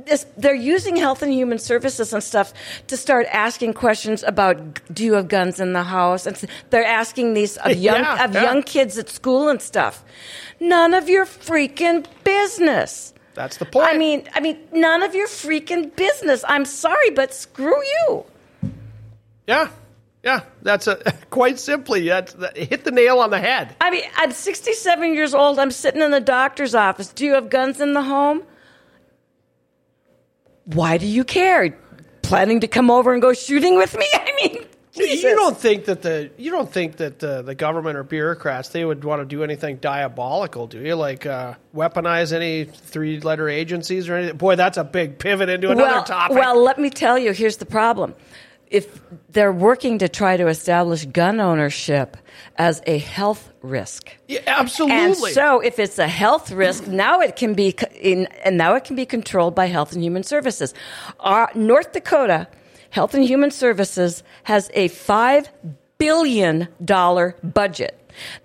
this, 0.06 0.26
they're 0.38 0.54
using 0.56 0.96
Health 0.96 1.22
and 1.22 1.32
Human 1.34 1.58
Services 1.60 2.14
and 2.14 2.24
stuff 2.24 2.54
to 2.88 2.98
start 2.98 3.28
asking 3.32 3.74
questions 3.74 4.24
about 4.24 4.58
do 4.94 5.04
you 5.06 5.14
have 5.14 5.28
guns 5.28 5.60
in 5.60 5.74
the 5.74 5.84
house, 5.84 6.26
and 6.26 6.36
they're 6.70 6.86
asking 6.86 7.34
these 7.34 7.58
of 7.58 7.72
young 7.88 8.02
Yeah, 8.02 8.26
of 8.26 8.34
yeah. 8.34 8.44
young 8.44 8.64
kids 8.64 8.98
at 8.98 9.10
school 9.10 9.50
and 9.50 9.62
stuff. 9.62 10.04
None 10.60 10.94
of 10.94 11.08
your 11.10 11.26
freaking 11.26 12.06
business. 12.24 13.14
That's 13.36 13.58
the 13.58 13.66
point. 13.66 13.88
I 13.88 13.98
mean, 13.98 14.28
I 14.36 14.40
mean, 14.42 14.58
none 14.74 15.02
of 15.04 15.16
your 15.16 15.28
freaking 15.28 15.96
business. 15.96 16.44
I'm 16.48 16.66
sorry, 16.66 17.12
but 17.12 17.34
screw 17.34 17.82
you. 17.82 18.26
yeah, 19.48 19.70
yeah, 20.24 20.42
that's 20.62 20.88
a 20.88 20.98
quite 21.30 21.60
simply 21.60 22.08
that's 22.08 22.34
that, 22.34 22.58
hit 22.58 22.84
the 22.84 22.92
nail 22.92 23.20
on 23.20 23.30
the 23.30 23.40
head. 23.40 23.76
I 23.80 23.92
mean, 23.92 24.04
I'm 24.16 24.32
67 24.32 25.14
years 25.14 25.34
old. 25.34 25.60
I'm 25.60 25.72
sitting 25.72 26.02
in 26.02 26.12
the 26.12 26.20
doctor's 26.20 26.76
office. 26.76 27.10
Do 27.10 27.26
you 27.26 27.34
have 27.34 27.50
guns 27.50 27.80
in 27.80 27.94
the 27.94 28.04
home? 28.04 28.44
Why 30.66 30.98
do 30.98 31.08
you 31.08 31.24
care? 31.24 31.78
Planning 32.22 32.60
to 32.60 32.68
come 32.68 32.92
over 32.92 33.14
and 33.14 33.22
go 33.22 33.34
shooting 33.34 33.76
with 33.76 33.98
me? 33.98 34.06
I 34.14 34.34
mean, 34.44 34.66
Jesus. 34.92 35.24
You 35.24 35.36
don't 35.36 35.58
think 35.58 35.86
that 35.86 36.02
the 36.02 36.30
you 36.38 36.52
don't 36.52 36.72
think 36.72 36.98
that 36.98 37.20
the, 37.20 37.42
the 37.42 37.56
government 37.56 37.98
or 37.98 38.04
bureaucrats 38.04 38.70
they 38.70 38.84
would 38.84 39.04
want 39.04 39.22
to 39.22 39.26
do 39.26 39.44
anything 39.44 39.78
diabolical, 39.78 40.68
do 40.68 40.80
you? 40.80 40.96
Like 40.96 41.26
uh, 41.26 41.56
weaponize 41.74 42.34
any 42.34 42.66
three 42.66 43.20
letter 43.22 43.48
agencies 43.48 44.10
or 44.10 44.16
anything? 44.16 44.38
Boy, 44.38 44.56
that's 44.58 44.78
a 44.78 44.84
big 44.84 45.18
pivot 45.18 45.48
into 45.48 45.72
another 45.72 45.92
well, 45.92 46.04
topic. 46.04 46.38
well, 46.38 46.62
let 46.62 46.78
me 46.78 46.90
tell 46.90 47.18
you. 47.18 47.32
Here's 47.32 47.58
the 47.58 47.66
problem. 47.66 48.16
If 48.70 49.02
they're 49.30 49.52
working 49.52 49.98
to 50.00 50.08
try 50.08 50.38
to 50.38 50.48
establish 50.48 51.06
gun 51.06 51.40
ownership 51.40 52.18
as 52.56 52.82
a 52.86 53.00
health 53.00 53.52
risk, 53.62 54.16
yeah, 54.28 54.42
absolutely. 54.46 54.98
And 54.98 55.16
so, 55.16 55.60
if 55.60 55.80
it's 55.80 55.98
a 55.98 56.08
health 56.08 56.52
risk, 56.52 56.88
now 56.88 57.20
it 57.20 57.36
can 57.36 57.56
be 57.56 57.76
in, 58.00 58.28
and 58.44 58.58
now 58.58 58.76
it 58.76 58.84
can 58.84 58.96
be 58.96 59.06
controlled 59.06 59.56
by 59.56 59.66
Health 59.66 59.94
and 59.94 60.04
Human 60.04 60.24
Services. 60.24 60.74
Our, 61.20 61.50
North 61.56 61.94
Dakota 61.94 62.48
Health 62.92 63.14
and 63.14 63.24
Human 63.24 63.52
Services 63.52 64.24
has 64.44 64.70
a 64.74 64.88
five 64.90 65.50
billion 65.98 66.68
dollar 66.84 67.36
budget. 67.44 67.96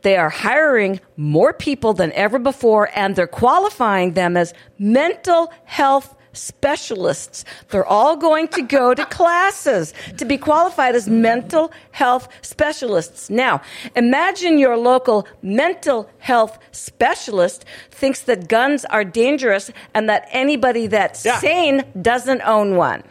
They 0.02 0.16
are 0.16 0.28
hiring 0.28 1.00
more 1.16 1.52
people 1.52 1.94
than 1.94 2.12
ever 2.12 2.38
before, 2.38 2.90
and 2.94 3.16
they're 3.16 3.26
qualifying 3.26 4.12
them 4.12 4.36
as 4.36 4.52
mental 4.78 5.52
health 5.64 6.14
specialists. 6.34 7.44
They're 7.70 7.86
all 7.86 8.16
going 8.16 8.48
to 8.48 8.62
go 8.62 8.94
to 8.94 9.04
classes 9.06 9.94
to 10.18 10.24
be 10.24 10.36
qualified 10.36 10.94
as 10.94 11.08
mental 11.08 11.72
health 11.92 12.28
specialists. 12.42 13.30
Now, 13.30 13.62
imagine 13.96 14.58
your 14.58 14.76
local 14.76 15.26
mental 15.42 16.08
health 16.18 16.58
specialist 16.72 17.64
thinks 17.90 18.20
that 18.22 18.48
guns 18.48 18.84
are 18.86 19.04
dangerous 19.04 19.70
and 19.94 20.08
that 20.08 20.28
anybody 20.30 20.86
that's 20.86 21.24
Yeah. 21.24 21.38
sane 21.38 21.84
doesn't 22.02 22.42
own 22.42 22.76
one. 22.76 23.02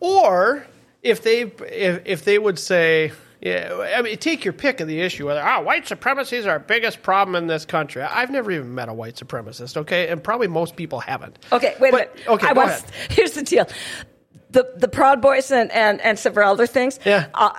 Or 0.00 0.66
if 1.02 1.22
they 1.22 1.42
if, 1.42 2.02
if 2.04 2.24
they 2.24 2.38
would 2.38 2.58
say, 2.58 3.12
yeah, 3.40 3.92
I 3.96 4.02
mean, 4.02 4.16
take 4.18 4.44
your 4.44 4.52
pick 4.52 4.80
of 4.80 4.88
the 4.88 5.00
issue. 5.00 5.26
Whether 5.26 5.42
ah, 5.42 5.60
white 5.62 5.86
supremacy 5.86 6.36
is 6.36 6.46
our 6.46 6.58
biggest 6.58 7.02
problem 7.02 7.36
in 7.36 7.46
this 7.46 7.64
country. 7.64 8.02
I've 8.02 8.30
never 8.30 8.50
even 8.50 8.74
met 8.74 8.88
a 8.88 8.92
white 8.94 9.14
supremacist. 9.14 9.76
Okay, 9.76 10.08
and 10.08 10.22
probably 10.22 10.48
most 10.48 10.74
people 10.76 11.00
haven't. 11.00 11.38
Okay, 11.52 11.74
wait 11.80 11.92
But- 11.92 12.10
a 12.10 12.14
minute. 12.16 12.28
Okay, 12.28 12.46
I 12.48 12.54
go 12.54 12.60
want- 12.60 12.70
ahead. 12.70 12.84
Here's 13.10 13.32
the 13.32 13.42
deal. 13.42 13.66
The, 14.50 14.72
the 14.78 14.88
Proud 14.88 15.20
Boys 15.20 15.50
and, 15.50 15.70
and, 15.72 16.00
and 16.00 16.18
several 16.18 16.50
other 16.50 16.66
things. 16.66 16.98
Yeah. 17.04 17.26
Uh, 17.34 17.52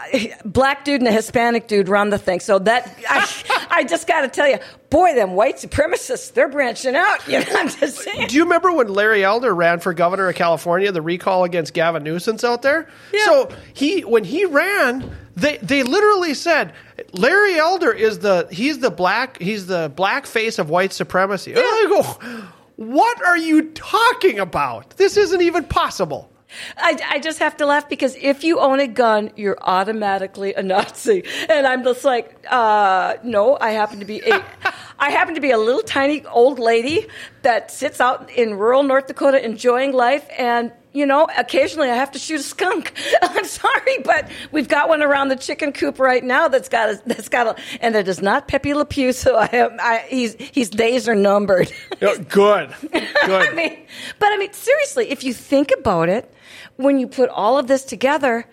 black 0.44 0.84
dude 0.86 1.02
and 1.02 1.08
a 1.08 1.12
Hispanic 1.12 1.68
dude 1.68 1.88
run 1.88 2.10
the 2.10 2.18
thing. 2.18 2.40
So 2.40 2.58
that 2.58 2.92
I, 3.08 3.68
I 3.70 3.84
just 3.84 4.08
got 4.08 4.22
to 4.22 4.28
tell 4.28 4.50
you, 4.50 4.58
boy, 4.90 5.14
them 5.14 5.34
white 5.34 5.58
supremacists, 5.58 6.34
they're 6.34 6.50
branching 6.50 6.96
out. 6.96 7.28
You 7.28 7.42
know, 7.42 7.46
I'm 7.52 7.70
just 7.70 8.00
saying. 8.00 8.28
Do 8.30 8.36
you 8.36 8.44
remember 8.44 8.72
when 8.72 8.88
Larry 8.88 9.24
Elder 9.24 9.54
ran 9.54 9.80
for 9.82 9.94
governor 9.94 10.30
of 10.30 10.36
California, 10.36 10.92
the 10.92 11.04
recall 11.04 11.44
against 11.44 11.76
Gavin 11.76 12.02
Newsom 12.04 12.38
out 12.44 12.64
there? 12.64 12.88
Yeah. 13.14 13.26
So 13.26 13.50
he 13.76 14.02
when 14.02 14.24
he 14.24 14.46
ran, 14.46 15.16
they 15.40 15.58
they 15.58 15.84
literally 15.84 16.34
said 16.34 16.74
Larry 17.14 17.58
Elder 17.58 17.92
is 17.92 18.20
the 18.20 18.48
he's 18.52 18.80
the 18.80 18.92
black 18.92 19.40
he's 19.40 19.68
the 19.68 19.92
black 19.96 20.26
face 20.26 20.60
of 20.60 20.70
white 20.70 20.94
supremacy. 20.94 21.52
And 21.52 21.62
I 21.62 21.86
go, 21.90 22.48
what 22.76 23.22
are 23.26 23.38
you 23.38 23.72
talking 23.72 24.40
about? 24.40 24.92
This 24.98 25.18
isn't 25.18 25.42
even 25.42 25.66
possible. 25.66 26.30
I, 26.78 27.00
I 27.08 27.20
just 27.20 27.40
have 27.40 27.58
to 27.58 27.66
laugh 27.66 27.88
because 27.90 28.16
if 28.16 28.44
you 28.44 28.60
own 28.60 28.80
a 28.80 28.88
gun, 28.88 29.32
you're 29.36 29.58
automatically 29.62 30.54
a 30.54 30.64
Nazi, 30.64 31.24
and 31.48 31.68
I'm 31.68 31.84
just 31.84 32.04
like, 32.04 32.44
uh, 32.50 33.18
no, 33.24 33.58
I 33.60 33.72
happen 33.72 34.00
to 34.00 34.06
be 34.06 34.20
a, 34.22 34.44
I 35.00 35.12
happen 35.12 35.36
to 35.36 35.42
be 35.42 35.52
a 35.52 35.58
little 35.58 35.84
tiny 35.84 36.26
old 36.26 36.58
lady 36.58 37.08
that 37.44 37.70
sits 37.70 38.02
out 38.02 38.32
in 38.32 38.56
rural 38.56 38.84
North 38.84 39.08
Dakota 39.08 39.44
enjoying 39.44 39.94
life, 39.94 40.28
and 40.38 40.72
you 40.92 41.06
know, 41.06 41.28
occasionally 41.38 41.90
I 41.90 41.96
have 41.96 42.12
to 42.12 42.20
shoot 42.20 42.40
a 42.40 42.44
skunk. 42.44 42.94
I'm 43.22 43.46
sorry, 43.46 43.89
but 44.22 44.32
we've 44.52 44.68
got 44.68 44.90
one 44.90 45.02
around 45.02 45.30
the 45.30 45.36
chicken 45.36 45.72
coop 45.72 46.00
right 46.00 46.24
now 46.24 46.48
that's 46.48 46.70
got 46.70 46.90
a, 46.90 47.02
that's 47.06 47.30
got 47.30 47.48
a, 47.48 47.62
and 47.82 47.96
it 47.96 48.08
is 48.08 48.22
not 48.22 48.48
Pepe 48.48 48.74
Le 48.74 48.86
Pew, 48.86 49.14
so 49.14 49.36
I 49.36 49.50
am, 49.54 49.78
I, 49.80 50.06
he's 50.08 50.36
his 50.40 50.70
days 50.70 51.08
are 51.08 51.16
numbered. 51.16 51.72
Yeah, 52.02 52.10
oh, 52.18 52.18
good, 52.24 52.74
good. 52.82 53.04
I 53.50 53.54
mean, 53.54 53.86
but 54.20 54.32
I 54.32 54.38
mean, 54.38 54.54
seriously, 54.54 55.10
if 55.10 55.24
you 55.24 55.34
think 55.34 55.72
about 55.78 56.10
it, 56.10 56.34
when 56.76 57.00
you 57.00 57.08
put 57.08 57.30
all 57.30 57.58
of 57.58 57.68
this 57.68 57.84
together, 57.84 58.46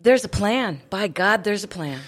there's 0.00 0.24
a 0.24 0.28
plan. 0.28 0.80
By 0.90 1.08
God, 1.08 1.44
there's 1.44 1.64
a 1.64 1.68
plan. 1.68 2.00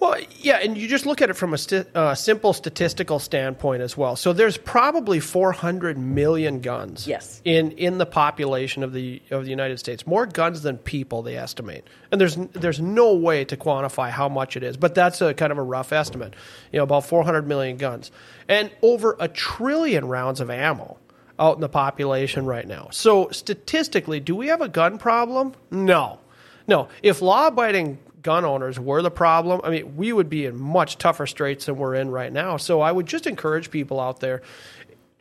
Well, 0.00 0.16
yeah, 0.36 0.58
and 0.62 0.78
you 0.78 0.86
just 0.86 1.06
look 1.06 1.20
at 1.20 1.28
it 1.28 1.34
from 1.34 1.54
a 1.54 1.58
sti- 1.58 1.84
uh, 1.92 2.14
simple 2.14 2.52
statistical 2.52 3.18
standpoint 3.18 3.82
as 3.82 3.96
well. 3.96 4.14
So 4.14 4.32
there's 4.32 4.56
probably 4.56 5.18
400 5.18 5.98
million 5.98 6.60
guns. 6.60 7.06
Yes. 7.06 7.42
In 7.44 7.72
in 7.72 7.98
the 7.98 8.06
population 8.06 8.84
of 8.84 8.92
the 8.92 9.20
of 9.30 9.44
the 9.44 9.50
United 9.50 9.78
States, 9.78 10.06
more 10.06 10.24
guns 10.26 10.62
than 10.62 10.78
people 10.78 11.22
they 11.22 11.36
estimate, 11.36 11.84
and 12.12 12.20
there's 12.20 12.36
there's 12.36 12.80
no 12.80 13.14
way 13.14 13.44
to 13.46 13.56
quantify 13.56 14.10
how 14.10 14.28
much 14.28 14.56
it 14.56 14.62
is, 14.62 14.76
but 14.76 14.94
that's 14.94 15.20
a 15.20 15.34
kind 15.34 15.50
of 15.50 15.58
a 15.58 15.62
rough 15.62 15.92
estimate. 15.92 16.34
You 16.72 16.78
know, 16.78 16.84
about 16.84 17.06
400 17.06 17.48
million 17.48 17.76
guns, 17.76 18.12
and 18.48 18.70
over 18.82 19.16
a 19.18 19.26
trillion 19.26 20.06
rounds 20.06 20.40
of 20.40 20.48
ammo 20.48 20.96
out 21.40 21.56
in 21.56 21.60
the 21.60 21.68
population 21.68 22.46
right 22.46 22.66
now. 22.66 22.88
So 22.92 23.30
statistically, 23.30 24.20
do 24.20 24.34
we 24.36 24.48
have 24.48 24.60
a 24.60 24.68
gun 24.68 24.98
problem? 24.98 25.54
No. 25.70 26.20
No, 26.66 26.88
if 27.02 27.22
law-abiding 27.22 27.98
gun 28.22 28.44
owners 28.44 28.78
were 28.78 29.02
the 29.02 29.10
problem, 29.10 29.60
I 29.64 29.70
mean, 29.70 29.96
we 29.96 30.12
would 30.12 30.28
be 30.28 30.46
in 30.46 30.56
much 30.58 30.98
tougher 30.98 31.26
straits 31.26 31.66
than 31.66 31.76
we're 31.76 31.94
in 31.94 32.10
right 32.10 32.32
now. 32.32 32.56
So 32.56 32.80
I 32.80 32.92
would 32.92 33.06
just 33.06 33.26
encourage 33.26 33.70
people 33.70 34.00
out 34.00 34.20
there. 34.20 34.42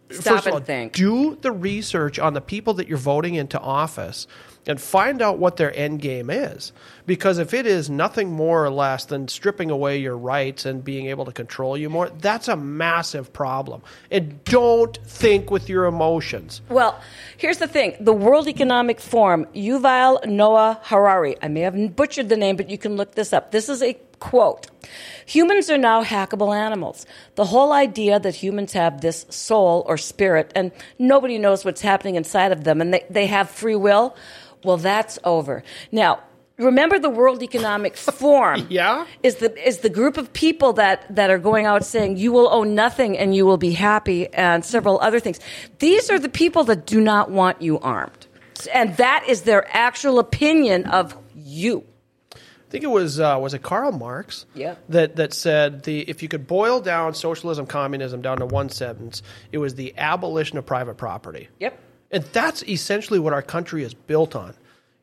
Stop 0.09 0.35
first 0.35 0.47
of 0.47 0.53
all, 0.53 0.59
think. 0.59 0.93
Do 0.93 1.35
the 1.41 1.51
research 1.51 2.17
on 2.17 2.33
the 2.33 2.41
people 2.41 2.73
that 2.75 2.87
you're 2.87 2.97
voting 2.97 3.35
into 3.35 3.59
office 3.59 4.25
and 4.67 4.79
find 4.79 5.21
out 5.21 5.39
what 5.39 5.57
their 5.57 5.75
end 5.75 6.01
game 6.01 6.29
is. 6.29 6.71
Because 7.05 7.37
if 7.37 7.53
it 7.53 7.65
is 7.65 7.89
nothing 7.89 8.31
more 8.31 8.65
or 8.65 8.69
less 8.69 9.05
than 9.05 9.27
stripping 9.27 9.71
away 9.71 9.97
your 9.97 10.17
rights 10.17 10.65
and 10.65 10.83
being 10.83 11.07
able 11.07 11.25
to 11.25 11.31
control 11.31 11.77
you 11.77 11.89
more, 11.89 12.09
that's 12.19 12.47
a 12.47 12.55
massive 12.55 13.31
problem. 13.31 13.81
And 14.11 14.43
don't 14.43 14.97
think 15.05 15.49
with 15.49 15.69
your 15.69 15.85
emotions. 15.85 16.61
Well, 16.69 16.99
here's 17.37 17.59
the 17.59 17.67
thing: 17.67 17.95
the 17.99 18.13
World 18.13 18.47
Economic 18.47 18.99
Forum, 18.99 19.45
Yuval 19.55 20.25
Noah 20.25 20.79
Harari. 20.83 21.35
I 21.41 21.47
may 21.47 21.61
have 21.61 21.95
butchered 21.95 22.29
the 22.29 22.37
name, 22.37 22.55
but 22.55 22.69
you 22.69 22.77
can 22.77 22.95
look 22.95 23.15
this 23.15 23.33
up. 23.33 23.51
This 23.51 23.69
is 23.69 23.81
a 23.81 23.93
Quote 24.19 24.67
Humans 25.25 25.69
are 25.69 25.77
now 25.77 26.03
hackable 26.03 26.55
animals. 26.55 27.05
The 27.35 27.45
whole 27.45 27.71
idea 27.73 28.19
that 28.19 28.35
humans 28.35 28.73
have 28.73 29.01
this 29.01 29.25
soul 29.29 29.83
or 29.87 29.97
spirit 29.97 30.51
and 30.55 30.71
nobody 30.97 31.37
knows 31.37 31.65
what's 31.65 31.81
happening 31.81 32.15
inside 32.15 32.51
of 32.51 32.63
them 32.63 32.81
and 32.81 32.93
they, 32.93 33.05
they 33.09 33.27
have 33.27 33.49
free 33.49 33.75
will, 33.75 34.15
well, 34.63 34.77
that's 34.77 35.19
over. 35.23 35.63
Now, 35.91 36.23
remember 36.57 36.97
the 36.97 37.09
World 37.09 37.43
Economic 37.43 37.95
Forum 38.19 38.65
Yeah? 38.69 39.05
is 39.21 39.35
the 39.35 39.55
is 39.67 39.79
the 39.79 39.89
group 39.89 40.17
of 40.17 40.33
people 40.33 40.73
that 40.73 41.13
that 41.15 41.29
are 41.29 41.37
going 41.37 41.65
out 41.65 41.85
saying 41.85 42.17
you 42.17 42.31
will 42.31 42.49
own 42.51 42.73
nothing 42.73 43.17
and 43.17 43.35
you 43.35 43.45
will 43.45 43.57
be 43.57 43.73
happy 43.73 44.33
and 44.33 44.65
several 44.65 44.99
other 45.01 45.19
things. 45.19 45.39
These 45.79 46.09
are 46.09 46.17
the 46.19 46.29
people 46.29 46.63
that 46.65 46.87
do 46.87 46.99
not 47.01 47.29
want 47.29 47.61
you 47.61 47.79
armed. 47.79 48.25
And 48.73 48.97
that 48.97 49.25
is 49.27 49.43
their 49.43 49.67
actual 49.75 50.17
opinion 50.17 50.85
of 50.85 51.15
you. 51.35 51.83
I 52.67 52.69
think 52.69 52.83
it 52.83 52.87
was 52.91 53.19
uh, 53.19 53.37
was 53.39 53.53
it 53.53 53.61
Karl 53.63 53.91
Marx 53.93 54.45
Yeah. 54.53 54.75
that 54.89 55.15
that 55.15 55.33
said 55.33 55.83
the 55.83 56.01
if 56.01 56.21
you 56.21 56.27
could 56.27 56.47
boil 56.47 56.81
down 56.81 57.13
socialism 57.13 57.65
communism 57.65 58.21
down 58.21 58.37
to 58.39 58.45
one 58.45 58.69
sentence, 58.69 59.23
it 59.51 59.57
was 59.59 59.75
the 59.75 59.93
abolition 59.97 60.57
of 60.57 60.65
private 60.65 60.95
property. 60.97 61.47
Yep. 61.59 61.79
And 62.11 62.23
that's 62.33 62.63
essentially 62.63 63.19
what 63.19 63.33
our 63.33 63.41
country 63.41 63.83
is 63.83 63.93
built 63.93 64.35
on. 64.35 64.53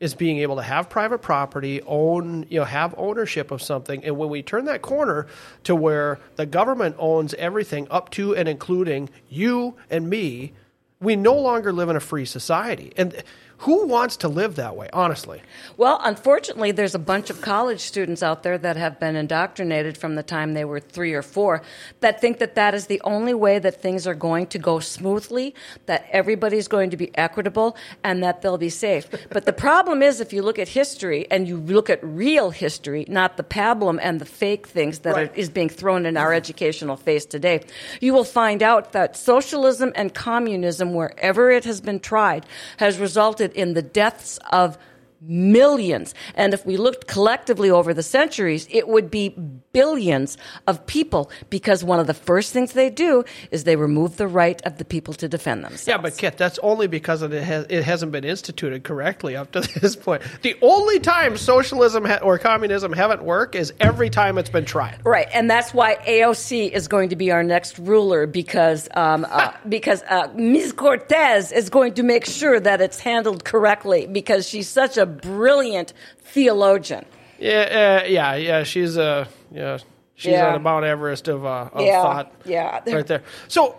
Is 0.01 0.15
being 0.15 0.39
able 0.39 0.57
to 0.57 0.63
have 0.63 0.91
private 0.91 1.23
property, 1.23 1.81
own, 1.87 2.45
you 2.51 2.59
know, 2.59 2.67
have 2.67 2.95
ownership 2.99 3.51
of 3.51 3.63
something. 3.63 4.05
And 4.05 4.19
when 4.19 4.29
we 4.29 4.43
turn 4.43 4.67
that 4.67 4.83
corner 4.83 5.27
to 5.63 5.75
where 5.75 6.19
the 6.37 6.45
government 6.45 6.97
owns 6.99 7.33
everything 7.35 7.87
up 7.91 8.11
to 8.11 8.35
and 8.37 8.47
including 8.47 9.09
you 9.31 9.77
and 9.89 10.11
me, 10.11 10.53
we 11.01 11.17
no 11.17 11.35
longer 11.35 11.73
live 11.73 11.89
in 11.89 11.97
a 11.97 12.01
free 12.01 12.27
society. 12.27 12.93
And 12.99 13.23
who 13.59 13.87
wants 13.87 14.17
to 14.19 14.29
live 14.29 14.57
that 14.57 14.77
way, 14.77 14.89
honestly? 14.93 15.41
Well, 15.77 16.01
unfortunately, 16.03 16.73
there's 16.73 16.95
a 16.95 16.99
bunch 16.99 17.31
of 17.31 17.41
college 17.41 17.81
students 17.81 18.23
out 18.23 18.43
there 18.43 18.59
that 18.59 18.77
have 18.77 19.01
been 19.01 19.17
indoctrinated 19.17 19.97
from 19.97 20.15
the 20.17 20.23
time 20.23 20.55
they 20.55 20.65
were 20.65 20.81
three 20.81 21.15
or 21.15 21.23
four 21.23 21.63
that 22.01 22.21
think 22.21 22.39
that 22.39 22.55
that 22.57 22.75
is 22.75 22.87
the 22.87 23.01
only 23.05 23.35
way 23.35 23.59
that 23.59 23.81
things 23.81 24.07
are 24.07 24.15
going 24.15 24.47
to 24.49 24.59
go 24.59 24.81
smoothly, 24.81 25.55
that 25.87 26.07
everybody's 26.11 26.69
going 26.69 26.91
to 26.91 26.97
be 26.97 27.17
equitable, 27.17 27.77
and 28.03 28.23
that 28.23 28.43
they'll 28.43 28.59
be 28.59 28.71
safe. 28.71 29.09
But 29.31 29.45
the 29.45 29.53
problem 29.53 30.03
is, 30.03 30.21
if 30.21 30.33
you 30.33 30.43
look 30.43 30.59
at 30.59 30.69
history 30.69 31.27
and 31.31 31.47
you 31.49 31.57
look 31.57 31.89
at 31.91 32.01
real 32.03 32.51
history, 32.51 33.05
not 33.09 33.37
the 33.37 33.45
pablum 33.45 33.99
and 34.03 34.21
the 34.21 34.25
fake 34.25 34.67
things 34.67 35.01
that 35.01 35.15
Right. 35.15 35.31
are, 35.31 35.35
is 35.35 35.49
being 35.49 35.69
thrown 35.69 36.07
in 36.07 36.17
our 36.17 36.33
educational 36.33 36.97
face 36.97 37.25
today, 37.25 37.61
you 38.01 38.13
will 38.13 38.25
find 38.25 38.63
out 38.63 38.93
that 38.93 39.17
socialism 39.17 39.93
and 39.95 40.13
communism, 40.15 40.93
wherever 40.95 41.51
it 41.51 41.65
has 41.65 41.81
been 41.81 42.01
tried, 42.01 42.47
has 42.79 42.99
resulted 42.99 43.44
in 43.53 43.75
the 43.75 43.83
deaths 43.83 44.39
of 44.51 44.79
millions. 45.21 46.15
And 46.35 46.55
if 46.55 46.67
we 46.67 46.77
looked 46.77 47.07
collectively 47.07 47.71
over 47.71 47.95
the 47.95 48.03
centuries, 48.03 48.67
it 48.71 48.89
would 48.89 49.11
be 49.11 49.37
billions 49.75 50.39
of 50.67 50.87
people 50.87 51.31
because 51.51 51.85
one 51.85 52.01
of 52.01 52.07
the 52.07 52.15
first 52.15 52.55
things 52.55 52.73
they 52.73 52.89
do 52.89 53.25
is 53.51 53.65
they 53.65 53.77
remove 53.77 54.17
the 54.17 54.27
right 54.27 54.63
of 54.65 54.79
the 54.79 54.85
people 54.85 55.13
to 55.13 55.29
defend 55.29 55.65
themselves. 55.65 55.87
Yeah, 55.87 55.99
but 55.99 56.17
Kit, 56.17 56.39
that's 56.39 56.59
only 56.61 56.87
because 56.87 57.21
it, 57.21 57.33
has, 57.33 57.67
it 57.69 57.83
hasn't 57.83 58.13
been 58.13 58.25
instituted 58.25 58.85
correctly 58.85 59.37
up 59.37 59.53
to 59.53 59.61
this 59.81 59.97
point. 59.97 60.23
The 60.41 60.57
only 60.63 61.01
time 61.01 61.37
socialism 61.37 62.07
ha- 62.07 62.21
or 62.23 62.39
communism 62.39 62.93
haven't 62.93 63.23
worked 63.23 63.55
is 63.55 63.75
every 63.81 64.09
time 64.09 64.39
it's 64.39 64.49
been 64.49 64.65
tried. 64.65 65.01
Right, 65.05 65.29
and 65.35 65.51
that's 65.51 65.75
why 65.75 65.97
AOC 66.07 66.71
is 66.71 66.89
going 66.89 67.11
to 67.11 67.17
be 67.17 67.33
our 67.33 67.43
next 67.43 67.79
ruler 67.79 68.27
because 68.27 68.89
um, 68.95 69.27
uh, 69.29 69.53
because 69.69 70.03
uh, 70.05 70.29
Ms. 70.35 70.73
Cortez 70.73 71.51
is 71.53 71.69
going 71.69 71.95
to 71.95 72.03
make 72.03 72.25
sure 72.25 72.61
that 72.61 72.81
it's 72.81 73.01
handled 73.01 73.45
correctly 73.45 74.07
because 74.07 74.49
she's 74.49 74.69
such 74.69 74.97
a 74.97 75.05
brilliant 75.05 75.93
theologian. 76.23 77.05
Yeah, 77.39 78.01
uh, 78.03 78.07
yeah, 78.07 78.35
yeah. 78.37 78.63
She's 78.63 78.97
uh, 78.97 79.27
yeah, 79.55 79.79
she's 80.15 80.33
Yeah. 80.33 80.49
on 80.49 80.53
the 80.55 80.59
Mount 80.59 80.85
Everest 80.85 81.29
of, 81.29 81.45
uh, 81.47 81.69
of 81.73 81.81
Yeah, 81.85 82.03
thought. 82.03 82.33
yeah. 82.45 82.81
right 82.87 83.07
there. 83.07 83.23
So 83.49 83.77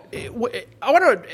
I 0.82 0.90
want 0.92 1.22
to 1.24 1.28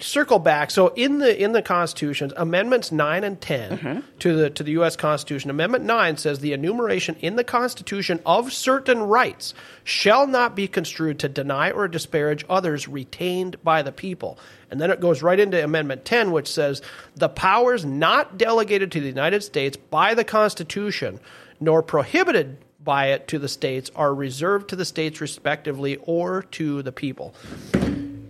circle 0.00 0.38
back. 0.38 0.70
So 0.70 0.88
in 0.94 1.18
the 1.18 1.42
in 1.42 1.50
the 1.50 1.60
Constitution, 1.62 2.32
amendments 2.36 2.92
nine 2.92 3.24
and 3.24 3.40
10 3.40 3.70
Mm-hmm. 3.78 4.00
to 4.20 4.36
the 4.36 4.50
to 4.50 4.62
the 4.62 4.70
U.S. 4.72 4.94
Constitution, 4.94 5.50
Amendment 5.50 5.84
nine 5.84 6.16
says 6.16 6.38
the 6.38 6.52
enumeration 6.52 7.16
in 7.20 7.34
the 7.34 7.42
Constitution 7.42 8.20
of 8.24 8.52
certain 8.52 9.00
rights 9.02 9.54
shall 9.82 10.28
not 10.28 10.54
be 10.54 10.68
construed 10.68 11.18
to 11.18 11.28
deny 11.28 11.72
or 11.72 11.88
disparage 11.88 12.44
others 12.48 12.86
retained 12.86 13.56
by 13.64 13.82
the 13.82 13.90
people. 13.90 14.38
And 14.70 14.80
then 14.80 14.92
it 14.92 15.00
goes 15.00 15.20
right 15.20 15.40
into 15.40 15.62
Amendment 15.64 16.04
10, 16.04 16.30
which 16.30 16.46
says 16.46 16.80
the 17.16 17.28
powers 17.28 17.84
not 17.84 18.38
delegated 18.38 18.92
to 18.92 19.00
the 19.00 19.08
United 19.08 19.42
States 19.42 19.76
by 19.76 20.14
the 20.14 20.22
Constitution, 20.24 21.18
nor 21.58 21.82
prohibited 21.82 22.58
by 22.82 23.08
it 23.08 23.28
to 23.28 23.38
the 23.38 23.48
states, 23.48 23.90
are 23.96 24.14
reserved 24.14 24.70
to 24.70 24.76
the 24.76 24.84
states 24.84 25.20
respectively 25.20 25.96
or 26.02 26.42
to 26.42 26.82
the 26.82 26.92
people. 26.92 27.34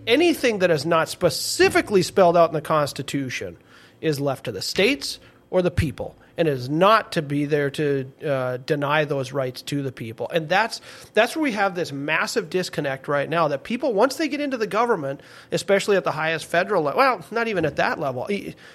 Anything 0.07 0.59
that 0.59 0.71
is 0.71 0.85
not 0.85 1.09
specifically 1.09 2.01
spelled 2.01 2.35
out 2.35 2.49
in 2.49 2.55
the 2.55 2.61
Constitution 2.61 3.57
is 4.01 4.19
left 4.19 4.45
to 4.45 4.51
the 4.51 4.61
states 4.61 5.19
or 5.49 5.61
the 5.61 5.71
people 5.71 6.15
and 6.39 6.47
is 6.47 6.69
not 6.69 7.11
to 7.11 7.21
be 7.21 7.43
there 7.43 7.69
to 7.69 8.09
uh, 8.25 8.57
deny 8.65 9.03
those 9.03 9.33
rights 9.33 9.61
to 9.61 9.83
the 9.83 9.91
people. 9.91 10.29
And 10.29 10.47
that's 10.47 10.79
that's 11.13 11.35
where 11.35 11.43
we 11.43 11.51
have 11.51 11.75
this 11.75 11.91
massive 11.91 12.49
disconnect 12.49 13.09
right 13.09 13.29
now 13.29 13.49
that 13.49 13.63
people 13.65 13.93
once 13.93 14.15
they 14.15 14.29
get 14.29 14.39
into 14.39 14.55
the 14.55 14.65
government, 14.65 15.19
especially 15.51 15.97
at 15.97 16.05
the 16.05 16.13
highest 16.13 16.45
federal 16.45 16.83
level, 16.83 16.97
well, 16.99 17.25
not 17.29 17.49
even 17.49 17.65
at 17.65 17.75
that 17.75 17.99
level, 17.99 18.25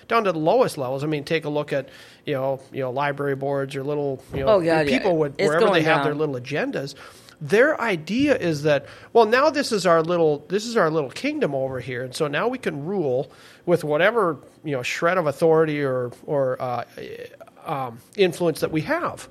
down 0.09 0.25
to 0.25 0.33
the 0.33 0.39
lowest 0.39 0.77
levels. 0.77 1.03
I 1.03 1.07
mean, 1.07 1.25
take 1.25 1.47
a 1.47 1.49
look 1.49 1.73
at 1.73 1.89
you 2.27 2.35
know 2.35 2.61
you 2.71 2.81
know 2.81 2.91
library 2.91 3.35
boards 3.35 3.75
or 3.75 3.83
little 3.83 4.23
you 4.35 4.41
know 4.41 4.49
Oh, 4.49 4.61
yeah, 4.61 4.83
yeah. 4.83 4.99
people 4.99 5.17
would 5.17 5.35
It's 5.39 5.49
wherever 5.49 5.71
they 5.73 5.83
have 5.83 6.05
their 6.05 6.15
little 6.15 6.35
agendas 6.37 6.95
their 7.41 7.79
idea 7.81 8.37
is 8.37 8.63
that 8.63 8.87
well 9.13 9.27
now 9.27 9.51
this 9.51 9.73
is 9.73 9.87
our 9.87 10.03
little 10.03 10.45
this 10.49 10.65
is 10.65 10.77
our 10.77 10.89
little 10.91 11.11
kingdom 11.11 11.55
over 11.55 11.81
here 11.81 12.05
and 12.05 12.15
so 12.15 12.29
now 12.29 12.47
we 12.47 12.59
can 12.59 12.85
rule 12.85 13.31
with 13.67 13.83
whatever 13.85 14.39
you 14.63 14.71
know 14.73 14.83
shred 14.83 15.19
of 15.19 15.27
authority 15.27 15.83
or 15.83 16.13
or 16.27 16.61
uh, 16.63 16.85
um, 17.65 17.99
influence 18.17 18.61
that 18.61 18.71
we 18.71 18.83
have 18.83 19.29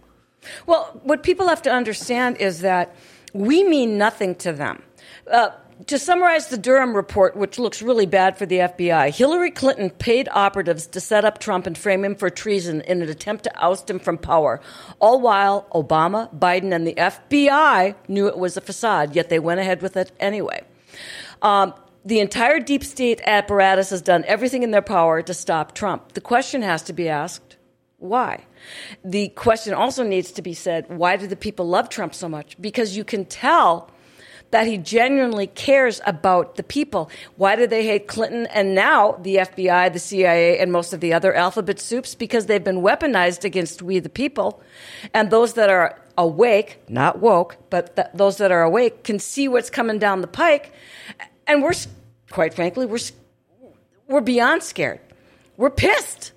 Well, 0.66 1.00
what 1.04 1.24
people 1.24 1.48
have 1.48 1.62
to 1.64 1.72
understand 1.72 2.38
is 2.38 2.62
that 2.62 2.96
we 3.34 3.64
mean 3.64 3.98
nothing 3.98 4.36
to 4.36 4.54
them. 4.54 4.84
Uh, 5.32 5.50
to 5.88 6.00
summarize 6.00 6.48
the 6.48 6.58
Durham 6.58 6.96
report, 6.96 7.36
which 7.36 7.60
looks 7.60 7.82
really 7.82 8.06
bad 8.06 8.38
for 8.38 8.46
the 8.46 8.60
FBI, 8.60 9.14
Hillary 9.14 9.52
Clinton 9.52 9.90
paid 9.90 10.30
operatives 10.32 10.88
to 10.88 11.02
set 11.02 11.26
up 11.26 11.40
Trump 11.40 11.68
and 11.68 11.78
frame 11.78 12.06
him 12.06 12.16
for 12.16 12.30
treason 12.30 12.82
in 12.82 13.02
an 13.02 13.10
attempt 13.10 13.44
to 13.46 13.52
oust 13.62 13.90
him 13.90 14.00
from 14.00 14.18
power. 14.18 14.62
All 15.00 15.20
while 15.20 15.68
Obama, 15.74 16.34
Biden, 16.38 16.74
and 16.74 16.88
the 16.88 16.94
FBI 16.94 17.96
knew 18.08 18.28
it 18.28 18.38
was 18.38 18.56
a 18.56 18.62
facade, 18.62 19.16
yet 19.16 19.30
they 19.30 19.40
went 19.40 19.60
ahead 19.60 19.82
with 19.82 19.98
it 19.98 20.12
anyway. 20.20 20.64
Um, 21.42 21.74
the 22.06 22.20
entire 22.20 22.60
deep 22.60 22.84
state 22.84 23.22
apparatus 23.26 23.90
has 23.90 24.02
done 24.02 24.24
everything 24.26 24.64
in 24.64 24.72
their 24.72 24.82
power 24.82 25.22
to 25.22 25.34
stop 25.34 25.74
Trump. 25.74 26.14
The 26.14 26.22
question 26.22 26.62
has 26.62 26.84
to 26.84 26.94
be 26.94 27.10
asked 27.10 27.53
why? 28.04 28.44
The 29.06 29.30
question 29.30 29.74
also 29.74 30.04
needs 30.04 30.34
to 30.34 30.42
be 30.42 30.54
said 30.54 30.90
why 30.90 31.16
do 31.16 31.26
the 31.26 31.38
people 31.38 31.68
love 31.68 31.88
Trump 31.88 32.14
so 32.14 32.28
much? 32.28 32.60
Because 32.60 32.98
you 32.98 33.06
can 33.06 33.24
tell 33.24 33.90
that 34.52 34.68
he 34.68 34.78
genuinely 34.78 35.48
cares 35.48 36.02
about 36.06 36.58
the 36.58 36.64
people. 36.64 37.10
Why 37.38 37.56
do 37.56 37.66
they 37.66 37.86
hate 37.86 38.08
Clinton 38.08 38.46
and 38.48 38.76
now 38.76 39.14
the 39.14 39.38
FBI, 39.38 39.94
the 39.94 40.00
CIA, 40.00 40.60
and 40.60 40.72
most 40.72 40.92
of 40.94 41.00
the 41.00 41.14
other 41.14 41.34
alphabet 41.34 41.80
soups? 41.80 42.14
Because 42.14 42.46
they've 42.46 42.64
been 42.64 42.82
weaponized 42.82 43.46
against 43.46 43.82
we 43.82 44.00
the 44.00 44.10
people. 44.10 44.62
And 45.14 45.32
those 45.32 45.54
that 45.54 45.70
are 45.70 46.00
awake, 46.18 46.84
not 46.90 47.20
woke, 47.20 47.58
but 47.70 47.96
th- 47.96 48.10
those 48.14 48.38
that 48.38 48.52
are 48.52 48.64
awake 48.64 49.04
can 49.06 49.18
see 49.18 49.48
what's 49.48 49.70
coming 49.70 49.98
down 49.98 50.20
the 50.20 50.28
pike. 50.28 50.74
And 51.48 51.64
we're, 51.64 51.74
quite 52.30 52.54
frankly, 52.54 52.86
we're, 52.86 53.00
we're 54.08 54.22
beyond 54.22 54.62
scared. 54.62 55.00
We're 55.56 55.72
pissed. 55.72 56.34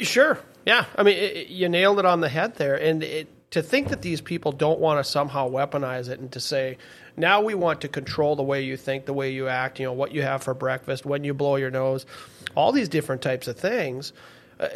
Sure. 0.00 0.38
Yeah. 0.64 0.84
I 0.96 1.02
mean, 1.02 1.16
it, 1.16 1.48
you 1.48 1.68
nailed 1.68 1.98
it 1.98 2.04
on 2.04 2.20
the 2.20 2.28
head 2.28 2.56
there. 2.56 2.76
And 2.76 3.02
it, 3.02 3.28
to 3.52 3.62
think 3.62 3.88
that 3.88 4.02
these 4.02 4.20
people 4.20 4.52
don't 4.52 4.80
want 4.80 5.04
to 5.04 5.10
somehow 5.10 5.48
weaponize 5.48 6.08
it 6.08 6.20
and 6.20 6.32
to 6.32 6.40
say, 6.40 6.78
now 7.16 7.42
we 7.42 7.54
want 7.54 7.82
to 7.82 7.88
control 7.88 8.34
the 8.34 8.42
way 8.42 8.62
you 8.62 8.76
think, 8.76 9.04
the 9.04 9.12
way 9.12 9.30
you 9.32 9.46
act, 9.48 9.78
you 9.78 9.86
know, 9.86 9.92
what 9.92 10.12
you 10.12 10.22
have 10.22 10.42
for 10.42 10.54
breakfast, 10.54 11.04
when 11.04 11.22
you 11.24 11.34
blow 11.34 11.56
your 11.56 11.70
nose, 11.70 12.06
all 12.54 12.72
these 12.72 12.88
different 12.88 13.20
types 13.20 13.48
of 13.48 13.58
things. 13.58 14.12
Uh, 14.58 14.68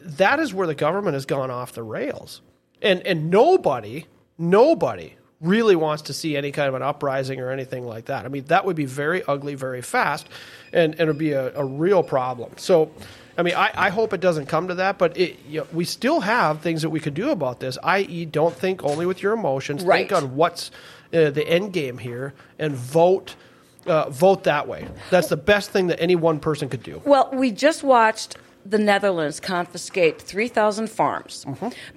that 0.00 0.40
is 0.40 0.54
where 0.54 0.66
the 0.66 0.74
government 0.74 1.14
has 1.14 1.26
gone 1.26 1.50
off 1.50 1.72
the 1.72 1.82
rails. 1.82 2.40
And, 2.80 3.06
and 3.06 3.30
nobody, 3.30 4.06
nobody 4.38 5.16
really 5.42 5.76
wants 5.76 6.04
to 6.04 6.14
see 6.14 6.36
any 6.36 6.52
kind 6.52 6.68
of 6.68 6.74
an 6.74 6.82
uprising 6.82 7.40
or 7.40 7.50
anything 7.50 7.84
like 7.84 8.06
that. 8.06 8.24
I 8.24 8.28
mean, 8.28 8.44
that 8.44 8.64
would 8.64 8.76
be 8.76 8.86
very 8.86 9.22
ugly 9.24 9.56
very 9.56 9.82
fast 9.82 10.28
and, 10.72 10.92
and 10.92 11.00
it 11.02 11.06
would 11.06 11.18
be 11.18 11.32
a, 11.32 11.54
a 11.54 11.64
real 11.64 12.02
problem. 12.02 12.52
So, 12.56 12.90
I 13.36 13.42
mean, 13.42 13.54
I, 13.54 13.70
I 13.74 13.90
hope 13.90 14.12
it 14.12 14.20
doesn't 14.20 14.46
come 14.46 14.68
to 14.68 14.74
that, 14.76 14.98
but 14.98 15.16
it, 15.16 15.38
you 15.48 15.60
know, 15.60 15.66
we 15.72 15.84
still 15.84 16.20
have 16.20 16.60
things 16.60 16.82
that 16.82 16.90
we 16.90 17.00
could 17.00 17.14
do 17.14 17.30
about 17.30 17.60
this, 17.60 17.78
i.e., 17.82 18.24
don't 18.26 18.54
think 18.54 18.84
only 18.84 19.06
with 19.06 19.22
your 19.22 19.32
emotions. 19.32 19.84
Right. 19.84 20.08
Think 20.08 20.22
on 20.22 20.36
what's 20.36 20.70
uh, 21.12 21.30
the 21.30 21.46
end 21.46 21.72
game 21.72 21.98
here 21.98 22.34
and 22.58 22.74
vote. 22.74 23.36
Uh, 23.84 24.08
vote 24.10 24.44
that 24.44 24.68
way. 24.68 24.86
That's 25.10 25.26
the 25.26 25.36
best 25.36 25.70
thing 25.70 25.88
that 25.88 26.00
any 26.00 26.14
one 26.14 26.38
person 26.38 26.68
could 26.68 26.84
do. 26.84 27.02
Well, 27.04 27.30
we 27.32 27.50
just 27.50 27.82
watched 27.82 28.36
the 28.64 28.78
Netherlands 28.78 29.40
confiscate 29.40 30.20
3,000 30.20 30.88
farms 30.88 31.44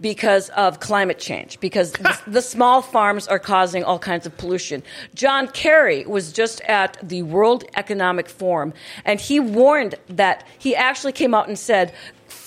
because 0.01 0.49
of 0.49 0.79
climate 0.79 1.19
change, 1.19 1.59
because 1.59 1.91
the, 2.05 2.19
the 2.27 2.41
small 2.41 2.81
farms 2.81 3.27
are 3.27 3.39
causing 3.39 3.83
all 3.83 3.99
kinds 3.99 4.25
of 4.25 4.35
pollution. 4.37 4.83
John 5.13 5.47
Kerry 5.49 6.05
was 6.05 6.31
just 6.31 6.61
at 6.61 6.97
the 7.07 7.23
World 7.23 7.63
Economic 7.75 8.29
Forum, 8.29 8.73
and 9.03 9.19
he 9.19 9.39
warned 9.39 9.95
that 10.07 10.45
he 10.57 10.75
actually 10.75 11.13
came 11.13 11.33
out 11.33 11.47
and 11.47 11.57
said, 11.57 11.93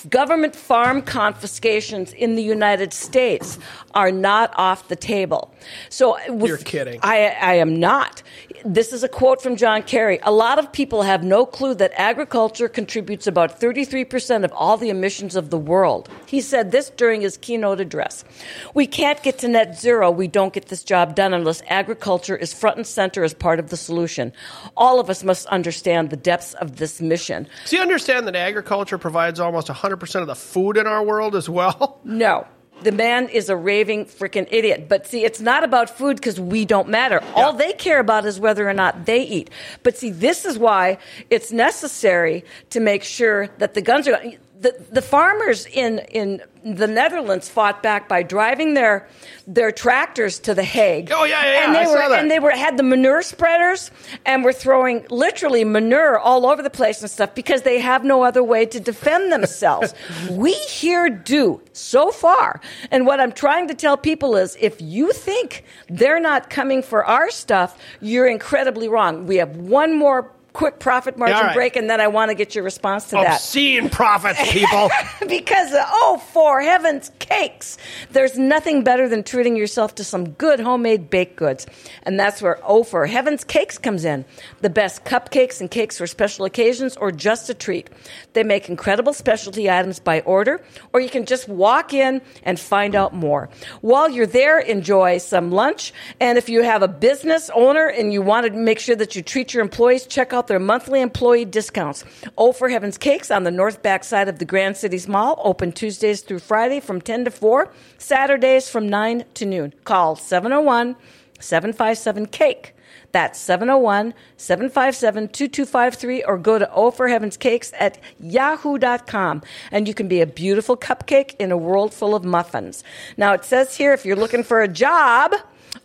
Government 0.09 0.55
farm 0.55 1.01
confiscations 1.01 2.13
in 2.13 2.35
the 2.35 2.43
United 2.43 2.93
States 2.93 3.59
are 3.93 4.11
not 4.11 4.53
off 4.55 4.87
the 4.87 4.95
table. 4.95 5.53
So 5.89 6.17
with- 6.31 6.47
You're 6.47 6.57
kidding. 6.57 6.99
I, 7.03 7.35
I 7.41 7.53
am 7.55 7.79
not. 7.79 8.23
This 8.65 8.91
is 8.91 9.03
a 9.03 9.07
quote 9.07 9.41
from 9.41 9.55
John 9.55 9.83
Kerry. 9.83 10.19
A 10.23 10.31
lot 10.31 10.59
of 10.59 10.71
people 10.73 11.03
have 11.03 11.23
no 11.23 11.45
clue 11.45 11.73
that 11.75 11.93
agriculture 11.95 12.67
contributes 12.67 13.25
about 13.25 13.59
33% 13.59 14.43
of 14.43 14.51
all 14.51 14.75
the 14.75 14.89
emissions 14.89 15.37
of 15.37 15.49
the 15.49 15.57
world. 15.57 16.09
He 16.25 16.41
said 16.41 16.71
this 16.71 16.89
during 16.89 17.21
his 17.21 17.37
keynote 17.37 17.79
address. 17.79 18.25
We 18.73 18.85
can't 18.85 19.23
get 19.23 19.39
to 19.39 19.47
net 19.47 19.79
zero. 19.79 20.11
We 20.11 20.27
don't 20.27 20.53
get 20.53 20.67
this 20.67 20.83
job 20.83 21.15
done 21.15 21.33
unless 21.33 21.61
agriculture 21.67 22.35
is 22.35 22.53
front 22.53 22.75
and 22.75 22.85
center 22.85 23.23
as 23.23 23.33
part 23.33 23.59
of 23.59 23.69
the 23.69 23.77
solution. 23.77 24.33
All 24.75 24.99
of 24.99 25.09
us 25.09 25.23
must 25.23 25.45
understand 25.47 26.09
the 26.09 26.17
depths 26.17 26.53
of 26.55 26.75
this 26.75 26.99
mission. 26.99 27.47
Do 27.67 27.77
you 27.77 27.81
understand 27.81 28.27
that 28.27 28.35
agriculture 28.35 28.97
provides 28.97 29.39
almost 29.39 29.67
100% 29.67 30.21
of 30.21 30.27
the 30.27 30.35
food 30.35 30.75
in 30.75 30.85
our 30.85 31.03
world 31.03 31.35
as 31.35 31.47
well? 31.49 32.01
No. 32.03 32.45
The 32.81 32.91
man 32.91 33.27
is 33.29 33.49
a 33.49 33.55
raving 33.55 34.05
freaking 34.05 34.47
idiot. 34.51 34.87
But 34.87 35.07
see, 35.07 35.25
it's 35.25 35.41
not 35.41 35.63
about 35.63 35.89
food 35.89 36.17
because 36.17 36.39
we 36.39 36.65
don't 36.65 36.87
matter. 36.87 37.21
All 37.35 37.53
they 37.53 37.73
care 37.73 37.99
about 37.99 38.25
is 38.25 38.39
whether 38.39 38.67
or 38.69 38.73
not 38.73 39.05
they 39.05 39.21
eat. 39.21 39.49
But 39.83 39.97
see, 39.97 40.11
this 40.11 40.45
is 40.45 40.57
why 40.57 40.97
it's 41.29 41.51
necessary 41.51 42.45
to 42.69 42.79
make 42.79 43.03
sure 43.03 43.47
that 43.57 43.73
the 43.73 43.81
guns 43.81 44.07
are. 44.07 44.21
The, 44.61 44.75
the 44.91 45.01
farmers 45.01 45.65
in, 45.67 45.99
in 46.11 46.41
the 46.65 46.85
Netherlands 46.87 47.47
fought 47.47 47.81
back 47.81 48.09
by 48.09 48.23
driving 48.23 48.73
their 48.73 49.07
their 49.47 49.71
tractors 49.71 50.37
to 50.39 50.53
the 50.53 50.63
Hague. 50.63 51.11
Oh, 51.13 51.23
yeah, 51.23 51.41
yeah, 51.43 51.51
yeah, 51.53 51.65
And 51.65 51.75
they 51.75 51.79
I 51.79 51.87
were 51.87 52.01
saw 52.01 52.09
that. 52.09 52.19
and 52.19 52.29
they 52.29 52.39
were 52.39 52.51
had 52.51 52.75
the 52.75 52.83
manure 52.83 53.21
spreaders 53.21 53.89
and 54.25 54.43
were 54.43 54.51
throwing 54.51 55.05
literally 55.09 55.63
manure 55.63 56.19
all 56.19 56.45
over 56.45 56.61
the 56.61 56.69
place 56.69 57.01
and 57.01 57.09
stuff 57.09 57.33
because 57.33 57.61
they 57.61 57.79
have 57.79 58.03
no 58.03 58.23
other 58.23 58.43
way 58.43 58.65
to 58.65 58.79
defend 58.81 59.31
themselves. 59.31 59.93
we 60.31 60.51
here 60.51 61.09
do 61.09 61.61
so 61.71 62.11
far. 62.11 62.59
And 62.91 63.05
what 63.05 63.21
I'm 63.21 63.31
trying 63.31 63.69
to 63.69 63.73
tell 63.73 63.95
people 63.95 64.35
is 64.35 64.57
if 64.59 64.81
you 64.81 65.13
think 65.13 65.63
they're 65.87 66.19
not 66.19 66.49
coming 66.49 66.81
for 66.83 67.05
our 67.05 67.31
stuff, 67.31 67.77
you're 68.01 68.27
incredibly 68.27 68.89
wrong. 68.89 69.25
We 69.25 69.37
have 69.37 69.55
one 69.55 69.97
more 69.97 70.31
quick 70.59 70.77
profit 70.77 71.17
margin 71.17 71.37
right. 71.37 71.55
break 71.55 71.77
and 71.77 71.89
then 71.89 72.01
I 72.01 72.09
want 72.09 72.31
to 72.31 72.35
get 72.35 72.53
your 72.53 72.65
response 72.65 73.11
to 73.11 73.17
oh, 73.17 73.23
that. 73.23 73.35
Obscene 73.35 73.89
profits, 73.89 74.41
people. 74.51 74.89
because 75.25 75.69
oh 75.73 76.21
for 76.33 76.59
heaven's 76.59 77.13
cakes 77.19 77.77
there's 78.11 78.37
nothing 78.37 78.83
better 78.83 79.07
than 79.07 79.23
treating 79.23 79.55
yourself 79.55 79.95
to 79.95 80.03
some 80.03 80.31
good 80.31 80.59
homemade 80.59 81.09
baked 81.09 81.37
goods. 81.37 81.65
And 82.03 82.19
that's 82.19 82.41
where 82.41 82.59
oh 82.65 82.83
for 82.83 83.05
heaven's 83.05 83.45
cakes 83.45 83.77
comes 83.77 84.03
in. 84.03 84.25
The 84.59 84.69
best 84.69 85.05
cupcakes 85.05 85.61
and 85.61 85.71
cakes 85.71 85.97
for 85.97 86.07
special 86.07 86.43
occasions 86.43 86.97
or 86.97 87.13
just 87.13 87.49
a 87.49 87.53
treat. 87.53 87.89
They 88.33 88.43
make 88.43 88.67
incredible 88.67 89.13
specialty 89.13 89.69
items 89.69 90.01
by 90.01 90.19
order 90.21 90.61
or 90.91 90.99
you 90.99 91.09
can 91.09 91.25
just 91.25 91.47
walk 91.47 91.93
in 91.93 92.21
and 92.43 92.59
find 92.59 92.95
out 92.95 93.13
more. 93.13 93.49
While 93.79 94.09
you're 94.09 94.27
there 94.27 94.59
enjoy 94.59 95.19
some 95.19 95.51
lunch. 95.51 95.93
And 96.19 96.37
if 96.37 96.49
you 96.49 96.63
have 96.63 96.83
a 96.83 96.89
business 96.89 97.49
owner 97.55 97.87
and 97.87 98.11
you 98.11 98.21
want 98.21 98.45
to 98.45 98.51
make 98.51 98.79
sure 98.79 98.97
that 98.97 99.15
you 99.15 99.21
treat 99.21 99.53
your 99.53 99.63
employees 99.63 100.05
check 100.05 100.33
out 100.33 100.48
their 100.49 100.59
monthly 100.59 100.99
employee 100.99 101.45
discounts. 101.45 102.03
Oh 102.37 102.51
for 102.51 102.67
heaven's 102.67 102.97
cakes 102.97 103.31
on 103.31 103.45
the 103.45 103.51
north 103.51 103.81
back 103.81 104.03
side 104.03 104.27
of 104.27 104.39
the 104.39 104.45
grand 104.45 104.75
cities 104.75 105.07
mall 105.07 105.39
open 105.45 105.71
tuesdays 105.71 106.19
through 106.19 106.39
friday 106.39 106.81
from 106.81 106.99
10 106.99 107.23
to 107.23 107.31
4 107.31 107.71
saturdays 107.97 108.69
from 108.69 108.89
9 108.89 109.23
to 109.35 109.45
noon. 109.45 109.73
Call 109.85 110.17
701 110.17 110.97
757 111.39 112.25
cake. 112.25 112.75
That's 113.11 113.39
701 113.39 114.13
757 114.37 115.29
2253 115.29 116.23
or 116.23 116.37
go 116.37 116.59
to 116.59 116.71
O 116.71 116.91
for 116.91 117.07
Heaven's 117.07 117.37
Cakes 117.37 117.71
at 117.79 117.99
yahoo.com 118.19 119.41
and 119.71 119.87
you 119.87 119.93
can 119.93 120.07
be 120.07 120.21
a 120.21 120.27
beautiful 120.27 120.77
cupcake 120.77 121.35
in 121.39 121.51
a 121.51 121.57
world 121.57 121.93
full 121.93 122.15
of 122.15 122.23
muffins. 122.23 122.83
Now 123.17 123.33
it 123.33 123.45
says 123.45 123.77
here 123.77 123.93
if 123.93 124.05
you're 124.05 124.15
looking 124.15 124.43
for 124.43 124.61
a 124.61 124.67
job, 124.67 125.33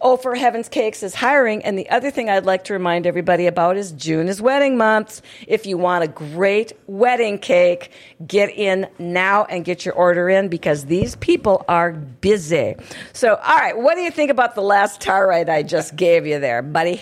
Oh 0.06 0.18
for 0.18 0.34
Heaven's 0.34 0.68
Cakes 0.68 1.02
is 1.02 1.14
hiring. 1.14 1.64
And 1.64 1.78
the 1.78 1.88
other 1.88 2.10
thing 2.10 2.28
I'd 2.28 2.44
like 2.44 2.64
to 2.64 2.74
remind 2.74 3.06
everybody 3.06 3.46
about 3.46 3.78
is 3.78 3.90
June 3.92 4.28
is 4.28 4.38
wedding 4.38 4.76
month. 4.76 5.22
If 5.48 5.64
you 5.64 5.78
want 5.78 6.04
a 6.04 6.08
great 6.08 6.74
wedding 6.86 7.38
cake, 7.38 7.90
get 8.26 8.50
in 8.50 8.86
now 8.98 9.44
and 9.46 9.64
get 9.64 9.86
your 9.86 9.94
order 9.94 10.28
in 10.28 10.48
because 10.48 10.84
these 10.84 11.16
people 11.16 11.64
are 11.68 11.92
busy. 11.92 12.76
So, 13.14 13.36
all 13.36 13.56
right, 13.56 13.78
what 13.78 13.94
do 13.94 14.02
you 14.02 14.10
think 14.10 14.30
about 14.30 14.54
the 14.54 14.60
last 14.60 15.00
tar 15.00 15.26
right 15.26 15.48
I 15.48 15.62
just 15.62 15.96
gave 15.96 16.26
you 16.26 16.38
there, 16.38 16.60
buddy? 16.60 17.00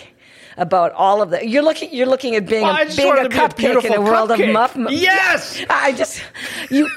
About 0.56 0.92
all 0.92 1.22
of 1.22 1.30
the 1.30 1.46
you're 1.46 1.62
looking 1.62 1.92
you're 1.92 2.06
looking 2.06 2.36
at 2.36 2.46
being 2.46 2.62
Well, 2.62 2.76
a 2.82 2.94
being 2.94 3.12
a 3.12 3.28
be 3.28 3.36
a 3.36 3.48
cupcake 3.48 3.84
in 3.84 3.94
a 3.94 4.00
world 4.00 4.30
cupcake. 4.30 4.48
of 4.48 4.52
muffin. 4.52 4.86
Yes! 4.90 5.64
I 5.70 5.92
just 5.92 6.22
you 6.70 6.88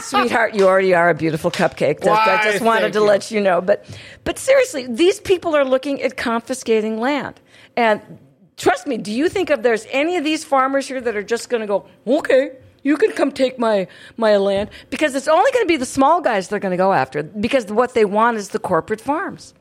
sweetheart, 0.00 0.54
you 0.54 0.66
already 0.66 0.94
are 0.94 1.10
a 1.10 1.14
beautiful 1.14 1.50
cupcake. 1.50 2.02
Just, 2.02 2.20
I 2.20 2.50
just 2.50 2.64
wanted 2.64 2.92
to 2.94 2.98
you. 3.00 3.04
let 3.04 3.30
you 3.30 3.40
know. 3.40 3.60
But 3.60 3.86
but 4.24 4.38
seriously, 4.38 4.86
these 4.88 5.20
people 5.20 5.54
are 5.56 5.64
looking 5.64 6.02
at 6.02 6.16
confiscating 6.16 6.98
land. 6.98 7.40
And 7.76 8.00
trust 8.56 8.86
me, 8.86 8.96
do 8.98 9.12
you 9.12 9.28
think 9.28 9.50
if 9.50 9.62
there's 9.62 9.86
any 9.90 10.16
of 10.16 10.24
these 10.24 10.44
farmers 10.44 10.88
here 10.88 11.00
that 11.00 11.16
are 11.16 11.22
just 11.22 11.48
going 11.48 11.60
to 11.60 11.66
go, 11.66 11.86
okay, 12.06 12.52
you 12.82 12.96
can 12.96 13.12
come 13.12 13.32
take 13.32 13.58
my 13.58 13.86
my 14.16 14.36
land 14.36 14.70
because 14.90 15.14
it's 15.14 15.28
only 15.28 15.50
going 15.52 15.64
to 15.64 15.68
be 15.68 15.76
the 15.76 15.86
small 15.86 16.20
guys 16.20 16.48
they're 16.48 16.58
going 16.58 16.70
to 16.70 16.76
go 16.76 16.92
after 16.92 17.22
because 17.22 17.66
what 17.66 17.94
they 17.94 18.04
want 18.04 18.36
is 18.36 18.50
the 18.50 18.58
corporate 18.58 19.00
farms. 19.00 19.54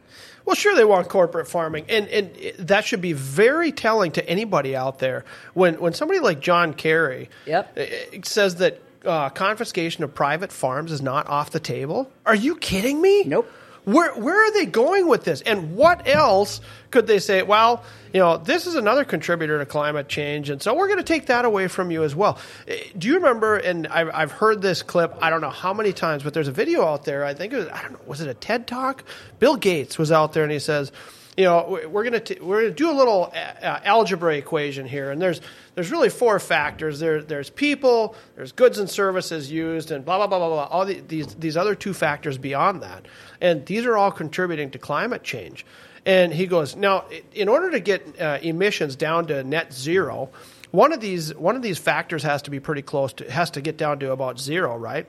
Well, 0.46 0.56
sure, 0.56 0.76
they 0.76 0.84
want 0.86 1.08
corporate 1.10 1.48
farming, 1.48 1.86
and 1.90 2.08
and 2.10 2.30
that 2.60 2.86
should 2.86 3.02
be 3.02 3.14
very 3.14 3.72
telling 3.72 4.12
to 4.14 4.30
anybody 4.30 4.76
out 4.76 5.00
there 5.00 5.24
when 5.54 5.76
when 5.80 5.94
somebody 5.94 6.20
like 6.20 6.40
John 6.42 6.74
Kerry 6.74 7.30
Yep. 7.46 7.78
uh, 7.78 7.86
says 8.24 8.56
that 8.56 8.82
uh, 9.06 9.30
confiscation 9.30 10.04
of 10.04 10.14
private 10.14 10.52
farms 10.52 10.92
is 10.92 11.02
not 11.02 11.28
off 11.28 11.52
the 11.52 11.60
table. 11.60 12.12
Are 12.26 12.36
you 12.36 12.56
kidding 12.58 13.02
me? 13.02 13.24
Nope. 13.24 13.50
Where 13.86 14.14
where 14.16 14.46
are 14.46 14.52
they 14.54 14.66
going 14.66 15.08
with 15.08 15.24
this? 15.24 15.42
And 15.42 15.76
what 15.76 16.08
else 16.08 16.62
could 16.92 17.08
they 17.08 17.20
say? 17.20 17.44
Well, 17.44 17.84
you 18.14 18.20
know, 18.20 18.38
this 18.38 18.68
is 18.68 18.76
another 18.76 19.04
contributor 19.04 19.58
to 19.58 19.66
climate 19.66 20.08
change, 20.08 20.50
and 20.50 20.62
so 20.62 20.76
we're 20.76 20.88
going 20.88 21.00
to 21.00 21.04
take 21.04 21.26
that 21.26 21.46
away 21.46 21.68
from 21.68 21.90
you 21.92 22.04
as 22.04 22.16
well. 22.16 22.38
Eh, 22.68 22.78
Do 22.98 23.08
you 23.08 23.16
remember? 23.16 23.58
And 23.58 23.88
I've, 23.88 24.10
I've 24.14 24.32
heard 24.32 24.62
this 24.62 24.84
clip. 24.84 25.16
I 25.22 25.30
don't 25.32 25.42
know 25.42 25.50
how 25.50 25.74
many 25.74 25.94
times, 25.94 26.22
but 26.24 26.34
there's 26.34 26.48
a 26.48 26.52
video 26.52 26.86
out 26.86 27.06
there. 27.06 27.26
I 27.26 27.34
think 27.34 27.54
it 27.54 27.58
was. 27.58 27.68
I 27.70 27.82
don't 27.82 27.94
know. 27.94 28.00
Was 28.06 28.22
it 28.22 28.28
a 28.30 28.34
TED 28.36 28.68
talk? 28.68 29.04
Bill 29.40 29.56
Gates 29.56 29.98
was 29.98 30.12
out 30.12 30.34
there, 30.34 30.44
and 30.44 30.52
he 30.52 30.60
says. 30.60 30.92
You 31.36 31.46
know, 31.46 31.66
we- 31.68 31.86
we're 31.88 32.04
gonna 32.04 32.22
we're 32.42 32.62
gonna 32.62 32.74
do 32.76 32.92
a 32.92 32.94
little 32.94 33.32
uh, 33.34 33.66
uh, 33.66 33.80
algebra 33.84 34.36
equation 34.36 34.86
here, 34.86 35.10
and 35.10 35.20
there's 35.20 35.42
there's 35.74 35.90
really 35.92 36.10
four 36.10 36.38
factors. 36.40 37.00
There 37.00 37.24
there's 37.24 37.50
people, 37.50 38.16
there's 38.36 38.52
goods 38.52 38.78
and 38.78 38.88
services 38.88 39.52
used, 39.52 39.90
and 39.90 40.06
blah 40.06 40.18
blah 40.18 40.28
blah 40.28 40.38
blah 40.38 40.50
blah. 40.50 40.66
All 40.66 40.86
the, 40.86 41.00
these 41.00 41.34
these 41.36 41.58
other 41.58 41.74
two 41.74 41.94
factors 41.94 42.38
beyond 42.38 42.84
that, 42.84 43.08
and 43.42 43.66
these 43.66 43.84
are 43.86 43.98
all 43.98 44.12
contributing 44.12 44.70
to 44.72 44.78
climate 44.80 45.24
change. 45.24 45.66
And 46.06 46.32
he 46.34 46.46
goes 46.46 46.76
now, 46.76 47.06
in 47.34 47.48
order 47.50 47.72
to 47.72 47.80
get 47.80 48.22
uh, 48.22 48.38
emissions 48.44 48.96
down 48.96 49.26
to 49.28 49.44
net 49.44 49.74
zero, 49.74 50.30
one 50.70 50.94
of 50.94 51.00
these 51.00 51.34
one 51.34 51.56
of 51.56 51.64
these 51.64 51.80
factors 51.80 52.22
has 52.22 52.44
to 52.44 52.52
be 52.52 52.60
pretty 52.60 52.84
close 52.84 53.12
to 53.14 53.32
has 53.32 53.50
to 53.52 53.62
get 53.62 53.78
down 53.78 53.98
to 54.00 54.12
about 54.12 54.40
zero, 54.40 54.78
right? 54.78 55.08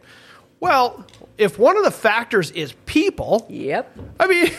Well, 0.61 1.05
if 1.37 1.59
one 1.59 1.77
of 1.77 1.85
the 1.85 1.91
factors 1.91 2.51
is 2.53 2.72
people, 2.87 3.45
Yep. 3.51 3.99
I 4.20 4.27
mean, 4.27 4.47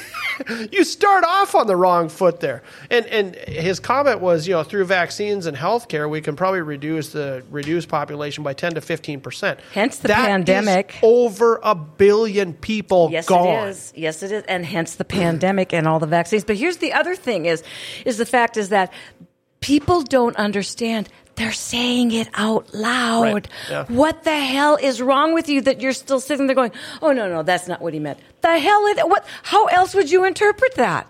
you 0.71 0.83
start 0.83 1.23
off 1.23 1.55
on 1.55 1.67
the 1.67 1.75
wrong 1.75 2.09
foot 2.09 2.39
there. 2.39 2.63
And 2.89 3.05
and 3.07 3.35
his 3.35 3.79
comment 3.79 4.19
was, 4.19 4.47
you 4.47 4.53
know, 4.53 4.63
through 4.63 4.85
vaccines 4.85 5.45
and 5.45 5.55
healthcare, 5.55 6.09
we 6.09 6.21
can 6.21 6.35
probably 6.35 6.61
reduce 6.61 7.09
the 7.09 7.43
reduce 7.49 7.85
population 7.85 8.43
by 8.43 8.53
ten 8.53 8.73
to 8.75 8.81
fifteen 8.81 9.19
percent. 9.19 9.59
Hence 9.73 9.97
the 9.97 10.09
pandemic. 10.09 10.95
over 11.01 11.59
a 11.63 11.75
billion 11.75 12.53
people 12.53 13.05
gone. 13.05 13.11
Yes, 13.11 13.25
gone. 13.27 13.47
it 13.47 13.69
is. 13.69 13.93
Yes, 13.95 14.23
it 14.23 14.31
is, 14.31 14.43
and 14.47 14.65
hence 14.65 14.95
the 14.95 15.05
pandemic 15.05 15.73
and 15.73 15.87
all 15.87 15.99
the 15.99 16.07
vaccines. 16.07 16.43
But 16.43 16.57
here's 16.57 16.77
the 16.77 16.93
other 16.93 17.15
thing: 17.15 17.45
is 17.45 17.63
is 18.05 18.17
the 18.17 18.25
fact 18.25 18.57
is 18.57 18.69
that 18.69 18.91
people 19.59 20.03
don't 20.03 20.35
understand. 20.35 21.09
They're 21.35 21.51
saying 21.51 22.11
it 22.11 22.29
out 22.33 22.73
loud. 22.73 23.21
Right. 23.33 23.47
Yeah. 23.69 23.85
What 23.87 24.23
the 24.23 24.37
hell 24.37 24.77
is 24.81 25.01
wrong 25.01 25.33
with 25.33 25.49
you 25.49 25.61
that 25.61 25.81
you're 25.81 25.93
still 25.93 26.19
sitting 26.19 26.47
there 26.47 26.55
going, 26.55 26.71
"Oh 27.01 27.11
no, 27.11 27.27
no, 27.29 27.43
that's 27.43 27.67
not 27.67 27.81
what 27.81 27.93
he 27.93 27.99
meant." 27.99 28.19
The 28.41 28.57
hell 28.57 28.85
it 28.87 29.07
what? 29.09 29.25
How 29.43 29.65
else 29.65 29.93
would 29.93 30.09
you 30.09 30.23
interpret 30.23 30.75
that? 30.75 31.07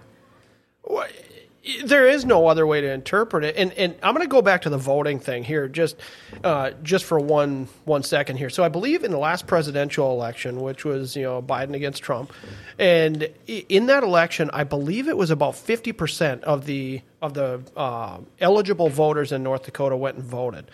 There 1.83 2.07
is 2.07 2.25
no 2.25 2.47
other 2.47 2.67
way 2.67 2.81
to 2.81 2.91
interpret 2.91 3.43
it, 3.43 3.55
and 3.57 3.71
and 3.73 3.95
I'm 4.03 4.13
going 4.13 4.25
to 4.25 4.31
go 4.31 4.41
back 4.41 4.63
to 4.63 4.69
the 4.69 4.77
voting 4.77 5.19
thing 5.19 5.43
here, 5.43 5.67
just 5.67 5.95
uh, 6.43 6.71
just 6.83 7.05
for 7.05 7.19
one 7.19 7.67
one 7.85 8.03
second 8.03 8.37
here. 8.37 8.51
So 8.51 8.63
I 8.63 8.69
believe 8.69 9.03
in 9.03 9.11
the 9.11 9.17
last 9.17 9.47
presidential 9.47 10.11
election, 10.11 10.61
which 10.61 10.85
was 10.85 11.15
you 11.15 11.23
know 11.23 11.41
Biden 11.41 11.73
against 11.73 12.03
Trump, 12.03 12.31
and 12.77 13.29
in 13.47 13.87
that 13.87 14.03
election, 14.03 14.51
I 14.53 14.63
believe 14.63 15.07
it 15.07 15.17
was 15.17 15.31
about 15.31 15.55
50 15.55 15.91
percent 15.93 16.43
of 16.43 16.65
the 16.65 17.01
of 17.21 17.33
the 17.33 17.61
uh, 17.75 18.19
eligible 18.39 18.89
voters 18.89 19.31
in 19.31 19.41
North 19.41 19.63
Dakota 19.63 19.97
went 19.97 20.17
and 20.17 20.25
voted. 20.25 20.69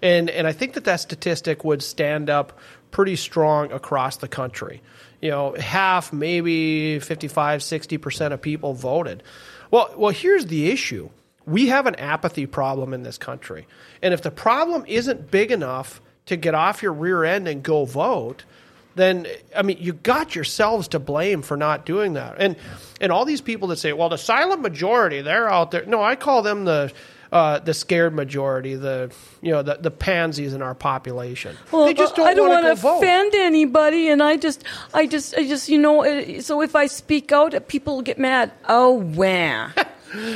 and 0.00 0.30
and 0.30 0.46
I 0.46 0.52
think 0.52 0.72
that 0.72 0.84
that 0.84 1.00
statistic 1.00 1.64
would 1.64 1.82
stand 1.82 2.30
up 2.30 2.58
pretty 2.90 3.16
strong 3.16 3.72
across 3.72 4.16
the 4.16 4.28
country. 4.28 4.82
You 5.20 5.30
know, 5.30 5.54
half, 5.54 6.12
maybe 6.12 6.98
55, 6.98 7.60
60% 7.60 8.32
of 8.32 8.40
people 8.40 8.72
voted. 8.72 9.22
Well, 9.70 9.92
well, 9.96 10.12
here's 10.12 10.46
the 10.46 10.70
issue. 10.70 11.10
We 11.46 11.68
have 11.68 11.86
an 11.86 11.96
apathy 11.96 12.46
problem 12.46 12.92
in 12.92 13.02
this 13.02 13.18
country. 13.18 13.66
And 14.02 14.14
if 14.14 14.22
the 14.22 14.30
problem 14.30 14.84
isn't 14.86 15.30
big 15.30 15.50
enough 15.50 16.00
to 16.26 16.36
get 16.36 16.54
off 16.54 16.82
your 16.82 16.92
rear 16.92 17.24
end 17.24 17.48
and 17.48 17.62
go 17.62 17.84
vote, 17.84 18.44
then 18.94 19.26
I 19.56 19.62
mean 19.62 19.78
you 19.80 19.92
got 19.92 20.34
yourselves 20.34 20.88
to 20.88 20.98
blame 20.98 21.42
for 21.42 21.56
not 21.56 21.86
doing 21.86 22.14
that. 22.14 22.36
And 22.38 22.56
and 23.00 23.10
all 23.12 23.24
these 23.24 23.40
people 23.40 23.68
that 23.68 23.76
say, 23.76 23.92
well, 23.92 24.08
the 24.08 24.18
silent 24.18 24.60
majority, 24.60 25.22
they're 25.22 25.48
out 25.48 25.70
there. 25.70 25.86
No, 25.86 26.02
I 26.02 26.16
call 26.16 26.42
them 26.42 26.64
the 26.64 26.92
uh, 27.32 27.58
the 27.60 27.72
scared 27.74 28.14
majority, 28.14 28.74
the 28.74 29.12
you 29.40 29.50
know 29.52 29.62
the, 29.62 29.76
the 29.80 29.90
pansies 29.90 30.52
in 30.54 30.62
our 30.62 30.74
population. 30.74 31.56
Well, 31.70 31.84
they 31.84 31.94
just 31.94 32.16
don't 32.16 32.26
I 32.26 32.34
don't 32.34 32.48
want 32.48 32.66
to 32.66 32.74
vote. 32.74 32.98
offend 32.98 33.34
anybody, 33.34 34.08
and 34.08 34.22
I 34.22 34.36
just, 34.36 34.64
I 34.94 35.06
just, 35.06 35.36
I 35.36 35.46
just, 35.46 35.68
you 35.68 35.78
know. 35.78 36.04
uh, 36.04 36.40
So 36.42 36.60
if 36.62 36.74
I 36.74 36.86
speak 36.86 37.30
out, 37.32 37.54
people 37.68 38.02
get 38.02 38.18
mad. 38.18 38.52
Oh, 38.68 38.92
wow. 38.94 39.70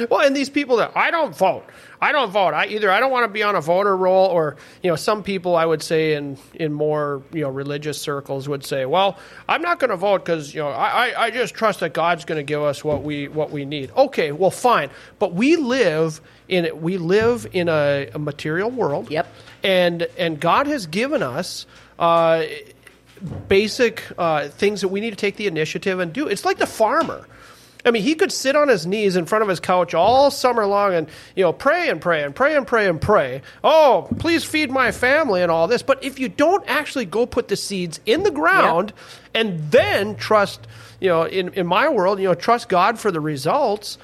Well, 0.08 0.20
and 0.20 0.36
these 0.36 0.48
people 0.48 0.76
that 0.76 0.92
I 0.96 1.10
don't 1.10 1.36
vote, 1.36 1.64
I 2.04 2.12
don't 2.12 2.30
vote. 2.30 2.52
I 2.52 2.66
either 2.66 2.90
I 2.90 3.00
don't 3.00 3.10
want 3.10 3.24
to 3.24 3.32
be 3.32 3.42
on 3.42 3.56
a 3.56 3.62
voter 3.62 3.96
roll, 3.96 4.26
or 4.26 4.56
you 4.82 4.90
know, 4.90 4.96
some 4.96 5.22
people 5.22 5.56
I 5.56 5.64
would 5.64 5.82
say 5.82 6.12
in 6.12 6.36
in 6.52 6.70
more 6.70 7.22
you 7.32 7.40
know 7.40 7.48
religious 7.48 7.98
circles 7.98 8.46
would 8.46 8.62
say, 8.62 8.84
well, 8.84 9.18
I'm 9.48 9.62
not 9.62 9.78
going 9.78 9.88
to 9.88 9.96
vote 9.96 10.22
because 10.22 10.52
you 10.52 10.60
know 10.60 10.68
I, 10.68 11.06
I 11.06 11.24
I 11.24 11.30
just 11.30 11.54
trust 11.54 11.80
that 11.80 11.94
God's 11.94 12.26
going 12.26 12.36
to 12.36 12.42
give 12.42 12.60
us 12.60 12.84
what 12.84 13.02
we 13.04 13.28
what 13.28 13.50
we 13.50 13.64
need. 13.64 13.90
Okay, 13.96 14.32
well, 14.32 14.50
fine, 14.50 14.90
but 15.18 15.32
we 15.32 15.56
live 15.56 16.20
in 16.46 16.78
we 16.82 16.98
live 16.98 17.46
in 17.52 17.70
a, 17.70 18.10
a 18.12 18.18
material 18.18 18.70
world. 18.70 19.10
Yep. 19.10 19.26
and 19.62 20.02
and 20.18 20.38
God 20.38 20.66
has 20.66 20.86
given 20.86 21.22
us. 21.22 21.66
Uh, 21.98 22.44
basic 23.48 24.02
uh, 24.18 24.48
things 24.48 24.80
that 24.80 24.88
we 24.88 25.00
need 25.00 25.10
to 25.10 25.16
take 25.16 25.36
the 25.36 25.46
initiative 25.46 26.00
and 26.00 26.12
do. 26.12 26.26
It's 26.26 26.44
like 26.44 26.58
the 26.58 26.66
farmer. 26.66 27.24
I 27.84 27.90
mean, 27.90 28.02
he 28.02 28.14
could 28.14 28.32
sit 28.32 28.56
on 28.56 28.68
his 28.68 28.86
knees 28.86 29.16
in 29.16 29.26
front 29.26 29.42
of 29.42 29.48
his 29.48 29.60
couch 29.60 29.92
all 29.92 30.30
summer 30.30 30.66
long 30.66 30.94
and, 30.94 31.08
you 31.36 31.44
know, 31.44 31.52
pray 31.52 31.90
and 31.90 32.00
pray 32.00 32.22
and 32.22 32.34
pray 32.34 32.56
and 32.56 32.66
pray 32.66 32.88
and 32.88 33.00
pray. 33.00 33.42
Oh, 33.62 34.08
please 34.18 34.42
feed 34.42 34.70
my 34.70 34.90
family 34.90 35.42
and 35.42 35.50
all 35.50 35.68
this. 35.68 35.82
But 35.82 36.02
if 36.02 36.18
you 36.18 36.28
don't 36.28 36.64
actually 36.66 37.04
go 37.04 37.26
put 37.26 37.48
the 37.48 37.56
seeds 37.56 38.00
in 38.06 38.22
the 38.22 38.30
ground 38.30 38.92
and 39.34 39.70
then 39.70 40.16
trust, 40.16 40.66
you 40.98 41.08
know, 41.08 41.24
in, 41.24 41.52
in 41.54 41.66
my 41.66 41.88
world, 41.88 42.18
you 42.20 42.28
know, 42.28 42.34
trust 42.34 42.68
God 42.68 42.98
for 42.98 43.10
the 43.10 43.20
results, 43.20 43.98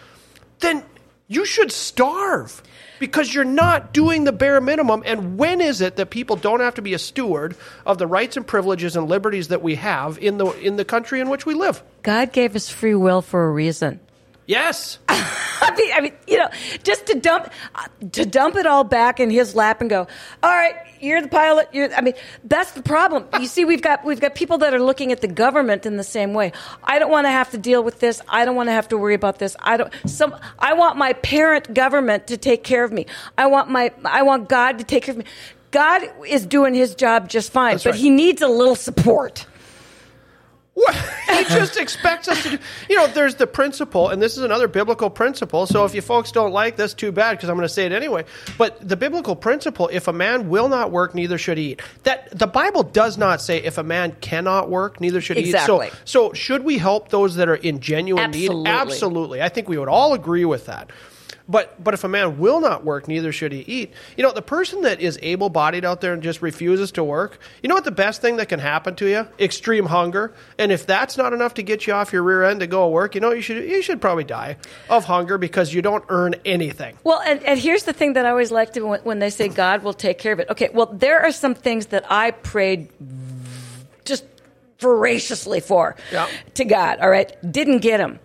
then 0.58 0.84
you 1.26 1.46
should 1.46 1.72
starve 1.72 2.62
because 3.01 3.34
you're 3.34 3.44
not 3.44 3.92
doing 3.92 4.22
the 4.22 4.30
bare 4.30 4.61
minimum. 4.61 5.03
And 5.05 5.36
when 5.36 5.61
is 5.61 5.80
it 5.80 5.96
that 5.96 6.11
people 6.11 6.36
don't 6.36 6.61
have 6.61 6.74
to 6.74 6.82
be 6.82 6.94
a 6.94 6.98
steward 6.98 7.57
of 7.84 7.98
the 7.98 8.07
rights 8.07 8.36
and 8.36 8.46
privileges 8.46 8.94
and 8.94 9.09
liberties 9.09 9.48
that 9.48 9.62
we 9.62 9.74
have 9.74 10.18
in 10.18 10.38
the 10.38 10.46
in 10.61 10.76
the 10.76 10.84
country 10.84 11.18
in 11.18 11.28
which 11.28 11.44
we 11.44 11.55
live? 11.55 11.82
God 12.05 12.32
gave 12.32 12.55
us 12.55 12.68
free 12.68 12.94
will 12.94 13.22
for 13.22 13.48
a 13.48 13.51
reason. 13.51 13.98
Yes. 14.51 14.98
I 15.09 15.72
mean, 15.78 15.92
I 15.94 16.01
mean, 16.01 16.12
you 16.26 16.36
know, 16.38 16.48
just 16.82 17.07
to 17.07 17.14
dump 17.20 17.53
to 18.11 18.26
dump 18.26 18.57
it 18.57 18.66
all 18.66 18.82
back 18.82 19.20
in 19.20 19.30
his 19.30 19.55
lap 19.55 19.80
and 19.80 19.88
go, 19.88 20.09
all 20.42 20.51
right, 20.51 20.74
you're 20.98 21.22
the 21.22 21.28
pilot. 21.28 21.68
You're, 21.72 21.94
I 21.94 22.01
mean, 22.01 22.14
that's 22.42 22.72
the 22.72 22.82
problem. 22.82 23.26
You 23.38 23.46
see, 23.46 23.64
we've 23.64 23.80
got 23.80 24.05
we've 24.05 24.20
got 24.20 24.34
people 24.34 24.59
that 24.59 24.74
are 24.74 24.82
looking 24.82 25.12
at 25.12 25.20
the 25.20 25.28
government 25.28 25.86
in 25.86 25.98
the 25.98 26.03
same 26.03 26.34
way. 26.34 26.51
I 26.82 26.98
don't 26.98 27.12
want 27.12 27.26
to 27.26 27.30
have 27.30 27.53
to 27.53 27.59
deal 27.59 27.84
with 27.84 28.01
this. 28.01 28.20
I 28.28 28.44
don't 28.44 28.57
want 28.57 28.68
to 28.70 28.72
have 28.72 28.88
to 28.88 28.98
worry 28.98 29.14
about 29.14 29.38
this. 29.38 29.55
I 29.61 29.76
don't. 29.76 29.92
Some. 30.07 30.34
I 30.59 30.72
want 30.72 30.96
my 30.96 31.12
parent 31.12 31.72
government 31.72 32.26
to 32.26 32.36
take 32.36 32.64
care 32.64 32.82
of 32.82 32.90
me. 32.90 33.07
I 33.38 33.46
want 33.46 33.70
my. 33.70 33.92
I 34.05 34.22
want 34.22 34.48
God 34.48 34.78
to 34.78 34.84
take 34.84 35.05
care 35.05 35.12
of 35.12 35.18
me. 35.18 35.26
God 35.70 36.03
is 36.26 36.44
doing 36.44 36.74
his 36.74 36.96
job 36.96 37.28
just 37.28 37.53
fine, 37.53 37.74
That's 37.74 37.84
but 37.84 37.90
right. 37.92 38.01
he 38.01 38.11
needs 38.11 38.42
a 38.42 38.48
little 38.48 38.74
support. 38.74 39.46
What? 40.74 40.94
he 40.94 41.44
just 41.44 41.76
expects 41.76 42.28
us 42.28 42.42
to 42.44 42.50
do. 42.50 42.58
You 42.88 42.96
know, 42.96 43.06
there's 43.08 43.34
the 43.34 43.46
principle, 43.46 44.08
and 44.08 44.22
this 44.22 44.36
is 44.36 44.42
another 44.42 44.68
biblical 44.68 45.10
principle. 45.10 45.66
So 45.66 45.84
if 45.84 45.94
you 45.94 46.00
folks 46.00 46.32
don't 46.32 46.52
like 46.52 46.76
this, 46.76 46.94
too 46.94 47.12
bad, 47.12 47.32
because 47.32 47.48
I'm 47.48 47.56
going 47.56 47.66
to 47.68 47.72
say 47.74 47.86
it 47.86 47.92
anyway. 47.92 48.24
But 48.56 48.86
the 48.86 48.96
biblical 48.96 49.34
principle: 49.36 49.88
if 49.92 50.08
a 50.08 50.12
man 50.12 50.48
will 50.48 50.68
not 50.68 50.90
work, 50.90 51.14
neither 51.14 51.38
should 51.38 51.58
he 51.58 51.72
eat. 51.72 51.82
That 52.04 52.36
the 52.36 52.46
Bible 52.46 52.82
does 52.82 53.18
not 53.18 53.40
say 53.40 53.58
if 53.58 53.78
a 53.78 53.82
man 53.82 54.16
cannot 54.20 54.70
work, 54.70 55.00
neither 55.00 55.20
should 55.20 55.36
he 55.36 55.44
Exactly. 55.44 55.88
eat. 55.88 55.92
So, 56.04 56.28
so 56.28 56.32
should 56.32 56.64
we 56.64 56.78
help 56.78 57.08
those 57.08 57.34
that 57.36 57.48
are 57.48 57.56
in 57.56 57.80
genuine 57.80 58.30
need? 58.30 58.50
Absolutely. 58.50 58.70
Absolutely. 58.70 59.42
I 59.42 59.48
think 59.48 59.68
we 59.68 59.78
would 59.78 59.88
all 59.88 60.14
agree 60.14 60.44
with 60.44 60.66
that. 60.66 60.90
But 61.51 61.82
but 61.82 61.94
if 61.94 62.05
a 62.05 62.09
man 62.09 62.38
will 62.38 62.61
not 62.61 62.84
work, 62.84 63.09
neither 63.09 63.32
should 63.32 63.51
he 63.51 63.61
eat. 63.62 63.92
You 64.16 64.22
know, 64.22 64.30
the 64.30 64.40
person 64.40 64.82
that 64.82 65.01
is 65.01 65.18
able 65.20 65.48
bodied 65.51 65.84
out 65.84 66.01
there 66.01 66.12
and 66.12 66.22
just 66.22 66.42
refuses 66.42 66.92
to 66.92 67.03
work, 67.03 67.40
you 67.61 67.68
know 67.68 67.74
what 67.74 67.82
the 67.84 67.90
best 67.90 68.20
thing 68.20 68.36
that 68.36 68.48
can 68.48 68.61
happen 68.61 68.94
to 68.96 69.07
you? 69.09 69.26
Extreme 69.40 69.86
hunger. 69.86 70.32
And 70.59 70.70
if 70.70 70.86
that's 70.86 71.16
not 71.16 71.32
enough 71.32 71.55
to 71.55 71.64
get 71.64 71.88
you 71.88 71.92
off 71.92 72.12
your 72.12 72.22
rear 72.22 72.44
end 72.44 72.61
to 72.61 72.68
go 72.68 72.88
work, 72.88 73.16
you 73.16 73.20
know 73.20 73.32
you 73.32 73.42
should 73.42 73.64
you 73.68 73.82
should 73.82 74.01
probably 74.01 74.22
die 74.22 74.59
of 74.88 75.05
hunger 75.07 75.38
because 75.38 75.74
you 75.74 75.82
don't 75.82 76.05
earn 76.09 76.36
anything. 76.44 76.96
Well, 77.03 77.20
and, 77.20 77.42
and 77.42 77.59
here's 77.59 77.82
the 77.82 77.92
thing 77.92 78.12
that 78.12 78.24
I 78.26 78.30
always 78.30 78.53
like 78.53 78.72
to 78.74 78.82
when, 78.82 79.01
when 79.01 79.18
they 79.18 79.30
say 79.30 79.48
God 79.48 79.82
will 79.82 79.92
take 79.92 80.18
care 80.18 80.32
of 80.32 80.38
it. 80.38 80.48
Okay, 80.51 80.68
well, 80.72 80.86
there 80.86 81.20
are 81.20 81.32
some 81.32 81.55
things 81.57 81.86
that 81.86 82.05
I 82.09 82.30
prayed 82.30 82.90
just 84.05 84.24
voraciously 84.78 85.59
for 85.61 85.96
Yeah. 86.12 86.28
to 86.55 86.64
God. 86.64 87.01
All 87.01 87.11
right, 87.11 87.32
didn't 87.51 87.78
get 87.78 87.98
them. 87.98 88.20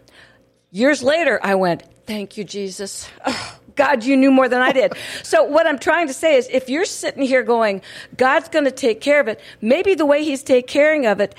Years 0.71 1.01
later, 1.01 1.39
I 1.41 1.55
went, 1.55 1.83
"Thank 2.05 2.37
you, 2.37 2.43
Jesus." 2.43 3.07
Oh, 3.25 3.59
God, 3.75 4.03
you 4.03 4.15
knew 4.15 4.31
more 4.31 4.47
than 4.47 4.61
I 4.61 4.71
did. 4.71 4.93
so 5.23 5.43
what 5.43 5.67
I'm 5.67 5.79
trying 5.79 6.07
to 6.07 6.13
say 6.13 6.35
is, 6.35 6.47
if 6.51 6.69
you're 6.69 6.85
sitting 6.85 7.23
here 7.23 7.43
going, 7.43 7.81
"God's 8.17 8.49
going 8.49 8.65
to 8.65 8.71
take 8.71 9.01
care 9.01 9.19
of 9.19 9.27
it," 9.27 9.39
maybe 9.61 9.95
the 9.95 10.05
way 10.05 10.23
He's 10.23 10.43
taking 10.43 10.67
care 10.67 11.11
of 11.11 11.19
it 11.19 11.35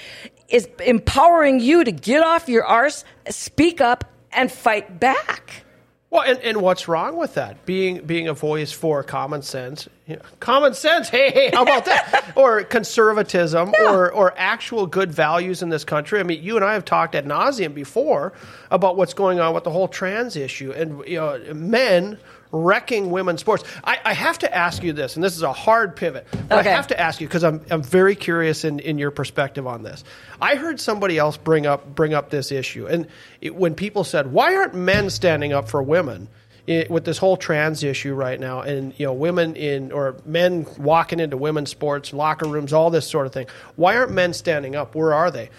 is 0.49 0.69
empowering 0.85 1.61
you 1.61 1.83
to 1.85 1.93
get 1.93 2.23
off 2.23 2.49
your 2.49 2.65
arse, 2.65 3.05
speak 3.29 3.81
up, 3.81 4.05
and 4.33 4.51
fight 4.53 5.01
back. 5.01 5.66
Well, 6.17 6.25
and, 6.25 6.39
and 6.39 6.63
what's 6.63 6.89
wrong 6.89 7.19
with 7.19 7.35
that? 7.35 7.67
Being 7.67 8.07
being 8.07 8.27
a 8.27 8.33
voice 8.33 8.73
for 8.73 9.03
common 9.03 9.43
sense, 9.43 9.87
you 10.07 10.17
know, 10.17 10.23
common 10.41 10.73
sense. 10.73 11.11
Hey, 11.11 11.31
hey, 11.31 11.51
how 11.53 11.63
about 11.63 11.85
that? 11.85 12.33
or 12.37 12.65
conservatism, 12.65 13.75
or 13.85 14.11
or 14.11 14.33
actual 14.39 14.87
good 14.87 15.13
values 15.13 15.61
in 15.61 15.69
this 15.69 15.85
country. 15.85 16.19
I 16.19 16.23
mean, 16.23 16.43
you 16.43 16.57
and 16.57 16.65
I 16.65 16.73
have 16.73 16.87
talked 16.87 17.15
ad 17.15 17.27
nauseum 17.27 17.75
before 17.75 18.33
about 18.71 18.97
what's 18.97 19.13
going 19.13 19.41
on 19.41 19.55
with 19.55 19.65
the 19.65 19.71
whole 19.71 19.89
trans 19.89 20.37
issue, 20.37 20.73
and 20.73 21.07
you 21.07 21.19
know, 21.19 21.39
men 21.53 22.19
wrecking 22.53 23.11
women's 23.11 23.41
sports. 23.41 23.65
I, 23.85 23.99
I 24.05 24.13
have 24.13 24.39
to 24.41 24.55
ask 24.55 24.83
you 24.83 24.93
this, 24.93 25.17
and 25.17 25.25
this 25.25 25.37
is 25.37 25.43
a 25.43 25.53
hard 25.53 25.97
pivot, 25.97 26.27
but 26.49 26.61
Okay. 26.61 26.71
I 26.71 26.75
have 26.75 26.87
to 26.89 27.01
ask 27.01 27.21
you 27.21 27.27
because 27.27 27.45
I'm 27.45 27.61
I'm 27.71 27.83
very 27.83 28.15
curious 28.15 28.65
in, 28.65 28.79
in 28.81 28.99
your 28.99 29.11
perspective 29.11 29.67
on 29.67 29.83
this. 29.83 30.05
I 30.41 30.57
heard 30.57 30.81
somebody 30.81 31.19
else 31.19 31.37
bring 31.37 31.67
up 31.67 31.95
bring 31.95 32.15
up 32.15 32.31
this 32.31 32.53
issue, 32.53 32.87
and 32.87 33.07
it, 33.41 33.55
when 33.55 33.75
people 33.75 34.05
said, 34.05 34.33
"Why 34.33 34.55
aren't 34.57 34.75
men 34.75 35.11
standing 35.11 35.53
up 35.53 35.69
for 35.69 35.83
women?" 35.83 36.29
i 36.69 36.85
with 36.91 37.05
this 37.05 37.19
whole 37.19 37.37
trans 37.37 37.85
issue 37.85 38.13
right 38.15 38.41
now, 38.41 38.61
and 38.61 38.93
you 38.99 39.07
know, 39.07 39.13
women 39.13 39.55
in 39.55 39.93
or 39.93 40.17
men 40.25 40.67
walking 40.79 41.21
into 41.21 41.37
women's 41.37 41.71
sports 41.71 42.13
locker 42.13 42.49
rooms, 42.49 42.73
all 42.73 42.91
this 42.91 43.09
sort 43.09 43.27
of 43.27 43.33
thing. 43.33 43.47
Why 43.77 43.97
aren't 43.97 44.11
men 44.13 44.33
standing 44.33 44.75
up? 44.75 44.95
Where 44.95 45.15
are 45.15 45.31
they? 45.31 45.51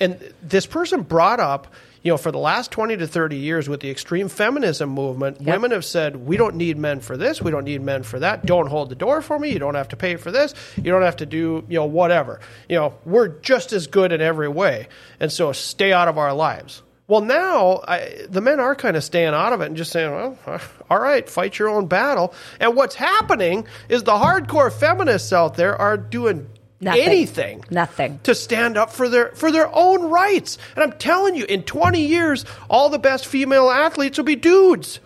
And 0.00 0.18
this 0.42 0.66
person 0.66 1.02
brought 1.02 1.38
up, 1.38 1.68
you 2.02 2.10
know, 2.10 2.16
for 2.16 2.32
the 2.32 2.38
last 2.38 2.70
20 2.72 2.96
to 2.96 3.06
30 3.06 3.36
years 3.36 3.68
with 3.68 3.80
the 3.80 3.90
extreme 3.90 4.28
feminism 4.28 4.90
movement, 4.90 5.40
women 5.40 5.70
have 5.70 5.84
said, 5.84 6.16
we 6.16 6.36
don't 6.36 6.56
need 6.56 6.76
men 6.76 7.00
for 7.00 7.16
this, 7.16 7.40
we 7.40 7.50
don't 7.50 7.64
need 7.64 7.80
men 7.80 8.02
for 8.02 8.18
that. 8.18 8.44
Don't 8.44 8.66
hold 8.66 8.88
the 8.88 8.94
door 8.96 9.22
for 9.22 9.38
me, 9.38 9.52
you 9.52 9.58
don't 9.58 9.76
have 9.76 9.88
to 9.88 9.96
pay 9.96 10.16
for 10.16 10.30
this, 10.32 10.54
you 10.76 10.90
don't 10.90 11.02
have 11.02 11.16
to 11.16 11.26
do, 11.26 11.64
you 11.68 11.76
know, 11.76 11.86
whatever. 11.86 12.40
You 12.68 12.76
know, 12.76 12.94
we're 13.04 13.28
just 13.28 13.72
as 13.72 13.86
good 13.86 14.12
in 14.12 14.20
every 14.20 14.48
way. 14.48 14.88
And 15.20 15.30
so 15.30 15.52
stay 15.52 15.92
out 15.92 16.08
of 16.08 16.18
our 16.18 16.34
lives. 16.34 16.82
Well, 17.08 17.20
now 17.20 17.82
I, 17.86 18.26
the 18.28 18.40
men 18.40 18.58
are 18.58 18.74
kind 18.74 18.96
of 18.96 19.04
staying 19.04 19.34
out 19.34 19.52
of 19.52 19.60
it 19.60 19.66
and 19.66 19.76
just 19.76 19.92
saying, 19.92 20.10
well, 20.10 20.38
all 20.90 20.98
right, 20.98 21.28
fight 21.28 21.58
your 21.58 21.68
own 21.68 21.86
battle. 21.86 22.32
And 22.58 22.74
what's 22.74 22.94
happening 22.94 23.66
is 23.88 24.02
the 24.04 24.12
hardcore 24.12 24.72
feminists 24.72 25.32
out 25.32 25.54
there 25.54 25.76
are 25.76 25.96
doing 25.96 26.48
Nothing. 26.82 27.02
anything 27.02 27.64
Nothing. 27.70 28.20
to 28.24 28.34
stand 28.34 28.76
up 28.76 28.90
for 28.92 29.08
their 29.08 29.30
for 29.34 29.50
their 29.52 29.70
own 29.74 30.02
rights. 30.10 30.58
And 30.74 30.82
I'm 30.84 30.92
telling 30.98 31.34
you, 31.36 31.44
in 31.44 31.62
20 31.62 32.00
years, 32.04 32.44
all 32.68 32.88
the 32.90 32.98
best 32.98 33.26
female 33.26 33.70
athletes 33.70 34.18
will 34.18 34.24
be 34.24 34.36
dudes. 34.36 34.98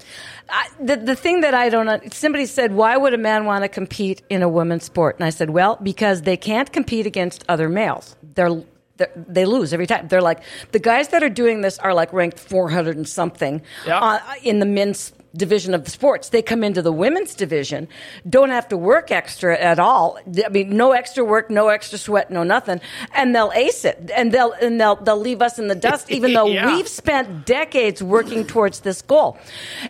I, 0.49 0.69
the 0.81 0.97
the 0.97 1.17
thing 1.17 1.41
that 1.43 1.55
I 1.55 1.69
don't 1.69 2.15
somebody 2.15 2.47
said 2.47 2.73
why 2.73 2.97
would 2.97 3.13
a 3.15 3.19
man 3.19 3.45
want 3.47 3.65
to 3.65 3.69
compete 3.69 4.23
in 4.31 4.43
a 4.43 4.49
women's 4.49 4.85
sport 4.85 5.17
and 5.17 5.25
I 5.25 5.31
said 5.31 5.51
well 5.51 5.77
because 5.83 6.23
they 6.23 6.37
can't 6.37 6.73
compete 6.73 7.05
against 7.05 7.43
other 7.49 7.69
males 7.69 8.15
they're, 8.35 8.63
they're 8.97 9.11
they 9.17 9.45
lose 9.45 9.73
every 9.73 9.89
time 9.89 10.07
they're 10.07 10.23
like 10.23 10.45
the 10.71 10.79
guys 10.79 11.09
that 11.09 11.25
are 11.25 11.29
doing 11.29 11.63
this 11.63 11.81
are 11.81 11.93
like 11.95 12.13
ranked 12.13 12.39
400 12.39 12.97
and 12.97 13.09
something 13.09 13.61
Yeah. 13.85 13.99
uh, 13.99 14.21
in 14.45 14.61
the 14.61 14.67
men's 14.67 15.13
division 15.37 15.75
of 15.75 15.85
the 15.85 15.91
sports 15.91 16.31
they 16.31 16.43
come 16.43 16.65
into 16.65 16.83
the 16.83 16.93
women's 16.93 17.35
division 17.35 17.87
don't 18.29 18.51
have 18.51 18.67
to 18.69 18.77
work 18.77 19.11
extra 19.11 19.57
at 19.59 19.79
all 19.79 20.19
I 20.45 20.49
mean 20.49 20.77
no 20.77 20.93
extra 20.93 21.25
work 21.25 21.51
no 21.51 21.69
extra 21.69 21.99
sweat 21.99 22.31
no 22.31 22.43
nothing 22.43 22.81
and 23.15 23.35
they'll 23.35 23.53
ace 23.55 23.85
it 23.85 24.11
and 24.15 24.33
they'll 24.33 24.53
and 24.53 24.81
they'll 24.81 24.97
they'll 24.97 25.17
leave 25.21 25.43
us 25.43 25.59
in 25.59 25.69
the 25.69 25.75
dust 25.75 26.11
even 26.17 26.33
though 26.33 26.47
Yeah. 26.47 26.75
we've 26.75 26.89
spent 26.89 27.47
decades 27.47 28.03
working 28.03 28.47
towards 28.47 28.81
this 28.81 29.03
goal. 29.03 29.37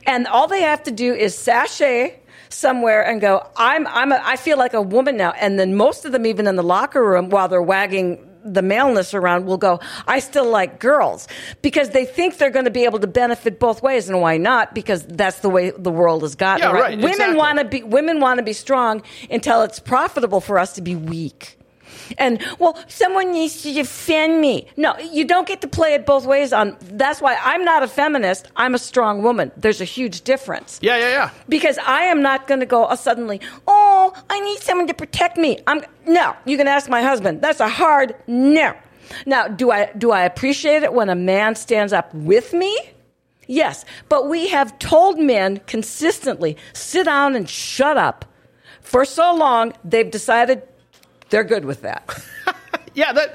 And 0.07 0.27
all 0.27 0.49
they 0.49 0.63
have 0.63 0.83
to 0.85 0.91
do 0.91 1.15
is 1.15 1.37
sashay 1.37 2.19
somewhere 2.49 3.03
and 3.07 3.21
go, 3.21 3.47
I'm, 3.57 3.87
I'm 3.89 4.13
a, 4.13 4.21
I 4.25 4.37
feel 4.37 4.57
like 4.59 4.73
a 4.75 4.81
woman 4.83 5.17
now. 5.17 5.33
And 5.33 5.59
then 5.59 5.75
most 5.75 6.05
of 6.05 6.13
them, 6.13 6.27
even 6.27 6.47
in 6.47 6.57
the 6.57 6.63
locker 6.63 7.05
room, 7.05 7.29
while 7.31 7.49
they're 7.49 7.63
wagging 7.63 8.26
the 8.47 8.63
maleness 8.63 9.15
around 9.15 9.47
will 9.47 9.59
go, 9.59 9.81
I 10.07 10.21
still 10.21 10.49
like 10.49 10.81
girls 10.81 11.29
because 11.63 11.91
they 11.91 12.05
think 12.05 12.39
they're 12.39 12.51
going 12.51 12.65
to 12.65 12.71
be 12.71 12.85
able 12.85 13.01
to 13.01 13.07
benefit 13.07 13.59
both 13.59 13.83
ways. 13.83 14.09
And 14.09 14.21
why 14.21 14.37
not? 14.37 14.75
Because 14.75 15.05
that's 15.07 15.41
the 15.41 15.51
way 15.51 15.71
the 15.71 15.91
world 15.91 16.23
has 16.23 16.35
gotten. 16.35 16.63
Yeah, 16.63 16.73
right, 16.73 16.97
Women 16.97 17.11
exactly. 17.11 17.37
want 17.37 17.59
to 17.59 17.65
be, 17.65 17.83
women 17.83 18.21
want 18.21 18.39
to 18.39 18.45
be 18.45 18.53
strong 18.53 19.03
until 19.31 19.63
it's 19.63 19.79
profitable 19.79 20.41
for 20.41 20.59
us 20.59 20.75
to 20.75 20.83
be 20.83 20.97
weak. 20.97 21.56
And 22.19 22.43
well, 22.59 22.79
someone 22.89 23.33
needs 23.33 23.63
to 23.63 23.73
defend 23.73 24.41
me. 24.41 24.67
No, 24.77 24.97
you 24.99 25.25
don't 25.25 25.47
get 25.47 25.61
to 25.63 25.69
play 25.69 25.95
it 25.95 26.07
both 26.07 26.27
ways. 26.27 26.53
On 26.53 26.77
that's 26.83 27.21
why 27.21 27.37
I'm 27.43 27.65
not 27.65 27.83
a 27.83 27.89
feminist. 27.89 28.49
I'm 28.57 28.75
a 28.75 28.79
strong 28.79 29.23
woman. 29.23 29.53
There's 29.57 29.81
a 29.81 29.85
huge 29.85 30.23
difference 30.23 30.79
Yeah, 30.83 30.97
yeah, 30.99 31.11
yeah. 31.11 31.31
because 31.49 31.79
I 31.79 32.03
am 32.03 32.23
not 32.23 32.47
going 32.47 32.61
to 32.61 32.67
go 32.67 32.85
uh, 32.85 32.97
suddenly. 32.97 33.41
Oh, 33.67 34.13
I 34.31 34.41
need 34.41 34.59
someone 34.59 34.87
to 34.89 34.95
protect 34.95 35.37
me. 35.37 35.59
I'm 35.67 35.83
no. 36.07 36.35
You 36.45 36.57
can 36.57 36.69
ask 36.69 36.89
my 36.89 37.03
husband. 37.03 37.43
That's 37.43 37.61
a 37.61 37.69
hard 37.69 38.15
no. 38.27 38.75
Now, 39.25 39.47
do 39.49 39.71
I 39.71 39.93
do 39.97 40.11
I 40.11 40.23
appreciate 40.23 40.83
it 40.83 40.93
when 40.93 41.09
a 41.09 41.15
man 41.15 41.55
stands 41.55 41.93
up 41.93 42.13
with 42.15 42.53
me? 42.53 42.77
Yes, 43.49 43.85
but 44.09 44.29
we 44.29 44.49
have 44.49 44.77
told 44.81 45.21
men 45.21 45.59
consistently 45.67 46.57
sit 46.73 47.05
down 47.05 47.37
and 47.37 47.49
shut 47.49 47.97
up. 47.97 48.25
For 48.81 49.05
so 49.05 49.35
long, 49.35 49.73
they've 49.85 50.11
decided 50.11 50.63
they're 51.31 51.45
good 51.45 51.65
with 51.65 51.83
that. 51.83 52.09
Yeah, 52.95 53.13
that. 53.13 53.35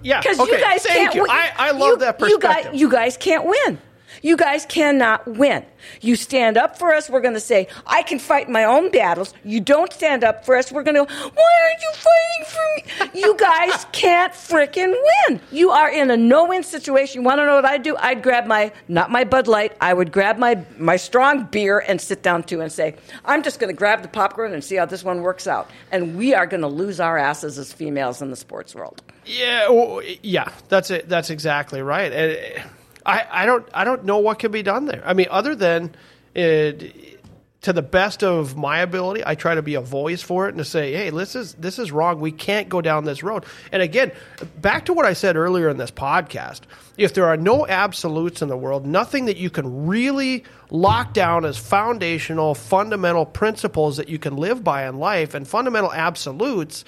Yeah, 0.00 0.20
Because 0.20 0.38
okay, 0.38 0.52
you 0.52 0.60
guys 0.60 0.82
thank 0.84 0.98
can't 1.10 1.14
you. 1.16 1.22
win. 1.22 1.30
I, 1.32 1.50
I 1.58 1.70
love 1.72 1.88
You- 1.90 1.96
that 1.98 2.20
You 2.20 2.38
perspective. 2.38 2.70
guys, 2.72 2.80
you 2.80 2.88
guys 2.88 3.16
can't 3.16 3.44
win. 3.44 3.78
You 4.22 4.36
guys 4.36 4.66
cannot 4.66 5.26
win. 5.26 5.64
You 6.00 6.16
stand 6.16 6.56
up 6.56 6.78
for 6.78 6.92
us, 6.92 7.08
we're 7.08 7.20
going 7.20 7.34
to 7.34 7.40
say, 7.40 7.68
I 7.86 8.02
can 8.02 8.18
fight 8.18 8.48
my 8.48 8.64
own 8.64 8.90
battles. 8.90 9.32
You 9.44 9.60
don't 9.60 9.92
stand 9.92 10.24
up 10.24 10.44
for 10.44 10.56
us, 10.56 10.72
we're 10.72 10.82
going 10.82 10.96
to 10.96 11.04
go, 11.04 11.30
why 11.30 11.52
aren't 11.62 11.82
you 11.82 11.92
fighting 11.92 13.04
for 13.10 13.14
me? 13.14 13.20
You 13.20 13.36
guys 13.36 13.86
can't 13.92 14.32
frickin' 14.32 14.94
win. 15.28 15.40
You 15.52 15.70
are 15.70 15.90
in 15.90 16.10
a 16.10 16.16
no-win 16.16 16.62
situation. 16.62 17.22
You 17.22 17.26
want 17.26 17.38
to 17.38 17.46
know 17.46 17.56
what 17.56 17.64
I'd 17.64 17.82
do? 17.82 17.96
I'd 17.96 18.22
grab 18.22 18.46
my, 18.46 18.72
not 18.88 19.10
my 19.10 19.24
Bud 19.24 19.46
Light, 19.46 19.76
I 19.80 19.94
would 19.94 20.12
grab 20.12 20.38
my, 20.38 20.64
my 20.78 20.96
strong 20.96 21.44
beer 21.44 21.78
and 21.78 22.00
sit 22.00 22.22
down 22.22 22.42
too 22.42 22.60
and 22.60 22.70
say, 22.72 22.96
I'm 23.24 23.42
just 23.42 23.60
going 23.60 23.72
to 23.72 23.76
grab 23.76 24.02
the 24.02 24.08
popcorn 24.08 24.52
and 24.52 24.62
see 24.62 24.76
how 24.76 24.86
this 24.86 25.04
one 25.04 25.22
works 25.22 25.46
out. 25.46 25.70
And 25.92 26.16
we 26.16 26.34
are 26.34 26.46
going 26.46 26.62
to 26.62 26.68
lose 26.68 27.00
our 27.00 27.18
asses 27.18 27.58
as 27.58 27.72
females 27.72 28.20
in 28.22 28.30
the 28.30 28.36
sports 28.36 28.74
world. 28.74 29.02
Yeah, 29.24 29.68
well, 29.68 30.02
yeah, 30.22 30.50
that's 30.68 30.90
it. 30.90 31.08
That's 31.08 31.30
exactly 31.30 31.82
right. 31.82 32.62
I, 33.08 33.26
I 33.42 33.46
don't, 33.46 33.66
I 33.72 33.84
don't 33.84 34.04
know 34.04 34.18
what 34.18 34.38
can 34.38 34.52
be 34.52 34.62
done 34.62 34.84
there. 34.84 35.02
I 35.04 35.14
mean, 35.14 35.28
other 35.30 35.54
than 35.54 35.94
it, 36.34 37.18
to 37.62 37.72
the 37.72 37.82
best 37.82 38.22
of 38.22 38.56
my 38.56 38.80
ability, 38.80 39.22
I 39.24 39.34
try 39.34 39.54
to 39.54 39.62
be 39.62 39.74
a 39.74 39.80
voice 39.80 40.22
for 40.22 40.46
it 40.46 40.50
and 40.50 40.58
to 40.58 40.64
say, 40.64 40.92
hey, 40.92 41.10
this 41.10 41.34
is 41.34 41.54
this 41.54 41.78
is 41.78 41.90
wrong. 41.90 42.20
We 42.20 42.30
can't 42.30 42.68
go 42.68 42.80
down 42.80 43.04
this 43.04 43.22
road. 43.22 43.46
And 43.72 43.82
again, 43.82 44.12
back 44.60 44.84
to 44.84 44.92
what 44.92 45.06
I 45.06 45.14
said 45.14 45.36
earlier 45.36 45.68
in 45.70 45.78
this 45.78 45.90
podcast. 45.90 46.60
If 46.98 47.14
there 47.14 47.26
are 47.26 47.36
no 47.36 47.66
absolutes 47.66 48.42
in 48.42 48.48
the 48.48 48.56
world, 48.56 48.86
nothing 48.86 49.24
that 49.24 49.38
you 49.38 49.50
can 49.50 49.86
really 49.86 50.44
lock 50.70 51.14
down 51.14 51.44
as 51.44 51.56
foundational, 51.56 52.54
fundamental 52.54 53.24
principles 53.24 53.96
that 53.96 54.08
you 54.08 54.18
can 54.18 54.36
live 54.36 54.62
by 54.62 54.86
in 54.86 54.98
life 54.98 55.34
and 55.34 55.48
fundamental 55.48 55.92
absolutes, 55.92 56.84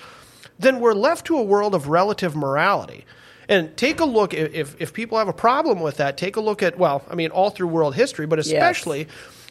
then 0.59 0.81
we're 0.81 0.93
left 0.93 1.27
to 1.27 1.39
a 1.39 1.43
world 1.43 1.75
of 1.75 1.89
relative 1.89 2.37
morality. 2.37 3.07
And 3.51 3.77
take 3.77 3.99
a 3.99 4.05
look 4.05 4.33
if, 4.33 4.81
if, 4.81 4.93
people 4.95 5.19
have 5.19 5.27
a 5.27 5.33
problem 5.33 5.81
with 5.81 5.97
that, 5.97 6.17
take 6.17 6.37
a 6.37 6.41
look 6.41 6.63
at 6.63 6.79
well, 6.79 7.03
I 7.11 7.17
mean 7.17 7.31
all 7.31 7.51
through 7.51 7.67
world 7.67 7.97
history, 7.97 8.25
but 8.25 8.39
especially 8.39 9.09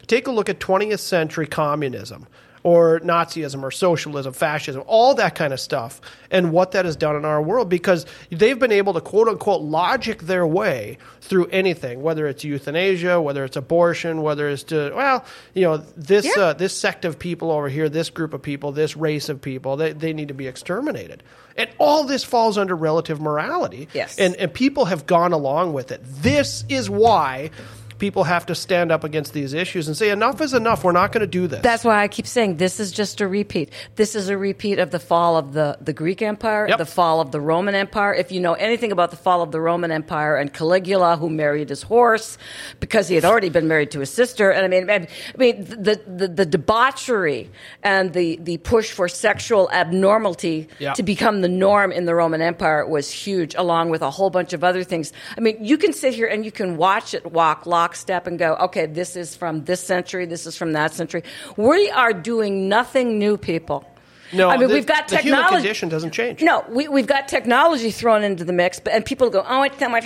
take 0.07 0.25
a 0.25 0.31
look 0.31 0.47
at 0.47 0.59
20th 0.59 0.99
century 0.99 1.45
communism 1.45 2.25
or 2.63 2.99
Nazism 2.99 3.63
or 3.63 3.71
socialism, 3.71 4.33
fascism, 4.33 4.83
all 4.87 5.15
that 5.15 5.35
kind 5.35 5.53
of 5.53 5.59
stuff, 5.59 6.01
and 6.31 6.51
what 6.51 6.71
that 6.71 6.85
has 6.85 6.95
done 6.95 7.15
in 7.15 7.25
our 7.25 7.41
world 7.41 7.69
because 7.69 8.05
they've 8.29 8.59
been 8.59 8.71
able 8.71 8.93
to 8.93 9.01
quote 9.01 9.27
unquote 9.27 9.61
logic 9.61 10.23
their 10.23 10.45
way 10.45 10.97
through 11.21 11.45
anything, 11.47 12.01
whether 12.01 12.27
it's 12.27 12.43
euthanasia, 12.43 13.21
whether 13.21 13.43
it's 13.45 13.55
abortion, 13.57 14.21
whether 14.21 14.49
it's 14.49 14.63
to 14.63 14.91
well, 14.95 15.23
you 15.53 15.63
know, 15.63 15.77
this 15.97 16.25
Yeah. 16.25 16.43
uh, 16.43 16.53
this 16.53 16.75
sect 16.75 17.05
of 17.05 17.17
people 17.19 17.51
over 17.51 17.69
here, 17.69 17.89
this 17.89 18.09
group 18.09 18.33
of 18.33 18.41
people, 18.41 18.71
this 18.71 18.95
race 18.97 19.29
of 19.29 19.41
people, 19.41 19.77
they, 19.77 19.93
they 19.93 20.13
need 20.13 20.27
to 20.29 20.33
be 20.33 20.47
exterminated. 20.47 21.23
And 21.57 21.69
all 21.77 22.05
this 22.05 22.23
falls 22.23 22.57
under 22.57 22.75
relative 22.75 23.19
morality. 23.19 23.87
Yes. 23.93 24.17
And 24.17 24.35
and 24.35 24.53
people 24.53 24.85
have 24.85 25.05
gone 25.05 25.33
along 25.33 25.73
with 25.73 25.91
it. 25.91 26.01
This 26.03 26.63
is 26.69 26.89
why 26.89 27.51
people 27.99 28.23
have 28.23 28.45
to 28.47 28.55
stand 28.55 28.91
up 28.91 29.03
against 29.03 29.33
these 29.33 29.53
issues 29.53 29.87
and 29.87 29.95
say 29.95 30.09
enough 30.09 30.41
is 30.41 30.53
enough. 30.53 30.83
We're 30.83 30.91
not 30.93 31.11
going 31.11 31.21
to 31.21 31.27
do 31.27 31.47
this. 31.47 31.61
That's 31.61 31.83
why 31.83 32.01
I 32.01 32.07
keep 32.07 32.25
saying 32.25 32.57
this 32.57 32.79
is 32.79 32.91
just 32.91 33.21
a 33.21 33.27
repeat. 33.27 33.71
This 33.95 34.15
is 34.15 34.29
a 34.29 34.37
repeat 34.37 34.79
of 34.79 34.89
the 34.91 34.99
fall 34.99 35.37
of 35.37 35.53
the, 35.53 35.77
the 35.81 35.93
Greek 35.93 36.21
Empire, 36.21 36.67
Yep. 36.69 36.77
the 36.77 36.85
fall 36.85 37.21
of 37.21 37.31
the 37.31 37.41
Roman 37.41 37.75
Empire. 37.75 38.13
If 38.13 38.31
you 38.31 38.39
know 38.39 38.53
anything 38.53 38.91
about 38.91 39.11
the 39.11 39.17
fall 39.17 39.41
of 39.41 39.51
the 39.51 39.61
Roman 39.61 39.91
Empire 39.91 40.35
and 40.37 40.53
Caligula, 40.53 41.17
who 41.17 41.29
married 41.29 41.69
his 41.69 41.83
horse 41.83 42.37
because 42.79 43.07
he 43.07 43.15
had 43.15 43.25
already 43.25 43.49
been 43.49 43.67
married 43.67 43.91
to 43.91 43.99
his 43.99 44.09
sister, 44.09 44.49
and 44.49 44.65
I 44.65 44.67
mean, 44.69 44.89
I 44.89 45.07
mean 45.37 45.65
the, 45.65 46.01
the, 46.07 46.27
the 46.29 46.45
debauchery 46.45 47.49
and 47.83 48.13
the, 48.13 48.37
the 48.41 48.57
push 48.57 48.91
for 48.91 49.07
sexual 49.07 49.69
abnormality 49.71 50.67
Yeah. 50.79 50.93
to 50.93 51.03
become 51.03 51.41
the 51.41 51.47
norm 51.49 51.91
in 51.91 52.05
the 52.05 52.15
Roman 52.15 52.41
Empire 52.41 52.85
was 52.87 53.11
huge, 53.11 53.55
along 53.55 53.89
with 53.89 54.01
a 54.01 54.09
whole 54.09 54.29
bunch 54.29 54.53
of 54.53 54.63
other 54.63 54.83
things. 54.83 55.11
I 55.37 55.41
mean, 55.41 55.63
you 55.63 55.77
can 55.77 55.93
sit 55.93 56.13
here 56.13 56.27
and 56.27 56.45
you 56.45 56.51
can 56.51 56.77
watch 56.77 57.13
it 57.13 57.25
walk 57.31 57.65
lockstep 57.89 58.27
and 58.27 58.37
go, 58.37 58.53
okay, 58.55 58.85
this 58.85 59.15
is 59.15 59.35
from 59.35 59.65
this 59.65 59.81
century, 59.81 60.27
this 60.27 60.45
is 60.45 60.55
from 60.55 60.73
that 60.73 60.93
century. 60.93 61.23
We 61.57 61.89
are 61.89 62.13
doing 62.13 62.69
nothing 62.69 63.17
new, 63.17 63.35
people. 63.35 63.83
no, 64.31 64.47
I 64.47 64.57
mean, 64.57 64.67
the- 64.67 64.75
we've 64.75 64.85
got 64.85 65.07
technology. 65.07 65.29
the 65.29 65.35
human 65.37 65.53
condition 65.53 65.89
doesn't 65.89 66.11
change. 66.11 66.43
No, 66.43 66.63
we, 66.69 66.87
we've 66.87 67.07
got 67.07 67.27
technology 67.27 67.89
thrown 67.89 68.23
into 68.23 68.43
the 68.45 68.53
mix, 68.53 68.79
but, 68.79 68.93
and 68.93 69.03
people 69.03 69.31
go, 69.31 69.43
oh, 69.47 69.63
it's 69.63 69.79
my. 69.81 70.01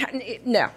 No. 0.46 0.70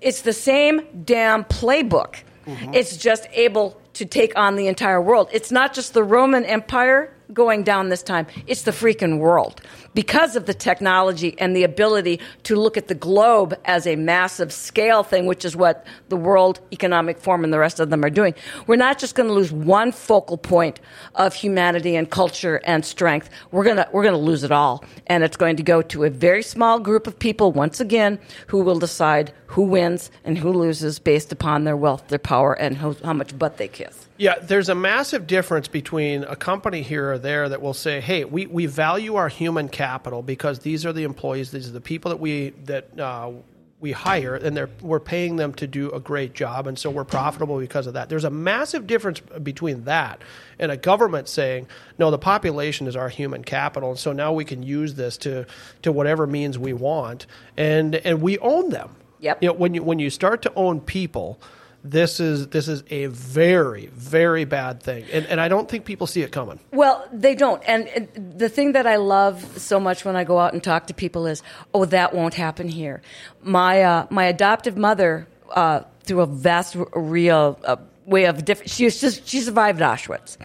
It's 0.00 0.22
the 0.22 0.32
same 0.32 0.80
damn 1.04 1.44
playbook. 1.44 2.16
Mm-hmm. 2.46 2.74
It's 2.74 2.96
just 2.96 3.28
able 3.32 3.80
to 3.94 4.04
take 4.04 4.36
on 4.36 4.56
the 4.56 4.66
entire 4.66 5.00
world. 5.00 5.28
It's 5.32 5.52
not 5.52 5.74
just 5.74 5.94
the 5.94 6.02
Roman 6.02 6.44
Empire 6.44 7.14
going 7.32 7.62
down 7.62 7.88
this 7.90 8.02
time, 8.02 8.26
it's 8.46 8.62
the 8.62 8.70
freaking 8.70 9.18
world. 9.18 9.60
Because 9.98 10.36
of 10.36 10.46
the 10.46 10.54
technology 10.54 11.34
and 11.40 11.56
the 11.56 11.64
ability 11.64 12.20
to 12.44 12.54
look 12.54 12.76
at 12.76 12.86
the 12.86 12.94
globe 12.94 13.58
as 13.64 13.84
a 13.84 13.96
massive 13.96 14.52
scale 14.52 15.02
thing, 15.02 15.26
which 15.26 15.44
is 15.44 15.56
what 15.56 15.84
the 16.08 16.16
World 16.16 16.60
Economic 16.72 17.18
Forum 17.18 17.42
and 17.42 17.52
the 17.52 17.58
rest 17.58 17.80
of 17.80 17.90
them 17.90 18.04
are 18.04 18.08
doing. 18.08 18.32
We're 18.68 18.76
not 18.76 19.00
just 19.00 19.16
going 19.16 19.28
to 19.28 19.34
lose 19.34 19.50
one 19.50 19.90
focal 19.90 20.38
point 20.38 20.78
of 21.16 21.34
humanity 21.34 21.96
and 21.96 22.08
culture 22.08 22.60
and 22.62 22.86
strength. 22.86 23.28
We're 23.50 23.64
going 23.64 23.78
to 23.78 23.88
we're 23.92 24.04
going 24.04 24.14
to 24.14 24.20
lose 24.20 24.44
it 24.44 24.52
all, 24.52 24.84
and 25.08 25.24
it's 25.24 25.36
going 25.36 25.56
to 25.56 25.64
go 25.64 25.82
to 25.82 26.04
a 26.04 26.10
very 26.10 26.44
small 26.44 26.78
group 26.78 27.08
of 27.08 27.18
people 27.18 27.50
once 27.50 27.80
again 27.80 28.20
who 28.46 28.62
will 28.62 28.78
decide 28.78 29.32
who 29.46 29.64
wins 29.64 30.12
and 30.22 30.38
who 30.38 30.52
loses 30.52 31.00
based 31.00 31.32
upon 31.32 31.64
their 31.64 31.76
wealth, 31.76 32.06
their 32.06 32.20
power, 32.20 32.52
and 32.52 32.76
how, 32.76 32.94
how 33.02 33.14
much 33.14 33.36
butt 33.36 33.56
they 33.56 33.66
kiss. 33.66 34.07
Yeah, 34.18 34.40
there's 34.40 34.68
a 34.68 34.74
massive 34.74 35.28
difference 35.28 35.68
between 35.68 36.24
a 36.24 36.34
company 36.34 36.82
here 36.82 37.12
or 37.12 37.18
there 37.18 37.48
that 37.48 37.62
will 37.62 37.72
say, 37.72 38.00
"Hey, 38.00 38.24
we, 38.24 38.46
we 38.46 38.66
value 38.66 39.14
our 39.14 39.28
human 39.28 39.68
capital 39.68 40.22
because 40.22 40.58
these 40.58 40.84
are 40.84 40.92
the 40.92 41.04
employees, 41.04 41.52
these 41.52 41.68
are 41.68 41.72
the 41.72 41.80
people 41.80 42.08
that 42.10 42.18
we 42.18 42.50
that 42.64 42.98
uh, 42.98 43.30
we 43.78 43.92
hire, 43.92 44.34
and 44.34 44.56
they're 44.56 44.70
we're 44.80 44.98
paying 44.98 45.36
them 45.36 45.54
to 45.54 45.68
do 45.68 45.92
a 45.92 46.00
great 46.00 46.34
job, 46.34 46.66
and 46.66 46.76
so 46.76 46.90
we're 46.90 47.04
profitable 47.04 47.60
because 47.60 47.86
of 47.86 47.94
that." 47.94 48.08
There's 48.08 48.24
a 48.24 48.30
massive 48.30 48.88
difference 48.88 49.20
between 49.20 49.84
that 49.84 50.20
and 50.58 50.72
a 50.72 50.76
government 50.76 51.28
saying, 51.28 51.68
"No, 51.96 52.10
the 52.10 52.18
population 52.18 52.88
is 52.88 52.96
our 52.96 53.08
human 53.08 53.44
capital, 53.44 53.90
and 53.90 53.98
so 53.98 54.12
now 54.12 54.32
we 54.32 54.44
can 54.44 54.64
use 54.64 54.94
this 54.94 55.16
to 55.18 55.46
to 55.82 55.92
whatever 55.92 56.26
means 56.26 56.58
we 56.58 56.72
want, 56.72 57.26
and 57.56 57.94
and 57.94 58.20
we 58.20 58.36
own 58.40 58.70
them." 58.70 58.96
Yep. 59.20 59.42
You 59.42 59.48
know, 59.48 59.54
when 59.54 59.74
you 59.74 59.82
when 59.84 60.00
you 60.00 60.10
start 60.10 60.42
to 60.42 60.52
own 60.54 60.80
people 60.80 61.40
this 61.84 62.18
is 62.20 62.48
this 62.48 62.66
is 62.66 62.82
a 62.90 63.06
very 63.06 63.86
very 63.86 64.44
bad 64.44 64.82
thing. 64.82 65.04
And, 65.12 65.26
and 65.26 65.40
i 65.40 65.48
don't 65.48 65.68
think 65.68 65.84
people 65.84 66.06
see 66.06 66.22
it 66.22 66.32
coming. 66.32 66.58
Well, 66.72 67.06
they 67.12 67.34
don't. 67.34 67.62
And 67.66 67.88
and 67.88 68.38
the 68.38 68.48
thing 68.48 68.72
that 68.72 68.86
I 68.86 68.96
love 68.96 69.42
so 69.58 69.78
much 69.78 70.04
when 70.04 70.16
I 70.16 70.24
go 70.24 70.38
out 70.38 70.52
and 70.52 70.62
talk 70.62 70.86
to 70.88 70.94
people 70.94 71.26
is, 71.26 71.42
oh, 71.72 71.84
that 71.86 72.14
won't 72.14 72.34
happen 72.34 72.68
here. 72.68 73.02
My 73.42 73.82
uh, 73.82 74.06
my 74.10 74.24
adoptive 74.24 74.76
mother, 74.76 75.28
uh, 75.50 75.82
through 76.02 76.20
a 76.20 76.26
vast, 76.26 76.76
real 76.94 77.58
uh, 77.64 77.76
way 78.06 78.24
of 78.24 78.44
different, 78.44 78.70
she 78.70 78.84
was 78.84 79.00
just 79.00 79.26
she 79.26 79.40
survived 79.40 79.80
Auschwitz, 79.80 80.36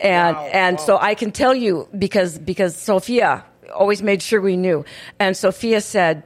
and 0.00 0.36
and 0.36 0.80
so 0.80 0.98
I 0.98 1.14
can 1.14 1.32
tell 1.32 1.54
you 1.54 1.88
because 1.96 2.38
because 2.38 2.76
Sophia 2.76 3.44
always 3.74 4.02
made 4.02 4.22
sure 4.22 4.40
we 4.40 4.56
knew, 4.56 4.84
and 5.18 5.36
Sophia 5.36 5.80
said 5.80 6.22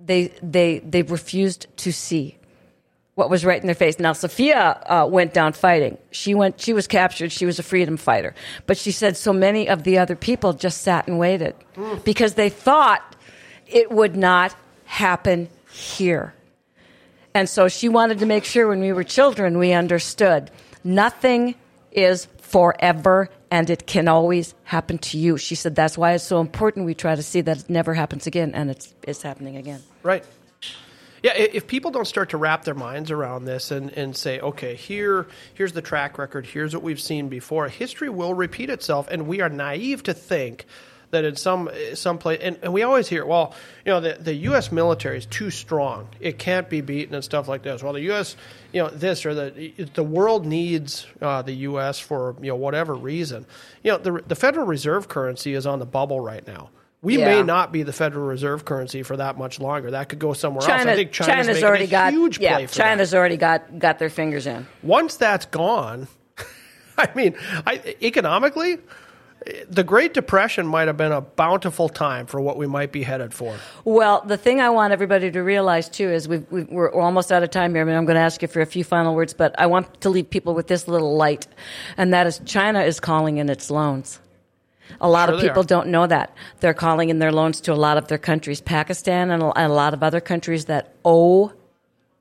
they 0.00 0.28
they 0.42 0.80
they 0.80 1.02
refused 1.02 1.66
to 1.78 1.92
see 1.92 2.37
what 3.18 3.28
was 3.28 3.44
right 3.44 3.60
in 3.60 3.66
their 3.66 3.74
face. 3.74 3.98
Now, 3.98 4.12
Sophia 4.12 4.80
uh, 4.86 5.04
went 5.10 5.34
down 5.34 5.52
fighting. 5.52 5.98
She 6.12 6.36
went. 6.36 6.60
She 6.60 6.72
was 6.72 6.86
captured. 6.86 7.32
She 7.32 7.46
was 7.46 7.58
a 7.58 7.64
freedom 7.64 7.96
fighter. 7.96 8.32
But 8.66 8.78
she 8.78 8.92
said 8.92 9.16
so 9.16 9.32
many 9.32 9.68
of 9.68 9.82
the 9.82 9.98
other 9.98 10.14
people 10.14 10.52
just 10.52 10.82
sat 10.82 11.08
and 11.08 11.18
waited 11.18 11.56
because 12.04 12.34
they 12.34 12.48
thought 12.48 13.16
it 13.66 13.90
would 13.90 14.16
not 14.16 14.54
happen 14.84 15.48
here. 15.72 16.32
And 17.34 17.48
so 17.48 17.66
she 17.66 17.88
wanted 17.88 18.20
to 18.20 18.26
make 18.26 18.44
sure 18.44 18.68
when 18.68 18.80
we 18.80 18.92
were 18.92 19.04
children 19.04 19.58
we 19.58 19.72
understood 19.72 20.50
nothing 20.84 21.56
is 21.90 22.26
forever 22.38 23.28
and 23.50 23.68
it 23.68 23.86
can 23.86 24.06
always 24.06 24.54
happen 24.62 24.96
to 24.98 25.18
you. 25.18 25.38
She 25.38 25.56
said 25.56 25.74
that's 25.74 25.98
why 25.98 26.12
it's 26.12 26.24
so 26.24 26.40
important 26.40 26.86
we 26.86 26.94
try 26.94 27.16
to 27.16 27.22
see 27.22 27.40
that 27.40 27.58
it 27.58 27.68
never 27.68 27.94
happens 27.94 28.28
again 28.28 28.54
and 28.54 28.70
it's 28.70 28.94
it's 29.02 29.22
happening 29.22 29.56
again. 29.56 29.82
Right. 30.04 30.24
Yeah, 31.22 31.32
if 31.34 31.66
people 31.66 31.90
don't 31.90 32.06
start 32.06 32.30
to 32.30 32.36
wrap 32.36 32.64
their 32.64 32.74
minds 32.74 33.10
around 33.10 33.44
this 33.44 33.70
and, 33.70 33.90
and 33.90 34.16
say, 34.16 34.40
okay, 34.40 34.74
here 34.74 35.26
here's 35.54 35.72
the 35.72 35.82
track 35.82 36.18
record, 36.18 36.46
here's 36.46 36.74
what 36.74 36.82
we've 36.82 37.00
seen 37.00 37.28
before, 37.28 37.68
history 37.68 38.08
will 38.08 38.34
repeat 38.34 38.70
itself, 38.70 39.08
and 39.10 39.26
we 39.26 39.40
are 39.40 39.48
naive 39.48 40.02
to 40.04 40.14
think 40.14 40.66
that 41.10 41.24
in 41.24 41.36
some 41.36 41.70
some 41.94 42.18
place, 42.18 42.40
and, 42.42 42.58
and 42.62 42.72
we 42.72 42.82
always 42.82 43.08
hear, 43.08 43.24
well, 43.24 43.54
you 43.84 43.92
know, 43.92 44.00
the, 44.00 44.18
the 44.20 44.34
U.S. 44.34 44.70
military 44.70 45.18
is 45.18 45.26
too 45.26 45.50
strong, 45.50 46.08
it 46.20 46.38
can't 46.38 46.68
be 46.68 46.80
beaten, 46.80 47.14
and 47.14 47.24
stuff 47.24 47.48
like 47.48 47.62
this. 47.62 47.82
Well, 47.82 47.94
the 47.94 48.02
U.S. 48.02 48.36
you 48.72 48.82
know 48.82 48.88
this 48.90 49.24
or 49.24 49.34
the 49.34 49.72
the 49.94 50.02
world 50.02 50.46
needs 50.46 51.06
uh, 51.20 51.42
the 51.42 51.54
U.S. 51.54 51.98
for 51.98 52.36
you 52.40 52.48
know 52.48 52.56
whatever 52.56 52.94
reason. 52.94 53.46
You 53.82 53.92
know, 53.92 53.98
the 53.98 54.22
the 54.26 54.36
Federal 54.36 54.66
Reserve 54.66 55.08
currency 55.08 55.54
is 55.54 55.66
on 55.66 55.78
the 55.78 55.86
bubble 55.86 56.20
right 56.20 56.46
now. 56.46 56.70
We 57.00 57.16
may 57.16 57.42
not 57.42 57.72
be 57.72 57.84
the 57.84 57.92
Federal 57.92 58.26
Reserve 58.26 58.64
currency 58.64 59.04
for 59.04 59.16
that 59.16 59.38
much 59.38 59.60
longer. 59.60 59.92
That 59.92 60.08
could 60.08 60.18
go 60.18 60.32
somewhere 60.32 60.68
else. 60.68 60.82
I 60.82 60.94
think 60.96 61.12
China's, 61.12 61.46
China's 61.46 61.62
already 61.62 61.84
a 61.84 61.88
got 61.88 62.12
huge 62.12 62.40
yeah, 62.40 62.56
play 62.56 62.66
for 62.66 62.74
China's 62.74 63.12
that. 63.12 63.18
already 63.18 63.36
got 63.36 63.78
got 63.78 64.00
their 64.00 64.10
fingers 64.10 64.46
in. 64.46 64.66
Once 64.82 65.16
that's 65.16 65.46
gone, 65.46 66.08
I 66.98 67.08
mean, 67.14 67.36
I, 67.66 67.96
economically, 68.02 68.78
the 69.68 69.84
Great 69.84 70.12
Depression 70.12 70.66
might 70.66 70.88
have 70.88 70.96
been 70.96 71.12
a 71.12 71.20
bountiful 71.20 71.88
time 71.88 72.26
for 72.26 72.40
what 72.40 72.56
we 72.56 72.66
might 72.66 72.90
be 72.90 73.04
headed 73.04 73.32
for. 73.32 73.56
Well, 73.84 74.22
the 74.26 74.36
thing 74.36 74.60
I 74.60 74.70
want 74.70 74.92
everybody 74.92 75.30
to 75.30 75.40
realize 75.40 75.88
too 75.88 76.10
is 76.10 76.26
we're 76.26 76.44
we're 76.50 76.92
almost 76.92 77.30
out 77.30 77.44
of 77.44 77.50
time 77.50 77.74
here. 77.74 77.82
I 77.82 77.84
mean, 77.84 77.94
I'm 77.94 78.06
going 78.06 78.16
to 78.16 78.22
ask 78.22 78.42
you 78.42 78.48
for 78.48 78.60
a 78.60 78.66
few 78.66 78.82
final 78.82 79.14
words, 79.14 79.34
but 79.34 79.54
I 79.58 79.66
want 79.66 80.00
to 80.00 80.10
leave 80.10 80.28
people 80.28 80.52
with 80.54 80.66
this 80.66 80.88
little 80.88 81.16
light, 81.16 81.46
and 81.96 82.12
that 82.12 82.26
is 82.26 82.40
China 82.44 82.82
is 82.82 82.98
calling 82.98 83.36
in 83.38 83.48
its 83.48 83.70
loans. 83.70 84.18
A 85.00 85.08
lot 85.08 85.28
Sure 85.28 85.36
of 85.36 85.40
people 85.40 85.62
don't 85.62 85.88
know 85.88 86.06
that 86.06 86.34
they're 86.60 86.74
calling 86.74 87.08
in 87.08 87.18
their 87.18 87.32
loans 87.32 87.60
to 87.62 87.72
a 87.72 87.74
lot 87.74 87.96
of 87.96 88.08
their 88.08 88.18
countries, 88.18 88.60
Pakistan 88.60 89.30
and 89.30 89.42
a, 89.42 89.68
lot 89.68 89.94
of 89.94 90.02
other 90.02 90.20
countries 90.20 90.66
that 90.66 90.94
owe 91.04 91.52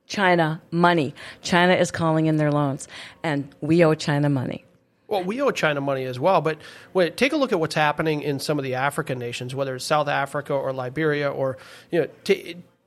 China 0.05 0.61
money. 0.71 1.13
China 1.41 1.73
is 1.73 1.91
calling 1.91 2.27
in 2.27 2.37
their 2.37 2.51
loans, 2.51 2.87
and 3.23 3.53
we 3.61 3.83
owe 3.83 3.93
China 3.93 4.29
money. 4.29 4.63
Well, 5.07 5.23
we 5.23 5.41
owe 5.41 5.51
China 5.51 5.79
money 5.79 6.03
as 6.03 6.19
well, 6.19 6.41
but 6.41 6.57
wait, 6.93 7.15
take 7.15 7.31
a 7.31 7.37
look 7.37 7.51
at 7.51 7.59
what's 7.59 7.75
happening 7.75 8.21
in 8.21 8.39
some 8.39 8.57
of 8.59 8.63
the 8.63 8.75
African 8.75 9.17
nations, 9.17 9.55
whether 9.55 9.75
it's 9.75 9.85
South 9.85 10.07
Africa 10.09 10.53
or 10.53 10.73
Liberia 10.73 11.29
or 11.29 11.57
you 11.91 12.01
know, 12.01 12.07
ta 12.23 12.33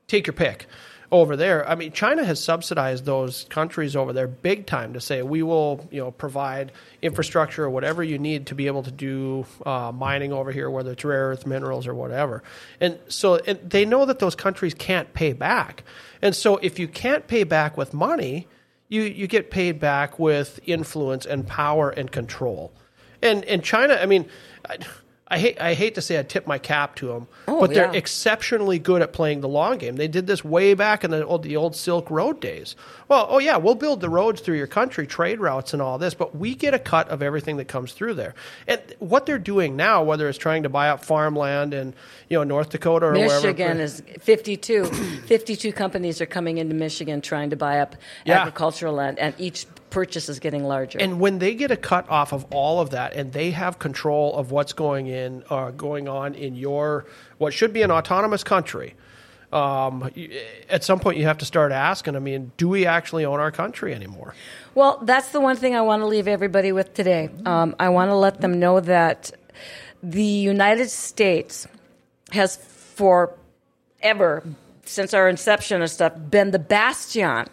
take 0.06 0.26
your 0.26 0.34
pick 0.34 0.66
over 1.12 1.36
there. 1.36 1.68
I 1.68 1.74
mean, 1.74 1.92
China 1.92 2.24
has 2.24 2.42
subsidized 2.42 3.04
those 3.04 3.44
countries 3.50 3.96
over 3.96 4.12
there 4.12 4.28
big 4.28 4.66
time 4.66 4.92
to 4.92 5.00
say 5.00 5.22
we 5.22 5.42
will, 5.42 5.86
you 5.90 6.00
know, 6.00 6.10
provide 6.10 6.72
infrastructure 7.02 7.64
or 7.64 7.70
whatever 7.70 8.02
you 8.04 8.18
need 8.18 8.46
to 8.46 8.54
be 8.54 8.66
able 8.66 8.82
to 8.84 8.92
do 8.92 9.44
uh, 9.66 9.92
mining 9.92 10.32
over 10.32 10.52
here, 10.52 10.70
whether 10.70 10.92
it's 10.92 11.04
rare 11.04 11.30
earth 11.30 11.46
minerals 11.46 11.86
or 11.86 11.94
whatever. 11.94 12.42
And 12.80 12.98
so 13.08 13.36
and 13.36 13.58
they 13.68 13.84
know 13.84 14.04
that 14.06 14.18
those 14.18 14.34
countries 14.34 14.74
can't 14.74 15.12
pay 15.12 15.32
back, 15.32 15.84
and 16.22 16.34
so 16.34 16.56
if 16.58 16.78
you 16.78 16.88
can't 16.88 17.26
pay 17.26 17.44
back 17.44 17.76
with 17.76 17.92
money 17.92 18.46
you 18.90 19.02
you 19.02 19.26
get 19.26 19.50
paid 19.50 19.80
back 19.80 20.18
with 20.18 20.60
influence 20.66 21.24
and 21.24 21.46
power 21.46 21.88
and 21.88 22.12
control. 22.12 22.72
And 23.22 23.44
and 23.46 23.64
China, 23.64 23.94
I 23.94 24.04
mean, 24.04 24.28
I, 24.68 24.78
I 25.32 25.38
hate 25.38 25.60
I 25.60 25.74
hate 25.74 25.94
to 25.94 26.02
say 26.02 26.18
I 26.18 26.24
tip 26.24 26.46
my 26.48 26.58
cap 26.58 26.96
to 26.96 27.06
them, 27.06 27.28
Oh, 27.46 27.60
but 27.60 27.70
they're 27.72 27.84
yeah. 27.92 27.92
exceptionally 27.98 28.80
good 28.80 29.00
at 29.00 29.12
playing 29.12 29.42
the 29.42 29.48
long 29.48 29.78
game. 29.78 29.94
They 29.94 30.08
did 30.08 30.26
this 30.26 30.44
way 30.44 30.74
back 30.74 31.04
in 31.04 31.12
the 31.12 31.24
old, 31.24 31.44
the 31.44 31.56
old 31.56 31.76
Silk 31.76 32.10
Road 32.10 32.40
days. 32.40 32.74
Well, 33.06 33.26
oh 33.30 33.38
yeah, 33.38 33.56
we'll 33.56 33.76
build 33.76 34.00
the 34.00 34.08
roads 34.08 34.40
through 34.40 34.56
your 34.56 34.66
country, 34.66 35.06
trade 35.06 35.38
routes 35.38 35.72
and 35.72 35.80
all 35.80 35.98
this, 35.98 36.14
but 36.14 36.34
we 36.34 36.56
get 36.56 36.74
a 36.74 36.80
cut 36.80 37.08
of 37.10 37.22
everything 37.22 37.58
that 37.58 37.68
comes 37.68 37.92
through 37.92 38.14
there. 38.14 38.34
And 38.66 38.80
what 38.98 39.24
they're 39.26 39.38
doing 39.38 39.76
now, 39.76 40.02
whether 40.02 40.28
it's 40.28 40.36
trying 40.38 40.64
to 40.64 40.68
buy 40.68 40.88
up 40.88 41.04
farmland 41.04 41.74
in 41.74 41.94
you 42.28 42.36
know 42.38 42.42
North 42.44 42.70
Dakota 42.70 43.06
or 43.06 43.12
Michigan 43.12 43.76
wherever, 43.78 43.82
is 43.82 44.02
52. 44.18 44.84
52 44.84 45.72
companies 45.72 46.20
are 46.20 46.26
coming 46.26 46.58
into 46.58 46.74
Michigan 46.74 47.20
trying 47.20 47.50
to 47.50 47.56
buy 47.56 47.78
up 47.78 47.94
Yeah. 48.24 48.40
agricultural 48.40 48.94
land, 48.94 49.18
and 49.20 49.34
each 49.38 49.66
purchase 49.90 50.28
is 50.28 50.38
getting 50.38 50.64
larger. 50.64 50.98
And 50.98 51.20
when 51.20 51.38
they 51.38 51.54
get 51.54 51.70
a 51.70 51.76
cut 51.76 52.08
off 52.08 52.32
of 52.32 52.46
all 52.50 52.80
of 52.80 52.90
that, 52.90 53.14
and 53.14 53.32
they 53.32 53.50
have 53.50 53.78
control 53.78 54.36
of 54.36 54.50
what's 54.50 54.72
going 54.72 55.06
in, 55.06 55.44
uh, 55.50 55.70
going 55.72 56.08
on 56.08 56.34
in 56.34 56.54
your 56.54 57.06
what 57.38 57.52
should 57.52 57.72
be 57.72 57.82
an 57.82 57.90
autonomous 57.90 58.44
country, 58.44 58.94
um, 59.52 60.10
at 60.68 60.84
some 60.84 61.00
point 61.00 61.18
you 61.18 61.24
have 61.24 61.38
to 61.38 61.44
start 61.44 61.72
asking. 61.72 62.16
I 62.16 62.20
mean, 62.20 62.52
do 62.56 62.68
we 62.68 62.86
actually 62.86 63.24
own 63.24 63.40
our 63.40 63.50
country 63.50 63.94
anymore? 63.94 64.34
Well, 64.74 65.00
that's 65.02 65.30
the 65.30 65.40
one 65.40 65.56
thing 65.56 65.74
I 65.74 65.80
want 65.80 66.02
to 66.02 66.06
leave 66.06 66.28
everybody 66.28 66.72
with 66.72 66.94
today. 66.94 67.28
Um, 67.44 67.74
I 67.78 67.88
want 67.88 68.10
to 68.10 68.14
let 68.14 68.40
them 68.40 68.60
know 68.60 68.80
that 68.80 69.32
the 70.02 70.22
United 70.22 70.90
States 70.90 71.66
has 72.32 72.56
forever, 72.56 74.44
since 74.84 75.14
our 75.14 75.28
inception 75.28 75.82
and 75.82 75.90
stuff, 75.90 76.12
been 76.30 76.52
the 76.52 76.58
bastion. 76.58 77.48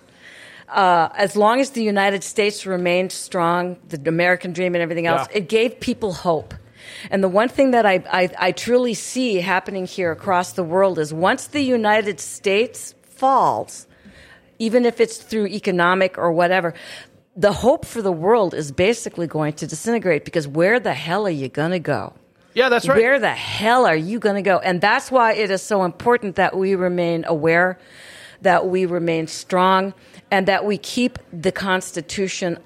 Uh, 0.67 1.09
as 1.15 1.35
long 1.35 1.59
as 1.61 1.71
the 1.71 1.83
United 1.83 2.23
States 2.23 2.65
remained 2.65 3.11
strong, 3.11 3.77
the 3.87 4.01
American 4.09 4.51
dream 4.53 4.75
and 4.75 4.81
everything 4.81 5.07
else, 5.07 5.27
Yeah. 5.31 5.37
it 5.37 5.47
gave 5.47 5.79
people 5.79 6.13
hope. 6.13 6.53
And 7.09 7.23
the 7.23 7.29
one 7.29 7.49
thing 7.49 7.71
that 7.71 7.85
I, 7.85 8.03
I, 8.11 8.29
I 8.37 8.51
truly 8.51 8.93
see 8.93 9.37
happening 9.37 9.85
here 9.85 10.11
across 10.11 10.53
the 10.53 10.63
world 10.63 10.99
is 10.99 11.13
once 11.13 11.47
the 11.47 11.61
United 11.61 12.19
States 12.19 12.95
falls, 13.01 13.87
even 14.59 14.85
if 14.85 14.99
it's 14.99 15.17
through 15.17 15.47
economic 15.47 16.17
or 16.17 16.31
whatever, 16.31 16.73
the 17.35 17.53
hope 17.53 17.85
for 17.85 18.01
the 18.01 18.11
world 18.11 18.53
is 18.53 18.71
basically 18.71 19.27
going 19.27 19.53
to 19.53 19.67
disintegrate 19.67 20.25
because 20.25 20.47
where 20.47 20.79
the 20.79 20.93
hell 20.93 21.27
are 21.27 21.31
you 21.31 21.47
going 21.49 21.71
to 21.71 21.79
go? 21.79 22.13
Yeah, 22.53 22.69
that's 22.69 22.87
right. 22.87 22.97
Where 22.97 23.19
the 23.19 23.29
hell 23.29 23.85
are 23.85 23.95
you 23.95 24.17
going 24.19 24.35
to 24.35 24.41
go? 24.41 24.57
And 24.57 24.81
that's 24.81 25.11
why 25.11 25.33
it 25.33 25.51
is 25.51 25.61
so 25.61 25.83
important 25.83 26.35
that 26.37 26.57
we 26.57 26.73
remain 26.73 27.23
aware, 27.25 27.77
that 28.41 28.67
we 28.67 28.87
remain 28.87 29.27
strong, 29.27 29.93
and 30.31 30.47
that 30.47 30.65
we 30.65 30.77
keep 30.77 31.19
the 31.31 31.51
Constitution 31.51 32.57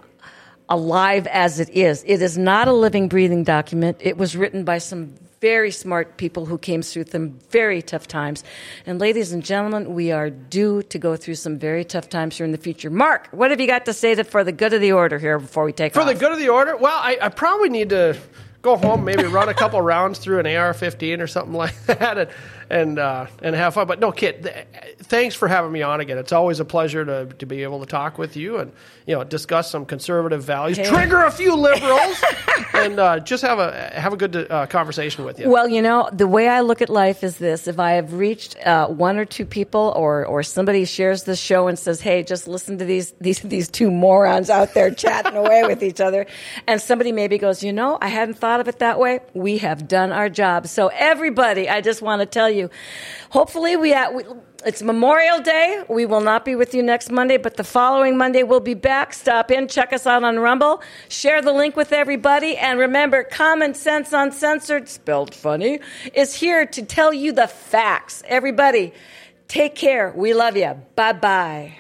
alive 0.70 1.28
as 1.28 1.60
it 1.60 1.70
is. 1.70 2.04
It 2.08 2.22
is 2.22 2.38
not 2.38 2.68
a 2.68 2.74
living, 2.74 3.10
breathing 3.10 3.44
document. 3.44 3.98
It 4.00 4.18
was 4.18 4.36
written 4.36 4.64
by 4.64 4.78
some 4.78 5.16
very 5.42 5.72
smart 5.72 6.18
people 6.18 6.46
who 6.46 6.58
came 6.58 6.84
through 6.84 7.06
some 7.06 7.32
very 7.50 7.82
tough 7.82 8.08
times. 8.08 8.44
And 8.86 9.00
ladies 9.00 9.32
and 9.32 9.44
gentlemen, 9.44 9.96
we 9.96 10.12
are 10.12 10.30
due 10.30 10.84
to 10.84 11.00
go 11.00 11.16
through 11.18 11.36
some 11.36 11.58
very 11.58 11.84
tough 11.84 12.10
times 12.10 12.38
here 12.38 12.46
in 12.46 12.52
the 12.52 12.60
future. 12.60 12.92
Mark, 12.92 13.28
what 13.32 13.50
have 13.50 13.60
you 13.60 13.66
got 13.66 13.86
to 13.86 13.94
say 13.94 14.14
to, 14.16 14.24
for 14.24 14.44
the 14.44 14.52
good 14.52 14.72
of 14.72 14.82
the 14.82 14.92
order 14.92 15.18
here 15.18 15.40
before 15.40 15.66
we 15.66 15.74
take 15.74 15.94
For 15.94 16.02
off? 16.02 16.08
the 16.08 16.14
good 16.14 16.32
of 16.32 16.38
the 16.38 16.50
order, 16.50 16.78
well, 16.78 16.98
I, 16.98 17.18
I 17.20 17.30
probably 17.30 17.70
need 17.70 17.90
to 17.90 18.16
go 18.62 18.78
home, 18.78 19.04
maybe 19.04 19.24
run 19.24 19.50
a 19.50 19.54
couple 19.56 19.82
rounds 19.96 20.20
through 20.20 20.40
an 20.40 20.46
AR-15 20.46 21.20
or 21.20 21.28
something 21.28 21.54
like 21.56 21.76
that, 21.88 22.18
and 22.20 22.30
and, 22.72 22.98
uh, 22.98 23.28
and 23.44 23.54
have 23.56 23.74
fun. 23.74 23.86
But 23.86 24.00
no, 24.00 24.12
Kit, 24.12 24.44
th- 24.44 24.66
thanks 25.04 25.36
for 25.36 25.48
having 25.48 25.72
me 25.72 25.82
on 25.82 26.00
again. 26.00 26.18
It's 26.18 26.32
always 26.32 26.60
a 26.60 26.66
pleasure 26.66 27.04
to, 27.06 27.26
to 27.38 27.46
be 27.46 27.64
able 27.64 27.82
to 27.82 27.86
talk 27.86 28.18
with 28.18 28.36
you 28.38 28.58
and 28.58 28.72
you 29.06 29.16
know 29.16 29.24
discuss 29.24 29.70
some 29.70 29.86
conservative 29.86 30.44
values, 30.44 30.78
Hey. 30.78 30.86
trigger 30.86 31.22
a 31.24 31.32
few 31.32 31.56
liberals, 31.56 32.24
and 32.74 33.00
uh, 33.00 33.20
just 33.20 33.44
have 33.44 33.60
a 33.60 33.92
have 33.94 34.14
a 34.14 34.18
good 34.18 34.36
uh, 34.50 34.68
conversation 34.68 35.26
with 35.26 35.40
you. 35.40 35.50
Well, 35.50 35.68
you 35.68 35.82
know, 35.82 36.10
the 36.14 36.28
way 36.28 36.48
I 36.48 36.62
look 36.62 36.82
at 36.82 36.90
life 36.90 37.24
is 37.24 37.38
this: 37.38 37.68
if 37.68 37.78
I 37.80 37.92
have 37.94 38.14
reached 38.14 38.56
uh, 38.66 38.88
one 38.88 39.18
or 39.18 39.26
two 39.26 39.46
people, 39.46 39.94
or 39.96 40.26
or 40.26 40.44
somebody 40.44 40.86
shares 40.86 41.24
this 41.24 41.40
show 41.40 41.68
and 41.68 41.78
says, 41.78 42.00
"Hey, 42.00 42.24
just 42.24 42.48
listen 42.48 42.78
to 42.78 42.86
these 42.86 43.12
these 43.20 43.40
these 43.40 43.68
two 43.70 43.92
morons 43.92 44.50
out 44.50 44.74
there 44.74 44.92
chatting 44.92 45.36
away 45.36 45.64
with 45.68 45.84
each 45.84 46.00
other," 46.00 46.26
and 46.68 46.80
somebody 46.82 47.12
maybe 47.12 47.38
goes, 47.38 47.64
"You 47.64 47.74
know, 47.74 47.98
I 48.00 48.08
hadn't 48.08 48.36
thought 48.36 48.60
of 48.62 48.68
it 48.70 48.80
that 48.80 48.98
way," 49.00 49.20
we 49.34 49.58
have 49.58 49.88
done 49.90 50.12
our 50.14 50.30
job. 50.30 50.68
So, 50.68 50.88
everybody, 50.94 51.68
I 51.68 51.82
just 51.82 52.02
want 52.02 52.22
to 52.22 52.26
tell 52.26 52.50
you, 52.62 52.70
hopefully, 53.30 53.76
we, 53.76 53.94
we 54.14 54.24
it's 54.64 54.82
Memorial 54.82 55.42
Day. 55.42 55.84
We 55.90 56.06
will 56.06 56.22
not 56.22 56.46
be 56.46 56.56
with 56.56 56.74
you 56.74 56.84
next 56.84 57.12
Monday, 57.12 57.38
but 57.38 57.58
the 57.58 57.64
following 57.64 58.18
Monday 58.18 58.44
we'll 58.44 58.60
be 58.60 58.76
back. 58.76 59.14
Stop 59.14 59.50
in, 59.52 59.68
check 59.68 59.92
us 59.92 60.06
out 60.06 60.24
on 60.24 60.40
Rumble, 60.40 60.82
share 61.10 61.42
the 61.42 61.52
link 61.52 61.76
with 61.76 61.92
everybody, 61.92 62.58
and 62.58 62.80
remember, 62.80 63.24
Common 63.24 63.74
Sense 63.74 64.12
UnSensored, 64.12 64.88
spelled 64.88 65.34
funny, 65.34 65.80
is 66.14 66.36
here 66.36 66.66
to 66.68 66.84
tell 66.84 67.12
you 67.12 67.32
the 67.32 67.48
facts. 67.48 68.24
Everybody, 68.28 68.94
take 69.48 69.76
care. 69.76 70.14
We 70.16 70.34
love 70.34 70.56
you. 70.56 70.80
Bye 70.96 71.14
bye. 71.14 71.78